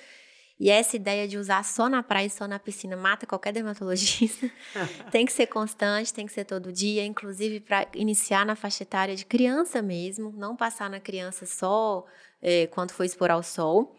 E 0.62 0.70
essa 0.70 0.94
ideia 0.94 1.26
de 1.26 1.36
usar 1.36 1.64
só 1.64 1.88
na 1.88 2.04
praia 2.04 2.26
e 2.26 2.30
só 2.30 2.46
na 2.46 2.56
piscina 2.56 2.96
mata 2.96 3.26
qualquer 3.26 3.52
dermatologista. 3.52 4.48
tem 5.10 5.26
que 5.26 5.32
ser 5.32 5.48
constante, 5.48 6.14
tem 6.14 6.24
que 6.24 6.32
ser 6.32 6.44
todo 6.44 6.72
dia, 6.72 7.04
inclusive 7.04 7.58
para 7.58 7.84
iniciar 7.96 8.46
na 8.46 8.54
faixa 8.54 8.84
etária 8.84 9.16
de 9.16 9.24
criança 9.26 9.82
mesmo, 9.82 10.32
não 10.36 10.54
passar 10.54 10.88
na 10.88 11.00
criança 11.00 11.46
só 11.46 12.06
é, 12.40 12.68
quando 12.68 12.92
for 12.92 13.02
expor 13.02 13.28
ao 13.28 13.42
sol. 13.42 13.96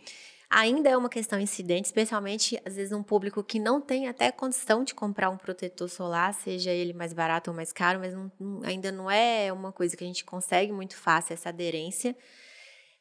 Ainda 0.49 0.89
é 0.89 0.95
uma 0.95 1.09
questão 1.09 1.37
incidente, 1.37 1.83
especialmente 1.87 2.57
às 2.63 2.77
vezes 2.77 2.93
um 2.93 3.03
público 3.03 3.43
que 3.43 3.59
não 3.59 3.81
tem 3.81 4.07
até 4.07 4.31
condição 4.31 4.85
de 4.85 4.95
comprar 4.95 5.29
um 5.29 5.37
protetor 5.37 5.89
solar, 5.89 6.33
seja 6.33 6.71
ele 6.71 6.93
mais 6.93 7.11
barato 7.11 7.51
ou 7.51 7.55
mais 7.57 7.73
caro, 7.73 7.99
mas 7.99 8.13
não- 8.13 8.31
ainda 8.63 8.89
não 8.89 9.11
é 9.11 9.51
uma 9.51 9.73
coisa 9.73 9.97
que 9.97 10.03
a 10.05 10.07
gente 10.07 10.23
consegue 10.23 10.71
muito 10.71 10.95
fácil 10.95 11.33
essa 11.33 11.49
aderência. 11.49 12.15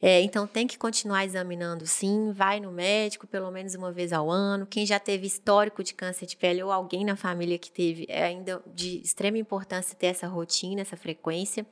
É, 0.05 0.21
então 0.21 0.49
tem 0.49 0.67
que 0.67 0.77
continuar 0.77 1.25
examinando 1.25 1.87
sim, 1.87 2.33
vai 2.33 2.59
no 2.59 2.73
médico 2.73 3.25
pelo 3.25 3.53
menos 3.53 3.77
uma 3.77 3.93
vez 3.93 4.13
ao 4.13 4.29
ano. 4.29 4.67
Quem 4.67 4.85
já 4.85 4.99
teve 4.99 5.29
histórico 5.29 5.81
de 5.85 5.95
câncer 5.95 6.27
de 6.27 6.37
pele 6.37 6.61
ou 6.61 6.73
alguém 6.73 7.05
na 7.05 7.15
família 7.15 7.57
que 7.57 7.71
teve, 7.71 8.05
é 8.09 8.25
ainda 8.25 8.61
de 8.75 9.01
extrema 9.01 9.39
importância 9.39 9.97
ter 9.97 10.07
essa 10.07 10.27
rotina, 10.27 10.81
essa 10.81 10.97
frequência. 10.97 11.65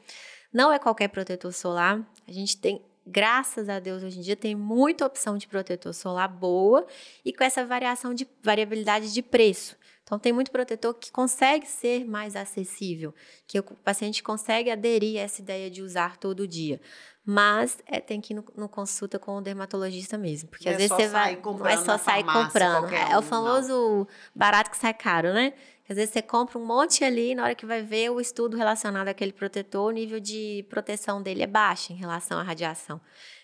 Não 0.52 0.72
é 0.72 0.78
qualquer 0.78 1.08
protetor 1.08 1.52
solar. 1.52 2.00
A 2.26 2.32
gente 2.32 2.56
tem, 2.56 2.80
graças 3.04 3.68
a 3.68 3.80
Deus, 3.80 4.04
hoje 4.04 4.20
em 4.20 4.22
dia 4.22 4.36
tem 4.36 4.54
muita 4.54 5.04
opção 5.04 5.36
de 5.36 5.48
protetor 5.48 5.92
solar 5.92 6.28
boa 6.28 6.86
e 7.24 7.32
com 7.32 7.42
essa 7.42 7.66
variação 7.66 8.14
de 8.14 8.28
variabilidade 8.44 9.12
de 9.12 9.22
preço. 9.22 9.76
Então 10.10 10.18
tem 10.18 10.32
muito 10.32 10.50
protetor 10.50 10.92
que 10.94 11.12
consegue 11.12 11.66
ser 11.66 12.04
mais 12.04 12.34
acessível, 12.34 13.14
que 13.46 13.60
o 13.60 13.62
paciente 13.62 14.24
consegue 14.24 14.68
aderir 14.68 15.20
a 15.20 15.22
essa 15.22 15.40
ideia 15.40 15.70
de 15.70 15.82
usar 15.82 16.16
todo 16.16 16.48
dia. 16.48 16.80
Mas 17.24 17.78
é, 17.86 18.00
tem 18.00 18.20
que 18.20 18.32
ir 18.32 18.36
no, 18.36 18.44
no 18.56 18.68
consulta 18.68 19.18
com 19.18 19.36
o 19.36 19.40
dermatologista 19.40 20.16
mesmo. 20.16 20.48
Porque 20.48 20.64
Não 20.64 20.72
às 20.72 20.76
é 20.76 20.78
vezes 20.78 20.96
você 20.96 21.08
vai. 21.08 21.36
Não 21.36 21.66
é 21.66 21.76
só 21.76 21.98
sair 21.98 22.24
comprando. 22.24 22.80
qualquer 22.80 23.10
É 23.10 23.16
um, 23.16 23.20
o 23.20 23.22
famoso 23.22 24.08
barato 24.34 24.70
que 24.70 24.76
sai 24.76 24.94
caro, 24.94 25.32
né? 25.32 25.52
Às 25.88 25.96
vezes 25.96 26.12
você 26.12 26.22
compra 26.22 26.56
um 26.56 26.64
monte 26.64 27.02
ali, 27.02 27.34
na 27.34 27.42
hora 27.42 27.54
que 27.54 27.66
vai 27.66 27.82
ver 27.82 28.10
o 28.10 28.20
estudo 28.20 28.56
relacionado 28.56 29.08
àquele 29.08 29.32
protetor, 29.32 29.88
o 29.88 29.90
nível 29.90 30.20
de 30.20 30.64
proteção 30.70 31.20
dele 31.20 31.42
é 31.42 31.48
baixo 31.48 31.92
em 31.92 31.96
relação 31.96 32.38
à 32.38 32.44
radiação. 32.44 33.00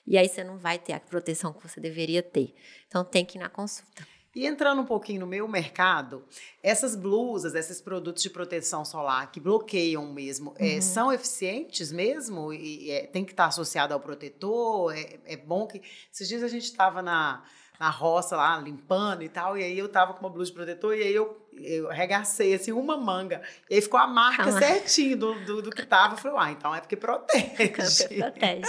E 0.06 0.16
aí 0.16 0.28
você 0.28 0.44
não 0.44 0.56
vai 0.56 0.78
ter 0.78 0.92
a 0.92 1.00
proteção 1.00 1.52
que 1.52 1.60
você 1.60 1.80
deveria 1.80 2.22
ter. 2.22 2.54
Então 2.86 3.04
tem 3.04 3.24
que 3.24 3.36
ir 3.36 3.40
na 3.40 3.48
consulta. 3.48 4.06
E 4.36 4.46
entrando 4.46 4.82
um 4.82 4.84
pouquinho 4.84 5.20
no 5.20 5.26
meu 5.26 5.48
mercado, 5.48 6.22
essas 6.62 6.94
blusas, 6.94 7.54
esses 7.54 7.80
produtos 7.80 8.22
de 8.22 8.28
proteção 8.28 8.84
solar 8.84 9.32
que 9.32 9.40
bloqueiam 9.40 10.04
mesmo, 10.12 10.54
é, 10.58 10.74
Uhum. 10.74 10.82
são 10.82 11.10
eficientes 11.10 11.90
mesmo? 11.90 12.52
E, 12.52 12.90
é, 12.90 13.06
tem 13.06 13.24
que 13.24 13.32
estar 13.32 13.46
associado 13.46 13.94
ao 13.94 13.98
protetor? 14.00 14.94
É, 14.94 15.18
é 15.24 15.36
bom 15.38 15.66
que. 15.66 15.80
Esses 16.12 16.28
dias 16.28 16.42
a 16.42 16.48
gente 16.48 16.64
estava 16.64 17.00
na, 17.00 17.42
na 17.80 17.88
roça 17.88 18.36
lá, 18.36 18.58
limpando 18.58 19.22
e 19.22 19.28
tal, 19.30 19.56
e 19.56 19.64
aí 19.64 19.78
eu 19.78 19.88
tava 19.88 20.12
com 20.12 20.20
uma 20.20 20.28
blusa 20.30 20.50
de 20.50 20.54
protetor, 20.54 20.94
e 20.94 21.02
aí 21.02 21.14
eu, 21.14 21.40
eu 21.54 21.90
arregacei 21.90 22.52
assim 22.54 22.72
uma 22.72 22.94
manga. 22.98 23.40
E 23.70 23.76
aí 23.76 23.80
ficou 23.80 23.98
a 23.98 24.06
marca 24.06 24.42
Ah. 24.50 24.52
certinho 24.52 25.16
do, 25.16 25.34
do, 25.46 25.62
do 25.62 25.70
que 25.70 25.86
tava. 25.86 26.12
Eu 26.12 26.18
falei, 26.18 26.36
ah, 26.38 26.50
então 26.52 26.74
é 26.74 26.80
porque 26.82 26.94
protege. 26.98 27.68
Câncer 27.70 28.08
protege. 28.18 28.68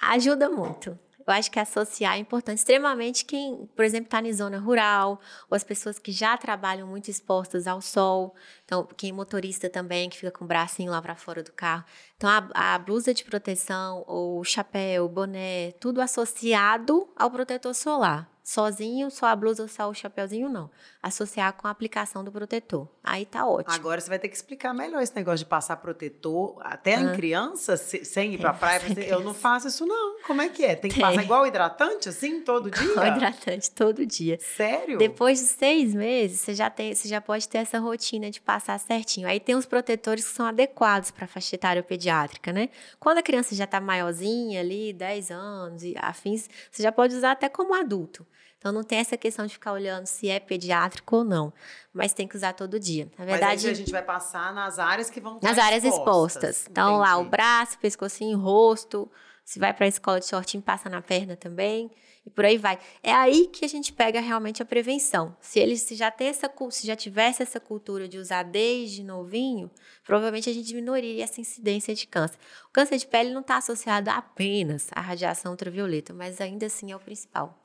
Ajuda 0.00 0.48
muito. 0.48 0.98
Eu 1.28 1.34
acho 1.34 1.50
que 1.50 1.60
associar 1.60 2.14
é 2.14 2.18
importante, 2.18 2.56
extremamente 2.56 3.22
quem, 3.26 3.68
por 3.76 3.84
exemplo, 3.84 4.06
está 4.06 4.18
em 4.22 4.32
zona 4.32 4.58
rural, 4.58 5.20
ou 5.50 5.54
as 5.54 5.62
pessoas 5.62 5.98
que 5.98 6.10
já 6.10 6.34
trabalham 6.38 6.88
muito 6.88 7.10
expostas 7.10 7.66
ao 7.66 7.82
sol. 7.82 8.34
Então, 8.64 8.88
quem 8.96 9.10
é 9.10 9.12
motorista 9.12 9.68
também, 9.68 10.08
que 10.08 10.16
fica 10.16 10.32
com 10.32 10.46
o 10.46 10.48
bracinho 10.48 10.90
lá 10.90 11.02
para 11.02 11.14
fora 11.14 11.42
do 11.42 11.52
carro. 11.52 11.84
Então, 12.16 12.30
a, 12.30 12.74
a 12.74 12.78
blusa 12.78 13.12
de 13.12 13.24
proteção, 13.24 14.04
ou 14.06 14.42
chapéu, 14.42 15.06
boné, 15.06 15.72
tudo 15.72 16.00
associado 16.00 17.06
ao 17.14 17.30
protetor 17.30 17.74
solar. 17.74 18.26
Sozinho, 18.52 19.10
só 19.10 19.26
a 19.26 19.36
blusa 19.36 19.60
ou 19.62 19.68
só 19.68 19.90
o 19.90 19.92
chapéuzinho, 19.94 20.48
não. 20.48 20.70
Associar 21.02 21.52
com 21.52 21.68
a 21.68 21.70
aplicação 21.70 22.24
do 22.24 22.32
protetor. 22.32 22.88
Aí 23.04 23.26
tá 23.26 23.46
ótimo. 23.46 23.74
Agora 23.74 24.00
você 24.00 24.08
vai 24.08 24.18
ter 24.18 24.26
que 24.30 24.34
explicar 24.36 24.72
melhor 24.72 25.02
esse 25.02 25.14
negócio 25.14 25.40
de 25.40 25.44
passar 25.44 25.76
protetor 25.76 26.56
até 26.60 26.94
em 26.94 27.12
criança, 27.12 27.76
se- 27.76 28.06
sem 28.06 28.32
ir 28.32 28.38
pra 28.38 28.54
praia. 28.54 28.80
Você- 28.80 29.04
Eu 29.12 29.20
não 29.20 29.34
faço 29.34 29.68
isso, 29.68 29.84
não. 29.84 30.18
Como 30.26 30.40
é 30.40 30.48
que 30.48 30.64
é? 30.64 30.74
Tem 30.74 30.90
que 30.90 30.96
Tem. 30.96 31.04
passar 31.04 31.22
igual 31.22 31.46
hidratante, 31.46 32.08
assim, 32.08 32.40
todo 32.40 32.70
dia? 32.72 32.94
Com 32.94 33.04
hidratante 33.04 33.70
todo 33.70 34.06
dia. 34.06 34.38
Sério? 34.40 34.96
Depois 34.96 35.38
de 35.40 35.44
seis 35.44 35.92
meses, 35.94 36.40
você 36.40 36.54
já, 36.54 36.70
tem, 36.70 36.94
você 36.94 37.06
já 37.06 37.20
pode 37.20 37.46
ter 37.46 37.58
essa 37.58 37.78
rotina 37.78 38.30
de 38.30 38.40
passar 38.40 38.78
certinho. 38.80 39.28
Aí 39.28 39.38
tem 39.38 39.56
os 39.56 39.66
protetores 39.66 40.26
que 40.26 40.34
são 40.34 40.46
adequados 40.46 41.10
para 41.10 41.26
faixa 41.26 41.54
etária 41.54 41.82
pediátrica, 41.82 42.50
né? 42.50 42.70
Quando 42.98 43.18
a 43.18 43.22
criança 43.22 43.54
já 43.54 43.64
está 43.64 43.78
maiorzinha 43.78 44.60
ali, 44.60 44.94
10 44.94 45.30
anos 45.30 45.82
e 45.82 45.94
afins, 45.98 46.48
você 46.72 46.82
já 46.82 46.90
pode 46.90 47.14
usar 47.14 47.32
até 47.32 47.46
como 47.50 47.74
adulto. 47.74 48.26
Então 48.58 48.72
não 48.72 48.82
tem 48.82 48.98
essa 48.98 49.16
questão 49.16 49.46
de 49.46 49.52
ficar 49.52 49.72
olhando 49.72 50.06
se 50.06 50.28
é 50.28 50.40
pediátrico 50.40 51.16
ou 51.16 51.24
não, 51.24 51.52
mas 51.92 52.12
tem 52.12 52.26
que 52.26 52.36
usar 52.36 52.52
todo 52.54 52.78
dia. 52.78 53.04
Na 53.16 53.24
Mas 53.24 53.26
verdade, 53.26 53.68
a 53.68 53.74
gente 53.74 53.92
vai 53.92 54.02
passar 54.02 54.52
nas 54.52 54.78
áreas 54.78 55.08
que 55.08 55.20
vão 55.20 55.36
estar 55.36 55.48
nas 55.48 55.58
áreas 55.58 55.84
expostas. 55.84 56.66
Então 56.68 56.98
lá 56.98 57.16
o 57.16 57.20
Entendi. 57.20 57.30
braço, 57.30 57.78
pescocinho, 57.78 58.38
rosto. 58.38 59.10
Se 59.44 59.58
vai 59.58 59.72
para 59.72 59.86
a 59.86 59.88
escola 59.88 60.20
de 60.20 60.26
shortinho, 60.26 60.62
passa 60.62 60.90
na 60.90 61.00
perna 61.00 61.36
também. 61.36 61.90
E 62.26 62.30
por 62.30 62.44
aí 62.44 62.58
vai. 62.58 62.78
É 63.02 63.10
aí 63.10 63.46
que 63.46 63.64
a 63.64 63.68
gente 63.68 63.90
pega 63.90 64.20
realmente 64.20 64.60
a 64.60 64.66
prevenção. 64.66 65.34
Se 65.40 65.58
ele 65.58 65.74
se 65.78 65.94
já 65.94 66.10
tem 66.10 66.28
essa 66.28 66.52
se 66.70 66.86
já 66.86 66.94
tivesse 66.94 67.42
essa 67.42 67.58
cultura 67.58 68.06
de 68.06 68.18
usar 68.18 68.42
desde 68.42 69.02
novinho, 69.02 69.70
provavelmente 70.04 70.50
a 70.50 70.52
gente 70.52 70.66
diminuiria 70.66 71.24
essa 71.24 71.40
incidência 71.40 71.94
de 71.94 72.06
câncer. 72.06 72.36
O 72.66 72.70
câncer 72.70 72.98
de 72.98 73.06
pele 73.06 73.30
não 73.30 73.40
está 73.40 73.56
associado 73.56 74.10
apenas 74.10 74.88
à 74.92 75.00
radiação 75.00 75.52
ultravioleta, 75.52 76.12
mas 76.12 76.38
ainda 76.38 76.66
assim 76.66 76.92
é 76.92 76.96
o 76.96 77.00
principal. 77.00 77.58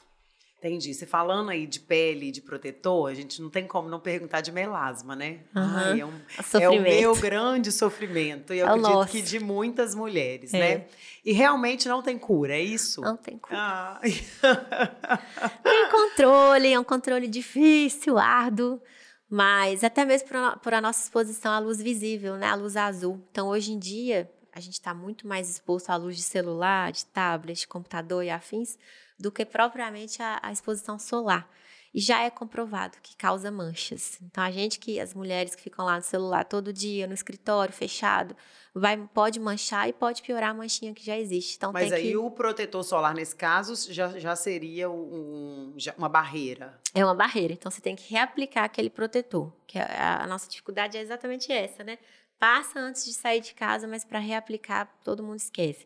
Entendi. 0.66 0.94
Você 0.94 1.06
falando 1.06 1.50
aí 1.50 1.68
de 1.68 1.80
pele, 1.82 2.32
de 2.32 2.40
protetor, 2.42 3.10
a 3.10 3.14
gente 3.14 3.42
não 3.42 3.50
tem 3.50 3.68
como 3.68 3.90
não 3.90 4.00
perguntar 4.00 4.40
de 4.40 4.50
melasma, 4.50 5.14
né? 5.14 5.40
Aham. 5.54 5.92
Ai, 5.92 6.00
é, 6.00 6.06
um, 6.06 6.10
O 6.10 6.58
é 6.58 6.70
o 6.70 6.82
meu 6.82 7.16
grande 7.18 7.70
sofrimento. 7.70 8.54
E 8.54 8.60
eu 8.60 8.68
É 8.68 8.70
o 8.70 8.74
acredito 8.76 8.94
nosso. 8.94 9.12
que 9.12 9.22
de 9.22 9.40
muitas 9.42 9.94
mulheres, 9.94 10.54
É. 10.54 10.60
né? 10.60 10.86
E 11.26 11.34
realmente 11.34 11.88
não 11.90 12.02
tem 12.02 12.18
cura, 12.18 12.54
é 12.54 12.62
isso? 12.62 13.02
Não 13.02 13.18
tem 13.18 13.38
como. 13.38 13.58
Ah, 13.58 14.00
Tem 15.64 15.90
controle, 15.92 16.72
é 16.74 16.80
um 16.80 16.84
controle 16.84 17.28
difícil, 17.28 18.18
árduo, 18.18 18.82
mas 19.30 19.84
até 19.84 20.06
mesmo 20.06 20.28
por 20.62 20.74
a, 20.74 20.78
a 20.78 20.82
nossa 20.82 21.04
exposição 21.04 21.52
à 21.52 21.60
luz 21.60 21.82
visível, 21.82 22.36
né? 22.38 22.48
À 22.48 22.56
luz 22.56 22.76
azul. 22.78 23.22
Então, 23.32 23.50
hoje 23.50 23.72
em 23.74 23.80
dia, 23.80 24.30
a 24.54 24.60
gente 24.60 24.74
está 24.74 24.94
muito 24.94 25.28
mais 25.28 25.50
exposto 25.50 25.90
à 25.90 25.96
luz 25.98 26.16
de 26.16 26.22
celular, 26.24 26.92
de 26.92 27.06
tablet, 27.08 27.60
de 27.62 27.68
computador 27.68 28.24
e 28.24 28.30
afins, 28.30 28.78
do 29.24 29.32
que 29.32 29.46
propriamente 29.46 30.22
a, 30.22 30.38
a 30.44 30.52
exposição 30.52 31.00
solar. 31.00 31.50
E 31.94 32.00
já 32.02 32.24
é 32.24 32.30
comprovado 32.30 32.98
que 33.04 33.16
causa 33.16 33.50
manchas. 33.52 34.20
Então, 34.24 34.44
a 34.44 34.50
gente 34.52 34.80
que, 34.80 35.00
as 35.00 35.14
mulheres 35.14 35.54
que 35.56 35.62
ficam 35.62 35.86
lá 35.86 35.96
no 35.96 36.02
celular 36.02 36.44
todo 36.44 36.74
dia, 36.74 37.06
no 37.08 37.14
escritório, 37.14 37.72
fechado, 37.74 38.36
vai, 38.74 38.98
pode 39.14 39.40
manchar 39.40 39.88
e 39.88 39.94
pode 39.94 40.24
piorar 40.24 40.50
a 40.50 40.54
manchinha 40.56 40.92
que 40.94 41.06
já 41.06 41.16
existe. 41.18 41.56
Então, 41.56 41.72
Mas 41.72 41.94
aí 41.94 42.10
que... 42.10 42.18
o 42.18 42.30
protetor 42.32 42.84
solar, 42.84 43.14
nesse 43.14 43.36
caso, 43.36 43.94
já, 43.94 44.10
já 44.20 44.36
seria 44.36 44.90
um- 44.90 45.74
já- 45.78 45.94
uma 45.98 46.10
barreira. 46.10 46.78
É 46.96 47.06
uma 47.06 47.14
barreira. 47.16 47.54
Então 47.54 47.72
você 47.72 47.80
tem 47.80 47.96
que 47.96 48.12
reaplicar 48.12 48.64
aquele 48.66 48.90
protetor. 48.90 49.54
Que 49.68 49.78
a, 49.78 50.24
a 50.24 50.28
nossa 50.28 50.50
dificuldade 50.50 50.98
é 50.98 51.02
exatamente 51.02 51.52
essa, 51.52 51.84
né? 51.84 52.00
Passa 52.40 52.80
antes 52.80 53.06
de 53.06 53.14
sair 53.14 53.40
de 53.40 53.54
casa, 53.54 53.88
mas 53.88 54.04
para 54.04 54.18
reaplicar 54.20 54.92
todo 55.04 55.22
mundo 55.24 55.38
esquece. 55.38 55.86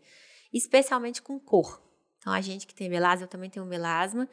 Especialmente 0.54 1.22
com 1.22 1.38
cor. 1.38 1.82
Então, 2.18 2.34
a 2.34 2.42
gente 2.42 2.68
que 2.68 2.74
tem 2.74 2.90
melasma, 2.90 3.26
eu 3.26 3.30
também 3.30 3.50
tenho 3.50 3.66
melasma, 3.66 4.28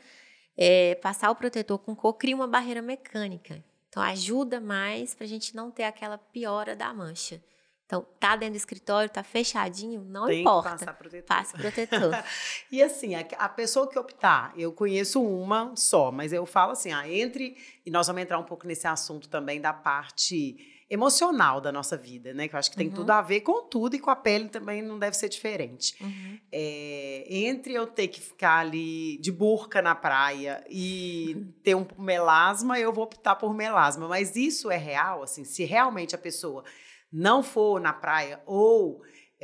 é, 0.56 0.94
passar 0.96 1.30
o 1.30 1.36
protetor 1.36 1.78
com 1.78 1.94
cor 1.94 2.14
cria 2.14 2.34
uma 2.34 2.46
barreira 2.46 2.80
mecânica. 2.80 3.62
Então, 3.88 4.02
ajuda 4.02 4.60
mais 4.60 5.14
para 5.14 5.24
a 5.24 5.28
gente 5.28 5.54
não 5.54 5.70
ter 5.70 5.84
aquela 5.84 6.18
piora 6.18 6.74
da 6.74 6.92
mancha. 6.92 7.40
Então, 7.86 8.04
tá 8.18 8.34
dentro 8.34 8.54
do 8.54 8.56
escritório, 8.56 9.10
tá 9.10 9.22
fechadinho, 9.22 10.02
não 10.02 10.26
Tem 10.26 10.40
importa. 10.40 10.70
Que 10.70 10.78
passar 10.78 10.94
protetor. 10.94 11.26
Passa 11.26 11.58
protetor. 11.58 12.12
e 12.72 12.82
assim, 12.82 13.14
a, 13.14 13.20
a, 13.38 13.48
pessoa 13.48 13.88
que 13.88 13.98
optar, 13.98 14.54
eu 14.56 14.72
conheço 14.72 15.22
uma 15.22 15.76
só, 15.76 16.10
mas 16.10 16.32
eu 16.32 16.46
falo 16.46 16.72
assim, 16.72 16.92
ah, 16.92 17.08
entre, 17.08 17.56
e 17.84 17.90
nós 17.90 18.06
vamos 18.06 18.22
entrar 18.22 18.38
um 18.38 18.44
pouco 18.44 18.66
nesse 18.66 18.86
assunto 18.86 19.28
também 19.28 19.60
da 19.60 19.72
parte 19.72 20.56
emocional 20.94 21.60
da 21.60 21.72
nossa 21.72 21.96
vida, 21.96 22.32
né? 22.32 22.48
Que 22.48 22.54
eu 22.54 22.58
acho 22.58 22.70
que 22.70 22.76
tem 22.76 22.88
uhum. 22.88 22.94
tudo 22.94 23.10
a 23.10 23.20
ver 23.20 23.40
com 23.40 23.62
tudo 23.64 23.96
e 23.96 23.98
com 23.98 24.10
a 24.10 24.16
pele 24.16 24.48
também 24.48 24.80
não 24.80 24.98
deve 24.98 25.16
ser 25.16 25.28
diferente. 25.28 25.94
Uhum. 26.00 26.38
É, 26.50 27.26
entre 27.28 27.74
eu 27.74 27.86
ter 27.86 28.08
que 28.08 28.20
ficar 28.20 28.60
ali 28.60 29.18
de 29.18 29.30
burca 29.30 29.82
na 29.82 29.94
praia 29.94 30.64
e 30.70 31.46
ter 31.62 31.74
um 31.74 31.86
melasma, 31.98 32.78
eu 32.78 32.92
vou 32.92 33.04
optar 33.04 33.34
por 33.36 33.52
melasma. 33.52 34.08
Mas 34.08 34.36
isso 34.36 34.70
é 34.70 34.76
real, 34.76 35.22
assim, 35.22 35.44
se 35.44 35.64
realmente 35.64 36.14
a 36.14 36.18
pessoa 36.18 36.64
não 37.12 37.42
for 37.42 37.80
na 37.80 37.92
praia 37.92 38.40
ou 38.46 39.02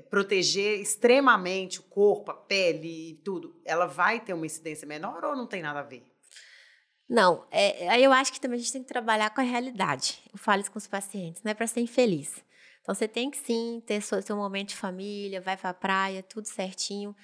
proteger 0.09 0.81
extremamente 0.81 1.81
o 1.81 1.83
corpo, 1.83 2.31
a 2.31 2.35
pele 2.35 3.11
e 3.11 3.15
tudo, 3.17 3.61
ela 3.65 3.87
vai 3.87 4.21
ter 4.21 4.33
uma 4.33 4.47
incidência 4.47 4.87
menor 4.87 5.25
ou 5.25 5.37
não 5.37 5.47
tem 5.47 5.61
nada 5.61 5.81
a 5.81 5.83
ver? 5.83 6.10
Não, 7.11 7.45
é, 7.51 7.99
eu 8.01 8.13
acho 8.13 8.33
que 8.33 8.41
também 8.41 8.57
a 8.57 8.61
gente 8.61 8.73
tem 8.73 8.83
que 8.85 8.89
trabalhar 8.89 9.31
com 9.31 9.41
a 9.41 9.45
realidade. 9.45 10.23
Eu 10.33 10.39
falo 10.39 10.61
isso 10.61 10.71
com 10.71 10.79
os 10.79 10.87
pacientes, 10.87 11.43
não 11.43 11.51
é 11.51 11.55
para 11.55 11.67
ser 11.67 11.81
infeliz. 11.81 12.41
Então 12.81 12.95
você 12.95 13.09
tem 13.09 13.29
que 13.29 13.37
sim 13.37 13.83
ter 13.85 14.01
seu, 14.01 14.23
seu 14.23 14.37
momento 14.37 14.69
de 14.69 14.77
família, 14.77 15.41
vai 15.41 15.57
para 15.57 15.71
a 15.71 15.75
praia, 15.75 16.23
tudo 16.23 16.47
certinho. 16.47 17.15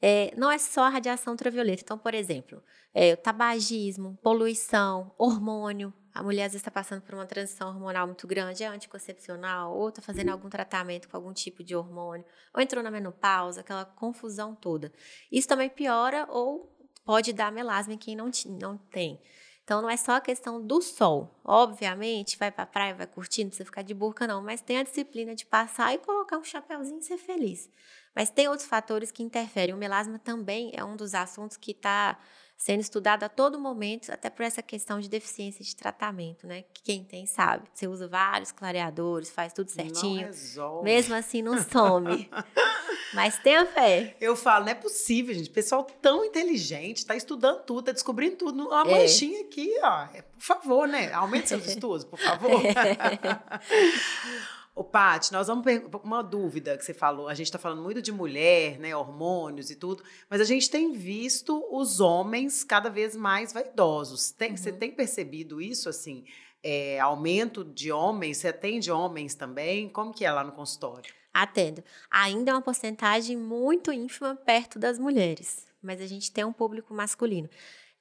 É, 0.00 0.32
não 0.34 0.50
é 0.50 0.56
só 0.56 0.84
a 0.84 0.88
radiação 0.88 1.34
ultravioleta. 1.34 1.82
Então, 1.84 1.98
por 1.98 2.14
exemplo, 2.14 2.62
é, 2.94 3.16
tabagismo, 3.16 4.18
poluição, 4.22 5.14
hormônio. 5.18 5.92
A 6.14 6.22
mulher 6.22 6.44
às 6.44 6.52
vezes 6.52 6.62
está 6.62 6.70
passando 6.70 7.02
por 7.02 7.14
uma 7.14 7.26
transição 7.26 7.68
hormonal 7.68 8.06
muito 8.06 8.26
grande, 8.26 8.62
é 8.62 8.66
anticoncepcional, 8.66 9.76
ou 9.76 9.90
está 9.90 10.00
fazendo 10.00 10.30
algum 10.30 10.48
tratamento 10.48 11.06
com 11.08 11.16
algum 11.18 11.34
tipo 11.34 11.62
de 11.62 11.76
hormônio, 11.76 12.24
ou 12.54 12.62
entrou 12.62 12.82
na 12.82 12.90
menopausa, 12.90 13.60
aquela 13.60 13.84
confusão 13.84 14.54
toda. 14.54 14.90
Isso 15.30 15.48
também 15.48 15.68
piora 15.68 16.26
ou 16.30 16.73
pode 17.04 17.32
dar 17.32 17.52
melasma 17.52 17.94
em 17.94 17.98
quem 17.98 18.16
não, 18.16 18.30
não 18.60 18.76
tem. 18.76 19.20
Então 19.64 19.80
não 19.80 19.88
é 19.88 19.96
só 19.96 20.12
a 20.12 20.20
questão 20.20 20.64
do 20.64 20.82
sol. 20.82 21.40
Obviamente, 21.42 22.36
vai 22.36 22.50
para 22.50 22.64
a 22.64 22.66
praia, 22.66 22.94
vai 22.94 23.06
curtindo, 23.06 23.44
não 23.44 23.50
precisa 23.50 23.64
ficar 23.64 23.82
de 23.82 23.94
burca, 23.94 24.26
não, 24.26 24.42
mas 24.42 24.60
tem 24.60 24.78
a 24.78 24.82
disciplina 24.82 25.34
de 25.34 25.46
passar 25.46 25.94
e 25.94 25.98
colocar 25.98 26.36
um 26.36 26.44
chapéuzinho 26.44 26.98
e 26.98 27.02
ser 27.02 27.16
feliz. 27.16 27.70
Mas 28.14 28.28
tem 28.30 28.46
outros 28.46 28.68
fatores 28.68 29.10
que 29.10 29.22
interferem. 29.22 29.74
O 29.74 29.78
melasma 29.78 30.18
também 30.18 30.70
é 30.74 30.84
um 30.84 30.96
dos 30.96 31.14
assuntos 31.14 31.56
que 31.56 31.70
está 31.70 32.18
sendo 32.56 32.80
estudado 32.80 33.24
a 33.24 33.28
todo 33.28 33.58
momento, 33.58 34.10
até 34.10 34.30
por 34.30 34.42
essa 34.42 34.62
questão 34.62 35.00
de 35.00 35.08
deficiência 35.08 35.64
de 35.64 35.74
tratamento, 35.74 36.46
né? 36.46 36.64
Que 36.72 36.82
quem 36.82 37.04
tem 37.04 37.26
sabe. 37.26 37.68
Você 37.72 37.86
usa 37.86 38.08
vários 38.08 38.52
clareadores, 38.52 39.30
faz 39.30 39.52
tudo 39.52 39.70
certinho. 39.70 40.22
Não 40.22 40.26
resolve. 40.26 40.84
Mesmo 40.84 41.14
assim, 41.14 41.42
não 41.42 41.62
some. 41.62 42.30
Mas 43.12 43.38
tenha 43.38 43.64
fé. 43.64 44.16
Eu 44.20 44.34
falo, 44.34 44.64
não 44.64 44.72
é 44.72 44.74
possível, 44.74 45.34
gente. 45.34 45.50
Pessoal 45.50 45.84
tão 45.84 46.24
inteligente, 46.24 46.98
está 46.98 47.14
estudando 47.14 47.62
tudo, 47.62 47.80
está 47.80 47.92
descobrindo 47.92 48.36
tudo. 48.36 48.66
Uma 48.66 48.82
é. 48.82 49.02
manchinha 49.02 49.42
aqui, 49.42 49.72
ó. 49.82 50.06
Por 50.06 50.42
favor, 50.42 50.88
né? 50.88 51.12
Aumente 51.12 51.48
seus 51.48 51.66
estudos, 51.66 52.04
por 52.04 52.18
favor. 52.18 52.60
Ô, 54.74 54.82
Paty, 54.82 55.32
nós 55.32 55.46
vamos 55.46 55.64
uma 56.02 56.20
dúvida 56.20 56.76
que 56.76 56.84
você 56.84 56.92
falou. 56.92 57.28
A 57.28 57.34
gente 57.34 57.46
está 57.46 57.60
falando 57.60 57.80
muito 57.80 58.02
de 58.02 58.10
mulher, 58.10 58.76
né, 58.80 58.94
hormônios 58.94 59.70
e 59.70 59.76
tudo, 59.76 60.02
mas 60.28 60.40
a 60.40 60.44
gente 60.44 60.68
tem 60.68 60.90
visto 60.90 61.64
os 61.70 62.00
homens 62.00 62.64
cada 62.64 62.90
vez 62.90 63.14
mais 63.14 63.52
vaidosos. 63.52 64.32
Tem, 64.32 64.50
uhum. 64.50 64.56
Você 64.56 64.72
tem 64.72 64.90
percebido 64.90 65.60
isso, 65.60 65.88
assim? 65.88 66.24
É, 66.60 66.98
aumento 66.98 67.64
de 67.64 67.92
homens? 67.92 68.38
Você 68.38 68.48
atende 68.48 68.90
homens 68.90 69.36
também? 69.36 69.88
Como 69.88 70.12
que 70.12 70.24
é 70.24 70.32
lá 70.32 70.42
no 70.42 70.50
consultório? 70.50 71.14
Atendo. 71.32 71.84
Ainda 72.10 72.50
é 72.50 72.54
uma 72.54 72.62
porcentagem 72.62 73.36
muito 73.36 73.92
ínfima 73.92 74.34
perto 74.34 74.76
das 74.76 74.98
mulheres, 74.98 75.68
mas 75.80 76.00
a 76.00 76.06
gente 76.06 76.32
tem 76.32 76.44
um 76.44 76.52
público 76.52 76.92
masculino. 76.92 77.48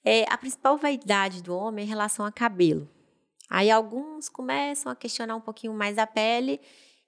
É, 0.04 0.26
a 0.28 0.38
principal 0.40 0.76
vaidade 0.78 1.44
do 1.44 1.56
homem 1.56 1.84
é 1.84 1.86
em 1.86 1.90
relação 1.90 2.26
a 2.26 2.32
cabelo. 2.32 2.90
Aí 3.54 3.70
alguns 3.70 4.30
começam 4.30 4.92
a 4.92 4.96
questionar 4.96 5.36
um 5.36 5.40
pouquinho 5.40 5.76
mais 5.76 6.00
a 6.00 6.08
pele 6.08 6.60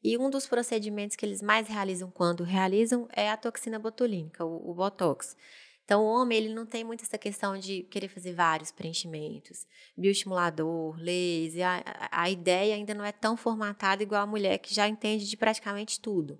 e 0.04 0.16
um 0.16 0.30
dos 0.30 0.46
procedimentos 0.46 1.16
que 1.16 1.26
eles 1.26 1.41
mais 1.41 1.68
realizam 1.68 2.12
quando 2.12 2.43
realizam 2.43 3.08
é 3.12 3.32
a 3.32 3.36
toxina 3.36 3.80
botulínica, 3.80 4.46
o, 4.46 4.70
o 4.70 4.76
botox. 4.76 5.36
Então, 5.84 6.04
o 6.04 6.06
homem 6.06 6.38
ele 6.38 6.54
não 6.54 6.64
tem 6.64 6.84
muito 6.84 7.04
essa 7.04 7.18
questão 7.18 7.58
de 7.58 7.82
querer 7.89 8.10
fazer 8.10 8.34
vários 8.34 8.72
preenchimentos, 8.72 9.66
bioestimulador, 9.98 10.96
laser. 11.00 11.66
A, 11.66 12.24
a 12.24 12.30
ideia 12.30 12.76
ainda 12.76 12.93
não 12.93 13.04
é 13.04 13.12
tão 13.12 13.36
formatada 13.36 14.04
igual 14.04 14.22
a 14.22 14.28
mulher 14.28 14.60
que 14.60 14.72
já 14.72 14.88
entende 14.88 15.28
de 15.28 15.36
praticamente 15.36 16.00
tudo. 16.00 16.39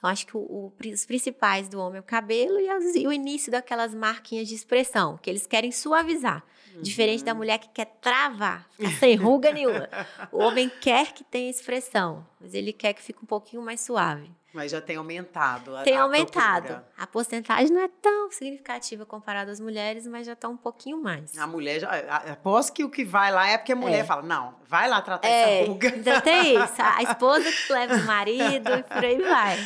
Então, 0.00 0.08
acho 0.08 0.26
que 0.26 0.34
o, 0.34 0.40
o, 0.40 0.72
os 0.90 1.04
principais 1.04 1.68
do 1.68 1.78
homem 1.78 1.98
é 1.98 2.00
o 2.00 2.02
cabelo 2.02 2.58
e, 2.58 2.66
as, 2.70 2.96
e, 2.96 3.06
o 3.06 3.12
início 3.12 3.52
daquelas 3.52 3.94
marquinhas 3.94 4.48
de 4.48 4.54
expressão, 4.54 5.18
que 5.18 5.28
eles 5.28 5.46
querem 5.46 5.70
suavizar. 5.70 6.42
Uhum. 6.74 6.80
Diferente 6.80 7.22
da 7.22 7.34
mulher 7.34 7.58
que 7.58 7.68
quer 7.68 7.84
travar, 8.00 8.66
sem 8.98 9.14
ruga 9.16 9.52
nenhuma. 9.52 9.90
O 10.32 10.38
homem 10.38 10.70
quer 10.80 11.12
que 11.12 11.22
tenha 11.22 11.50
expressão, 11.50 12.26
mas 12.40 12.54
ele 12.54 12.72
quer 12.72 12.94
que 12.94 13.02
fique 13.02 13.22
um 13.22 13.26
pouquinho 13.26 13.62
mais 13.62 13.82
suave. 13.82 14.30
Mas 14.54 14.72
já 14.72 14.80
tem 14.80 14.96
aumentado. 14.96 15.76
A, 15.76 15.82
tem 15.82 15.96
a 15.96 16.02
aumentado. 16.02 16.66
Procura. 16.66 16.88
A 16.96 17.06
porcentagem 17.06 17.70
não 17.70 17.82
é 17.82 17.88
tão 18.00 18.30
significativa 18.30 19.04
comparada 19.04 19.52
às 19.52 19.60
mulheres, 19.60 20.06
mas 20.06 20.26
já 20.26 20.32
está 20.32 20.48
um 20.48 20.56
pouquinho 20.56 21.00
mais. 21.00 21.36
A 21.38 21.46
mulher 21.46 21.78
já. 21.78 21.90
Aposto 22.32 22.72
que 22.72 22.82
o 22.82 22.90
que 22.90 23.04
vai 23.04 23.30
lá 23.30 23.48
é 23.48 23.58
porque 23.58 23.72
a 23.72 23.76
mulher 23.76 24.00
é. 24.00 24.04
fala: 24.04 24.22
não, 24.22 24.54
vai 24.66 24.88
lá 24.88 25.00
tratar 25.02 25.28
é, 25.28 25.60
essa 25.60 25.70
ruga. 25.70 25.92
Ainda 25.92 26.20
tem 26.20 26.54
isso. 26.56 26.82
A 26.82 27.02
esposa 27.04 27.44
que 27.52 27.72
leva 27.72 27.94
o 27.96 28.06
marido 28.06 28.70
e 28.70 28.82
por 28.82 29.04
aí 29.04 29.18
vai. 29.22 29.58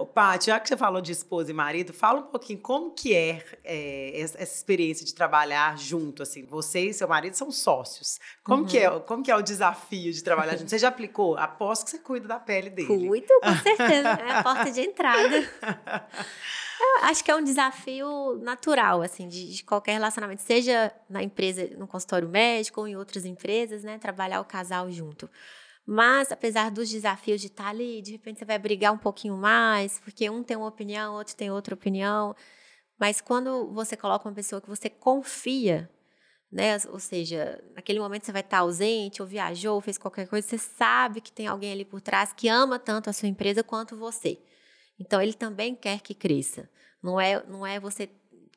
Ô, 0.00 0.06
Paty, 0.06 0.46
já 0.46 0.58
que 0.58 0.66
você 0.66 0.78
falou 0.78 1.02
de 1.02 1.12
esposa 1.12 1.50
e 1.50 1.54
marido, 1.54 1.92
fala 1.92 2.20
um 2.20 2.28
pouquinho 2.28 2.58
como 2.58 2.92
que 2.92 3.14
é, 3.14 3.44
é 3.62 4.18
essa 4.18 4.42
experiência 4.42 5.04
de 5.04 5.14
trabalhar 5.14 5.76
junto, 5.76 6.22
assim. 6.22 6.42
Você 6.46 6.86
e 6.86 6.94
seu 6.94 7.06
marido 7.06 7.34
são 7.34 7.50
sócios. 7.50 8.18
Como, 8.42 8.62
uhum. 8.62 8.66
que, 8.66 8.78
é, 8.78 8.88
como 9.00 9.22
que 9.22 9.30
é 9.30 9.36
o 9.36 9.42
desafio 9.42 10.10
de 10.10 10.24
trabalhar 10.24 10.56
junto? 10.56 10.70
Você 10.70 10.78
já 10.78 10.88
aplicou? 10.88 11.36
Aposto 11.36 11.84
que 11.84 11.90
você 11.90 11.98
cuida 11.98 12.26
da 12.26 12.40
pele 12.40 12.70
dele. 12.70 12.88
Cuido, 12.88 13.26
com 13.42 13.54
certeza. 13.56 14.08
é 14.08 14.38
a 14.38 14.42
porta 14.42 14.70
de 14.70 14.80
entrada. 14.80 15.36
Eu 16.80 17.04
acho 17.04 17.22
que 17.22 17.30
é 17.30 17.36
um 17.36 17.44
desafio 17.44 18.38
natural, 18.40 19.02
assim, 19.02 19.28
de, 19.28 19.54
de, 19.54 19.62
qualquer 19.62 19.92
relacionamento, 19.92 20.40
seja 20.40 20.90
na 21.10 21.22
empresa, 21.22 21.68
no 21.76 21.86
consultório 21.86 22.26
médico 22.26 22.80
ou 22.80 22.88
em 22.88 22.96
outras 22.96 23.26
empresas, 23.26 23.84
né? 23.84 23.98
Trabalhar 23.98 24.40
o 24.40 24.46
casal 24.46 24.90
junto. 24.90 25.28
Mas, 25.92 26.30
apesar 26.30 26.70
dos 26.70 26.88
desafios 26.88 27.40
de 27.40 27.48
estar 27.48 27.66
ali, 27.66 28.00
de 28.00 28.12
repente 28.12 28.38
você 28.38 28.44
vai 28.44 28.56
brigar 28.60 28.92
um 28.92 28.96
pouquinho 28.96 29.36
mais, 29.36 29.98
porque 29.98 30.30
um 30.30 30.40
tem 30.40 30.56
uma 30.56 30.68
opinião, 30.68 31.14
outro 31.14 31.34
tem 31.34 31.50
outra 31.50 31.74
opinião. 31.74 32.32
Mas 32.96 33.20
quando 33.20 33.72
você 33.72 33.96
coloca 33.96 34.28
uma 34.28 34.32
pessoa 34.32 34.60
que 34.60 34.68
você 34.68 34.88
confia, 34.88 35.90
né? 36.52 36.76
Ou 36.90 37.00
seja, 37.00 37.60
naquele 37.74 37.98
momento 37.98 38.24
você 38.24 38.30
vai 38.30 38.40
estar 38.40 38.58
ausente, 38.58 39.20
ou 39.20 39.26
viajou, 39.26 39.74
ou 39.74 39.80
fez 39.80 39.98
qualquer 39.98 40.28
coisa, 40.28 40.46
você 40.46 40.58
sabe 40.58 41.20
que 41.20 41.32
tem 41.32 41.48
alguém 41.48 41.72
ali 41.72 41.84
por 41.84 42.00
trás 42.00 42.32
que 42.32 42.46
ama 42.46 42.78
tanto 42.78 43.10
a 43.10 43.12
sua 43.12 43.28
empresa 43.28 43.64
quanto 43.64 43.96
você. 43.96 44.38
Então 44.96 45.20
ele 45.20 45.34
também 45.34 45.74
quer 45.74 46.00
que 46.02 46.14
cresça. 46.14 46.70
Não 47.02 47.20
é, 47.20 47.44
não 47.48 47.66
é 47.66 47.80
você 47.80 48.08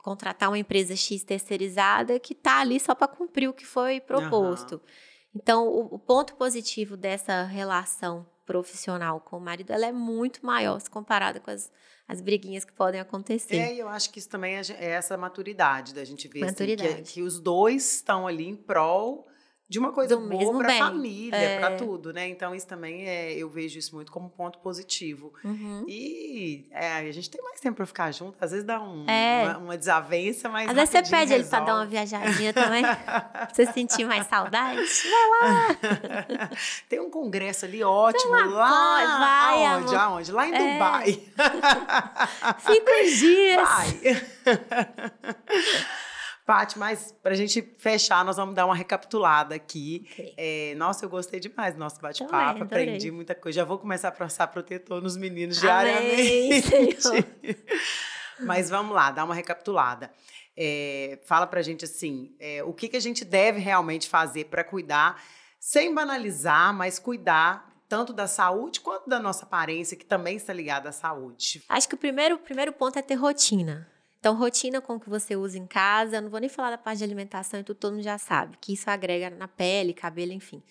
contratar 0.03 0.51
uma 0.51 0.59
empresa 0.59 0.95
X 0.95 1.23
terceirizada 1.23 2.19
que 2.19 2.33
está 2.33 2.59
ali 2.59 2.79
só 2.79 2.93
para 2.93 3.07
cumprir 3.07 3.49
o 3.49 3.53
que 3.53 3.65
foi 3.65 3.99
proposto. 3.99 4.73
Uhum. 4.73 4.81
Então, 5.35 5.67
o, 5.67 5.95
o, 5.95 5.99
ponto 5.99 6.35
positivo 6.35 6.95
dessa 6.95 7.43
relação 7.43 8.25
profissional 8.45 9.19
com 9.19 9.37
o 9.37 9.41
marido, 9.41 9.71
ela 9.71 9.85
é 9.85 9.91
muito 9.91 10.45
maior 10.45 10.79
se 10.79 10.89
comparada 10.89 11.39
com 11.39 11.49
as, 11.49 11.71
as 12.07 12.21
briguinhas 12.21 12.63
que 12.63 12.73
podem 12.73 12.99
acontecer. 12.99 13.55
É, 13.55 13.75
eu 13.75 13.87
acho 13.87 14.11
que 14.11 14.19
isso 14.19 14.29
também 14.29 14.55
é, 14.55 14.61
é 14.79 14.89
essa 14.91 15.17
maturidade 15.17 15.93
da 15.93 16.03
gente 16.03 16.27
ver 16.27 16.43
assim, 16.43 16.75
que, 16.75 17.01
que, 17.03 17.21
os 17.21 17.39
dois 17.39 17.95
estão 17.95 18.27
ali 18.27 18.47
em 18.47 18.55
prol 18.55 19.27
de 19.73 19.79
uma 19.79 19.91
coisa 19.91 20.15
Do 20.15 20.29
boa 20.29 20.59
para 20.59 20.71
a 20.71 20.77
família, 20.77 21.35
é. 21.35 21.57
para 21.57 21.75
tudo, 21.77 22.13
né? 22.13 22.27
Então 22.27 22.53
isso 22.53 22.67
também 22.67 23.07
é, 23.09 23.33
eu 23.33 23.49
vejo 23.49 23.79
isso 23.79 23.95
muito 23.95 24.11
como 24.11 24.29
ponto 24.29 24.59
positivo. 24.59 25.33
Uhum. 25.43 25.83
E 25.87 26.67
é, 26.69 26.97
a 26.97 27.11
gente 27.11 27.27
tem 27.27 27.41
mais 27.41 27.59
tempo 27.59 27.77
para 27.77 27.87
ficar 27.87 28.11
junto, 28.11 28.37
às 28.39 28.51
vezes 28.51 28.63
dá 28.63 28.79
um, 28.79 29.09
é. 29.09 29.45
uma, 29.45 29.57
uma, 29.57 29.75
desavença, 29.75 30.47
mas 30.47 30.69
às 30.69 30.75
vezes 30.75 30.89
você 30.91 31.01
pede 31.01 31.15
resolve. 31.15 31.33
ele 31.33 31.43
para 31.45 31.59
dar 31.61 31.73
uma 31.73 31.87
viajadinha 31.87 32.53
também, 32.53 32.83
você 33.51 33.65
sentir 33.65 34.05
mais 34.05 34.27
saudade, 34.27 34.79
vai 34.79 35.29
lá. 35.41 36.49
tem 36.87 36.99
um 36.99 37.09
congresso 37.09 37.65
ali 37.65 37.83
ótimo 37.83 38.31
lá, 38.31 39.17
vai, 39.17 39.65
aonde, 39.65 39.95
aonde? 39.95 40.31
Lá 40.31 40.47
em 40.47 40.53
é. 40.53 40.73
Dubai. 40.73 41.19
Uns 42.59 43.17
dias. 43.17 43.67
Vai. 43.67 44.21
Paty, 46.45 46.77
mas 46.77 47.15
para 47.23 47.31
a 47.31 47.35
gente 47.35 47.61
fechar, 47.77 48.23
nós 48.25 48.35
vamos 48.35 48.53
dar 48.53 48.65
uma 48.65 48.75
recapitulada 48.75 49.55
aqui. 49.55 50.05
Okay. 50.11 50.33
É, 50.35 50.75
nossa, 50.75 51.05
eu 51.05 51.09
gostei 51.09 51.39
demais 51.39 51.73
do 51.73 51.79
nosso 51.79 52.01
bate-papo, 52.01 52.63
aprendi 52.63 53.11
muita 53.11 53.33
coisa. 53.33 53.57
Já 53.57 53.63
vou 53.63 53.77
começar 53.77 54.09
a 54.09 54.11
passar 54.11 54.47
protetor 54.47 55.01
nos 55.01 55.15
meninos 55.15 55.63
Amém, 55.63 56.61
diariamente. 56.61 57.27
Mas 58.41 58.69
vamos 58.69 58.93
lá, 58.93 59.11
dá 59.11 59.23
uma 59.23 59.35
recapitulada. 59.35 60.11
É, 60.55 61.19
fala 61.25 61.47
pra 61.47 61.61
gente 61.61 61.85
assim, 61.85 62.35
é, 62.39 62.63
o 62.63 62.73
que, 62.73 62.87
que 62.87 62.97
a 62.97 62.99
gente 62.99 63.23
deve 63.23 63.59
realmente 63.59 64.09
fazer 64.09 64.45
para 64.45 64.63
cuidar, 64.63 65.23
sem 65.59 65.93
banalizar, 65.93 66.73
mas 66.73 66.99
cuidar 66.99 67.73
tanto 67.87 68.11
da 68.11 68.27
saúde 68.27 68.81
quanto 68.81 69.09
da 69.09 69.19
nossa 69.19 69.45
aparência, 69.45 69.95
que 69.95 70.05
também 70.05 70.35
está 70.35 70.51
ligada 70.51 70.89
à 70.89 70.91
saúde. 70.91 71.63
Acho 71.69 71.87
que 71.87 71.95
o 71.95 71.97
primeiro, 71.97 72.35
o 72.35 72.39
primeiro 72.39 72.73
ponto 72.73 72.97
é 72.97 73.01
ter 73.01 73.15
rotina. 73.15 73.87
Então, 74.23 74.35
rotina 74.35 74.79
com 74.79 74.95
o 74.95 74.99
que 75.01 75.09
você 75.09 75.35
usa 75.35 75.57
em 75.57 75.67
casa, 75.67 76.21
não 76.21 76.29
vou 76.29 76.39
nem 76.39 76.47
falar 76.47 76.69
da 76.69 76.77
parte 76.77 76.99
de 76.99 77.03
alimentação 77.03 77.59
e 77.59 77.63
tudo, 77.63 77.75
todo 77.75 77.91
mundo 77.95 78.03
já 78.03 78.17
sabe, 78.17 78.55
que 78.55 78.71
isso 78.71 78.89
agrega 78.89 79.29
na 79.29 79.49
pele, 79.49 79.93
cabelo, 79.93 80.31
enfim. 80.31 80.63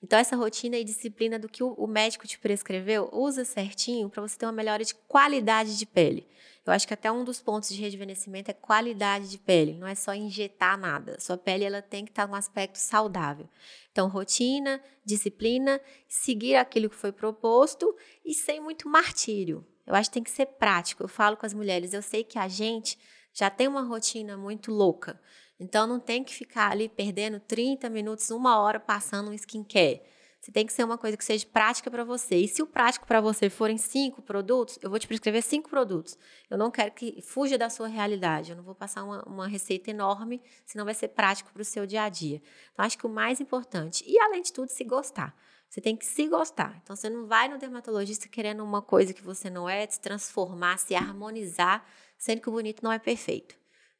Então, 0.00 0.16
essa 0.16 0.36
rotina 0.36 0.76
e 0.76 0.84
disciplina 0.84 1.36
do 1.36 1.48
que 1.48 1.60
o 1.60 1.86
médico 1.88 2.24
te 2.24 2.38
prescreveu, 2.38 3.10
usa 3.12 3.44
certinho 3.44 4.08
para 4.08 4.22
você 4.22 4.38
ter 4.38 4.46
uma 4.46 4.52
melhora 4.52 4.84
de 4.84 4.94
qualidade 4.94 5.76
de 5.76 5.84
pele. 5.86 6.24
Eu 6.64 6.72
acho 6.72 6.86
que 6.86 6.94
até 6.94 7.10
um 7.10 7.24
dos 7.24 7.42
pontos 7.42 7.70
de 7.70 7.80
rejuvenescimento 7.80 8.52
é 8.52 8.54
qualidade 8.54 9.28
de 9.28 9.38
pele, 9.38 9.74
não 9.74 9.88
é 9.88 9.96
só 9.96 10.14
injetar 10.14 10.78
nada. 10.78 11.18
Sua 11.18 11.36
pele 11.36 11.64
ela 11.64 11.82
tem 11.82 12.04
que 12.04 12.12
estar 12.12 12.28
tá 12.28 12.32
um 12.32 12.36
aspecto 12.36 12.76
saudável. 12.76 13.48
Então, 13.90 14.06
rotina, 14.06 14.80
disciplina, 15.04 15.80
seguir 16.06 16.54
aquilo 16.54 16.88
que 16.88 16.94
foi 16.94 17.10
proposto 17.10 17.92
e 18.24 18.32
sem 18.32 18.60
muito 18.60 18.88
martírio. 18.88 19.66
Eu 19.90 19.96
acho 19.96 20.08
que 20.08 20.14
tem 20.14 20.22
que 20.22 20.30
ser 20.30 20.46
prático. 20.46 21.02
Eu 21.02 21.08
falo 21.08 21.36
com 21.36 21.44
as 21.44 21.52
mulheres, 21.52 21.92
eu 21.92 22.00
sei 22.00 22.22
que 22.22 22.38
a 22.38 22.46
gente 22.46 22.96
já 23.32 23.50
tem 23.50 23.66
uma 23.66 23.82
rotina 23.82 24.36
muito 24.36 24.70
louca. 24.70 25.20
Então 25.58 25.86
não 25.86 25.98
tem 25.98 26.22
que 26.22 26.32
ficar 26.32 26.70
ali 26.70 26.88
perdendo 26.88 27.40
30 27.40 27.90
minutos, 27.90 28.30
uma 28.30 28.58
hora 28.60 28.78
passando 28.78 29.30
um 29.30 29.34
skincare. 29.34 30.00
Você 30.40 30.50
tem 30.50 30.64
que 30.64 30.72
ser 30.72 30.84
uma 30.84 30.96
coisa 30.96 31.18
que 31.18 31.24
seja 31.24 31.44
prática 31.44 31.90
para 31.90 32.02
você. 32.02 32.36
E 32.36 32.48
se 32.48 32.62
o 32.62 32.66
prático 32.66 33.06
para 33.06 33.20
você 33.20 33.50
forem 33.50 33.76
cinco 33.76 34.22
produtos, 34.22 34.78
eu 34.80 34.88
vou 34.88 34.98
te 34.98 35.06
prescrever 35.06 35.42
cinco 35.42 35.68
produtos. 35.68 36.16
Eu 36.48 36.56
não 36.56 36.70
quero 36.70 36.92
que 36.92 37.20
fuja 37.20 37.58
da 37.58 37.68
sua 37.68 37.88
realidade. 37.88 38.52
Eu 38.52 38.56
não 38.56 38.64
vou 38.64 38.74
passar 38.74 39.04
uma, 39.04 39.22
uma 39.24 39.46
receita 39.46 39.90
enorme, 39.90 40.40
senão 40.64 40.86
vai 40.86 40.94
ser 40.94 41.08
prático 41.08 41.52
para 41.52 41.60
o 41.60 41.64
seu 41.64 41.84
dia 41.84 42.04
a 42.04 42.08
dia. 42.08 42.40
Então, 42.72 42.84
acho 42.86 42.96
que 42.96 43.06
o 43.06 43.10
mais 43.10 43.38
importante, 43.38 44.02
e 44.06 44.18
além 44.18 44.40
de 44.40 44.50
tudo, 44.50 44.70
se 44.70 44.82
gostar. 44.82 45.36
Você 45.70 45.80
tem 45.80 45.96
que 45.96 46.04
se 46.04 46.26
gostar. 46.26 46.80
Então, 46.82 46.96
você 46.96 47.08
não 47.08 47.28
vai 47.28 47.48
no 47.48 47.56
dermatologista 47.56 48.28
querendo 48.28 48.64
uma 48.64 48.82
coisa 48.82 49.14
que 49.14 49.22
você 49.22 49.48
não 49.48 49.68
é, 49.68 49.86
se 49.86 50.00
transformar, 50.00 50.76
se 50.78 50.96
harmonizar, 50.96 51.86
sendo 52.18 52.40
que 52.40 52.48
o 52.48 52.52
bonito 52.52 52.82
não 52.82 52.90
é 52.90 52.98
perfeito. 52.98 53.54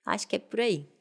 Acho 0.04 0.26
que 0.26 0.34
é 0.34 0.38
por 0.40 0.58
aí. 0.58 0.92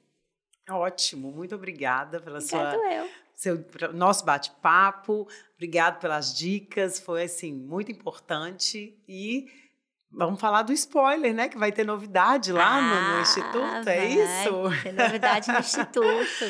Ótimo, 0.70 1.32
muito 1.32 1.56
obrigada 1.56 2.22
pela 2.22 2.38
Obrigado 2.38 2.76
sua 2.76 2.94
eu. 2.94 3.10
seu 3.34 3.66
nosso 3.96 4.24
bate-papo. 4.24 5.28
Obrigado 5.56 6.00
pelas 6.00 6.38
dicas, 6.38 7.00
foi 7.00 7.24
assim 7.24 7.52
muito 7.52 7.92
importante 7.92 8.96
e 9.08 9.48
Vamos 10.12 10.42
falar 10.42 10.64
do 10.64 10.74
spoiler, 10.74 11.36
né? 11.36 11.48
Que 11.50 11.58
vai 11.58 11.72
ter 11.72 11.86
novidade 11.86 12.52
lá 12.52 12.78
ah, 12.78 12.82
no, 12.82 13.10
no, 13.12 13.18
ah, 13.18 13.22
Instituto, 13.22 13.90
é 13.90 14.06
isso? 14.08 14.82
Tem 14.82 14.92
novidade 14.92 15.52
no 15.52 15.60
Instituto. 15.60 16.46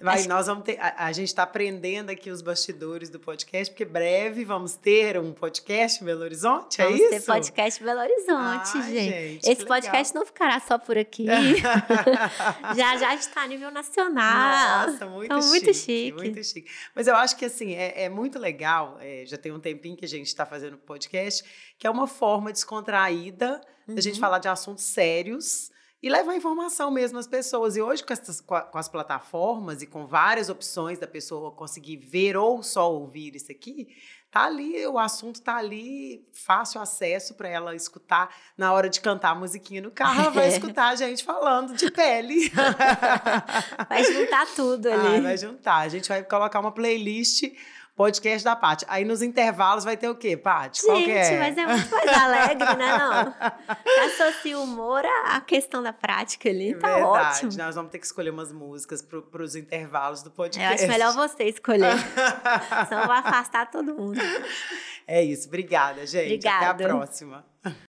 Vai, 0.00 0.26
nós 0.26 0.46
vamos 0.46 0.64
ter. 0.64 0.78
A, 0.80 1.06
a 1.06 1.12
gente 1.12 1.28
está 1.28 1.42
aprendendo 1.42 2.08
aqui 2.08 2.30
os 2.30 2.40
bastidores 2.40 3.10
do 3.10 3.20
podcast, 3.20 3.70
porque 3.70 3.84
breve 3.84 4.46
vamos 4.46 4.74
ter 4.74 5.18
um 5.18 5.30
podcast 5.30 6.02
Belo 6.02 6.22
Horizonte, 6.22 6.80
é 6.80 6.84
vamos 6.84 7.00
isso? 7.00 7.10
Vamos 7.10 7.24
ter 7.26 7.32
podcast 7.32 7.84
Belo 7.84 8.00
Horizonte, 8.00 8.70
Ai, 8.76 8.82
gente. 8.82 9.10
gente. 9.10 9.50
Esse 9.50 9.66
podcast 9.66 10.14
não 10.14 10.24
ficará 10.24 10.58
só 10.58 10.78
por 10.78 10.96
aqui. 10.96 11.26
já 12.74 12.96
já 12.96 13.14
está 13.14 13.42
a 13.42 13.46
nível 13.46 13.70
nacional. 13.70 14.86
Nossa, 14.86 15.06
muito 15.06 15.26
então, 15.26 15.42
chique. 15.42 15.52
Muito 15.52 15.74
chique. 15.74 16.12
Muito 16.12 16.44
chique. 16.44 16.70
Mas 16.94 17.06
eu 17.06 17.14
acho 17.16 17.36
que 17.36 17.44
assim, 17.44 17.74
é, 17.74 18.04
é 18.04 18.08
muito 18.08 18.38
legal. 18.38 18.96
É, 19.00 19.24
já 19.26 19.36
tem 19.36 19.52
um 19.52 19.60
tempinho 19.60 19.98
que 19.98 20.06
a 20.06 20.08
gente 20.08 20.28
está 20.28 20.46
fazendo 20.46 20.78
podcast, 20.78 21.44
que 21.78 21.86
é 21.86 21.90
uma 21.90 22.06
forma 22.06 22.50
descontraída 22.50 23.60
uhum. 23.86 23.96
da 23.96 24.00
gente 24.00 24.14
uhum. 24.14 24.20
falar 24.20 24.38
de 24.38 24.48
assuntos 24.48 24.84
sérios 24.84 25.69
e 26.02 26.08
levar 26.08 26.34
informação 26.34 26.90
mesmo 26.90 27.18
às 27.18 27.26
pessoas. 27.26 27.76
E 27.76 27.82
hoje, 27.82 28.02
com, 28.02 28.12
essas, 28.12 28.40
com, 28.40 28.56
as 28.74 28.88
plataformas 28.88 29.82
e 29.82 29.86
com 29.86 30.06
várias 30.06 30.48
opções 30.48 30.98
da 30.98 31.06
pessoa 31.06 31.50
conseguir 31.50 31.96
ver 31.96 32.36
ou 32.36 32.62
só 32.62 32.90
ouvir 32.90 33.36
isso 33.36 33.52
aqui, 33.52 33.88
tá 34.30 34.44
ali, 34.44 34.86
o 34.86 34.98
assunto 34.98 35.42
tá 35.42 35.56
ali, 35.56 36.26
fácil 36.32 36.80
acesso 36.80 37.34
para 37.34 37.48
ela 37.48 37.74
escutar 37.74 38.34
na 38.56 38.72
hora 38.72 38.88
de 38.88 39.00
cantar 39.00 39.30
a 39.30 39.34
musiquinha 39.34 39.82
no 39.82 39.90
carro, 39.90 40.22
ela 40.22 40.30
vai 40.30 40.48
escutar 40.54 40.88
a 40.88 40.94
gente 40.94 41.22
falando 41.22 41.74
de 41.74 41.90
pele. 41.90 42.50
Vai 43.88 44.04
juntar 44.04 44.46
tudo 44.54 44.86
ali. 44.86 45.16
Ah, 45.18 45.20
vai 45.20 45.36
juntar. 45.36 45.76
A 45.78 45.88
gente 45.88 46.08
vai 46.08 46.22
colocar 46.22 46.60
uma 46.60 46.70
playlist 46.70 47.42
podcast 48.00 48.42
da 48.42 48.56
Paty. 48.56 48.86
Aí 48.88 49.04
nos 49.04 49.20
intervalos 49.20 49.84
vai 49.84 49.94
ter 49.94 50.08
o 50.08 50.14
quê, 50.14 50.34
Paty? 50.34 50.80
Qual 50.86 50.96
Gente, 50.96 51.10
é? 51.10 51.38
mas 51.38 51.58
é 51.58 51.66
muito 51.66 51.90
mais 51.90 52.08
alegre, 52.08 52.76
né? 52.76 52.96
Não. 52.96 53.34
Associa 54.06 54.58
o 54.58 54.62
humor 54.62 55.04
à 55.26 55.38
questão 55.42 55.82
da 55.82 55.92
prática 55.92 56.48
ali, 56.48 56.74
tá 56.74 56.94
Verdade. 56.94 57.44
ótimo. 57.44 57.52
Nós 57.62 57.74
vamos 57.74 57.90
ter 57.90 57.98
que 57.98 58.06
escolher 58.06 58.30
umas 58.30 58.52
músicas 58.52 59.02
para 59.02 59.42
os 59.42 59.54
intervalos 59.54 60.22
do 60.22 60.30
podcast. 60.30 60.82
Eu 60.82 60.88
acho 60.88 60.90
melhor 60.90 61.12
você 61.12 61.44
escolher. 61.44 61.92
Senão 62.88 63.06
vai 63.06 63.18
afastar 63.18 63.70
todo 63.70 63.94
mundo. 63.94 64.18
É 65.06 65.22
isso. 65.22 65.48
Obrigada, 65.48 66.06
gente. 66.06 66.24
Obrigada. 66.24 66.70
Até 66.70 66.84
a 66.84 66.88
próxima. 66.88 67.44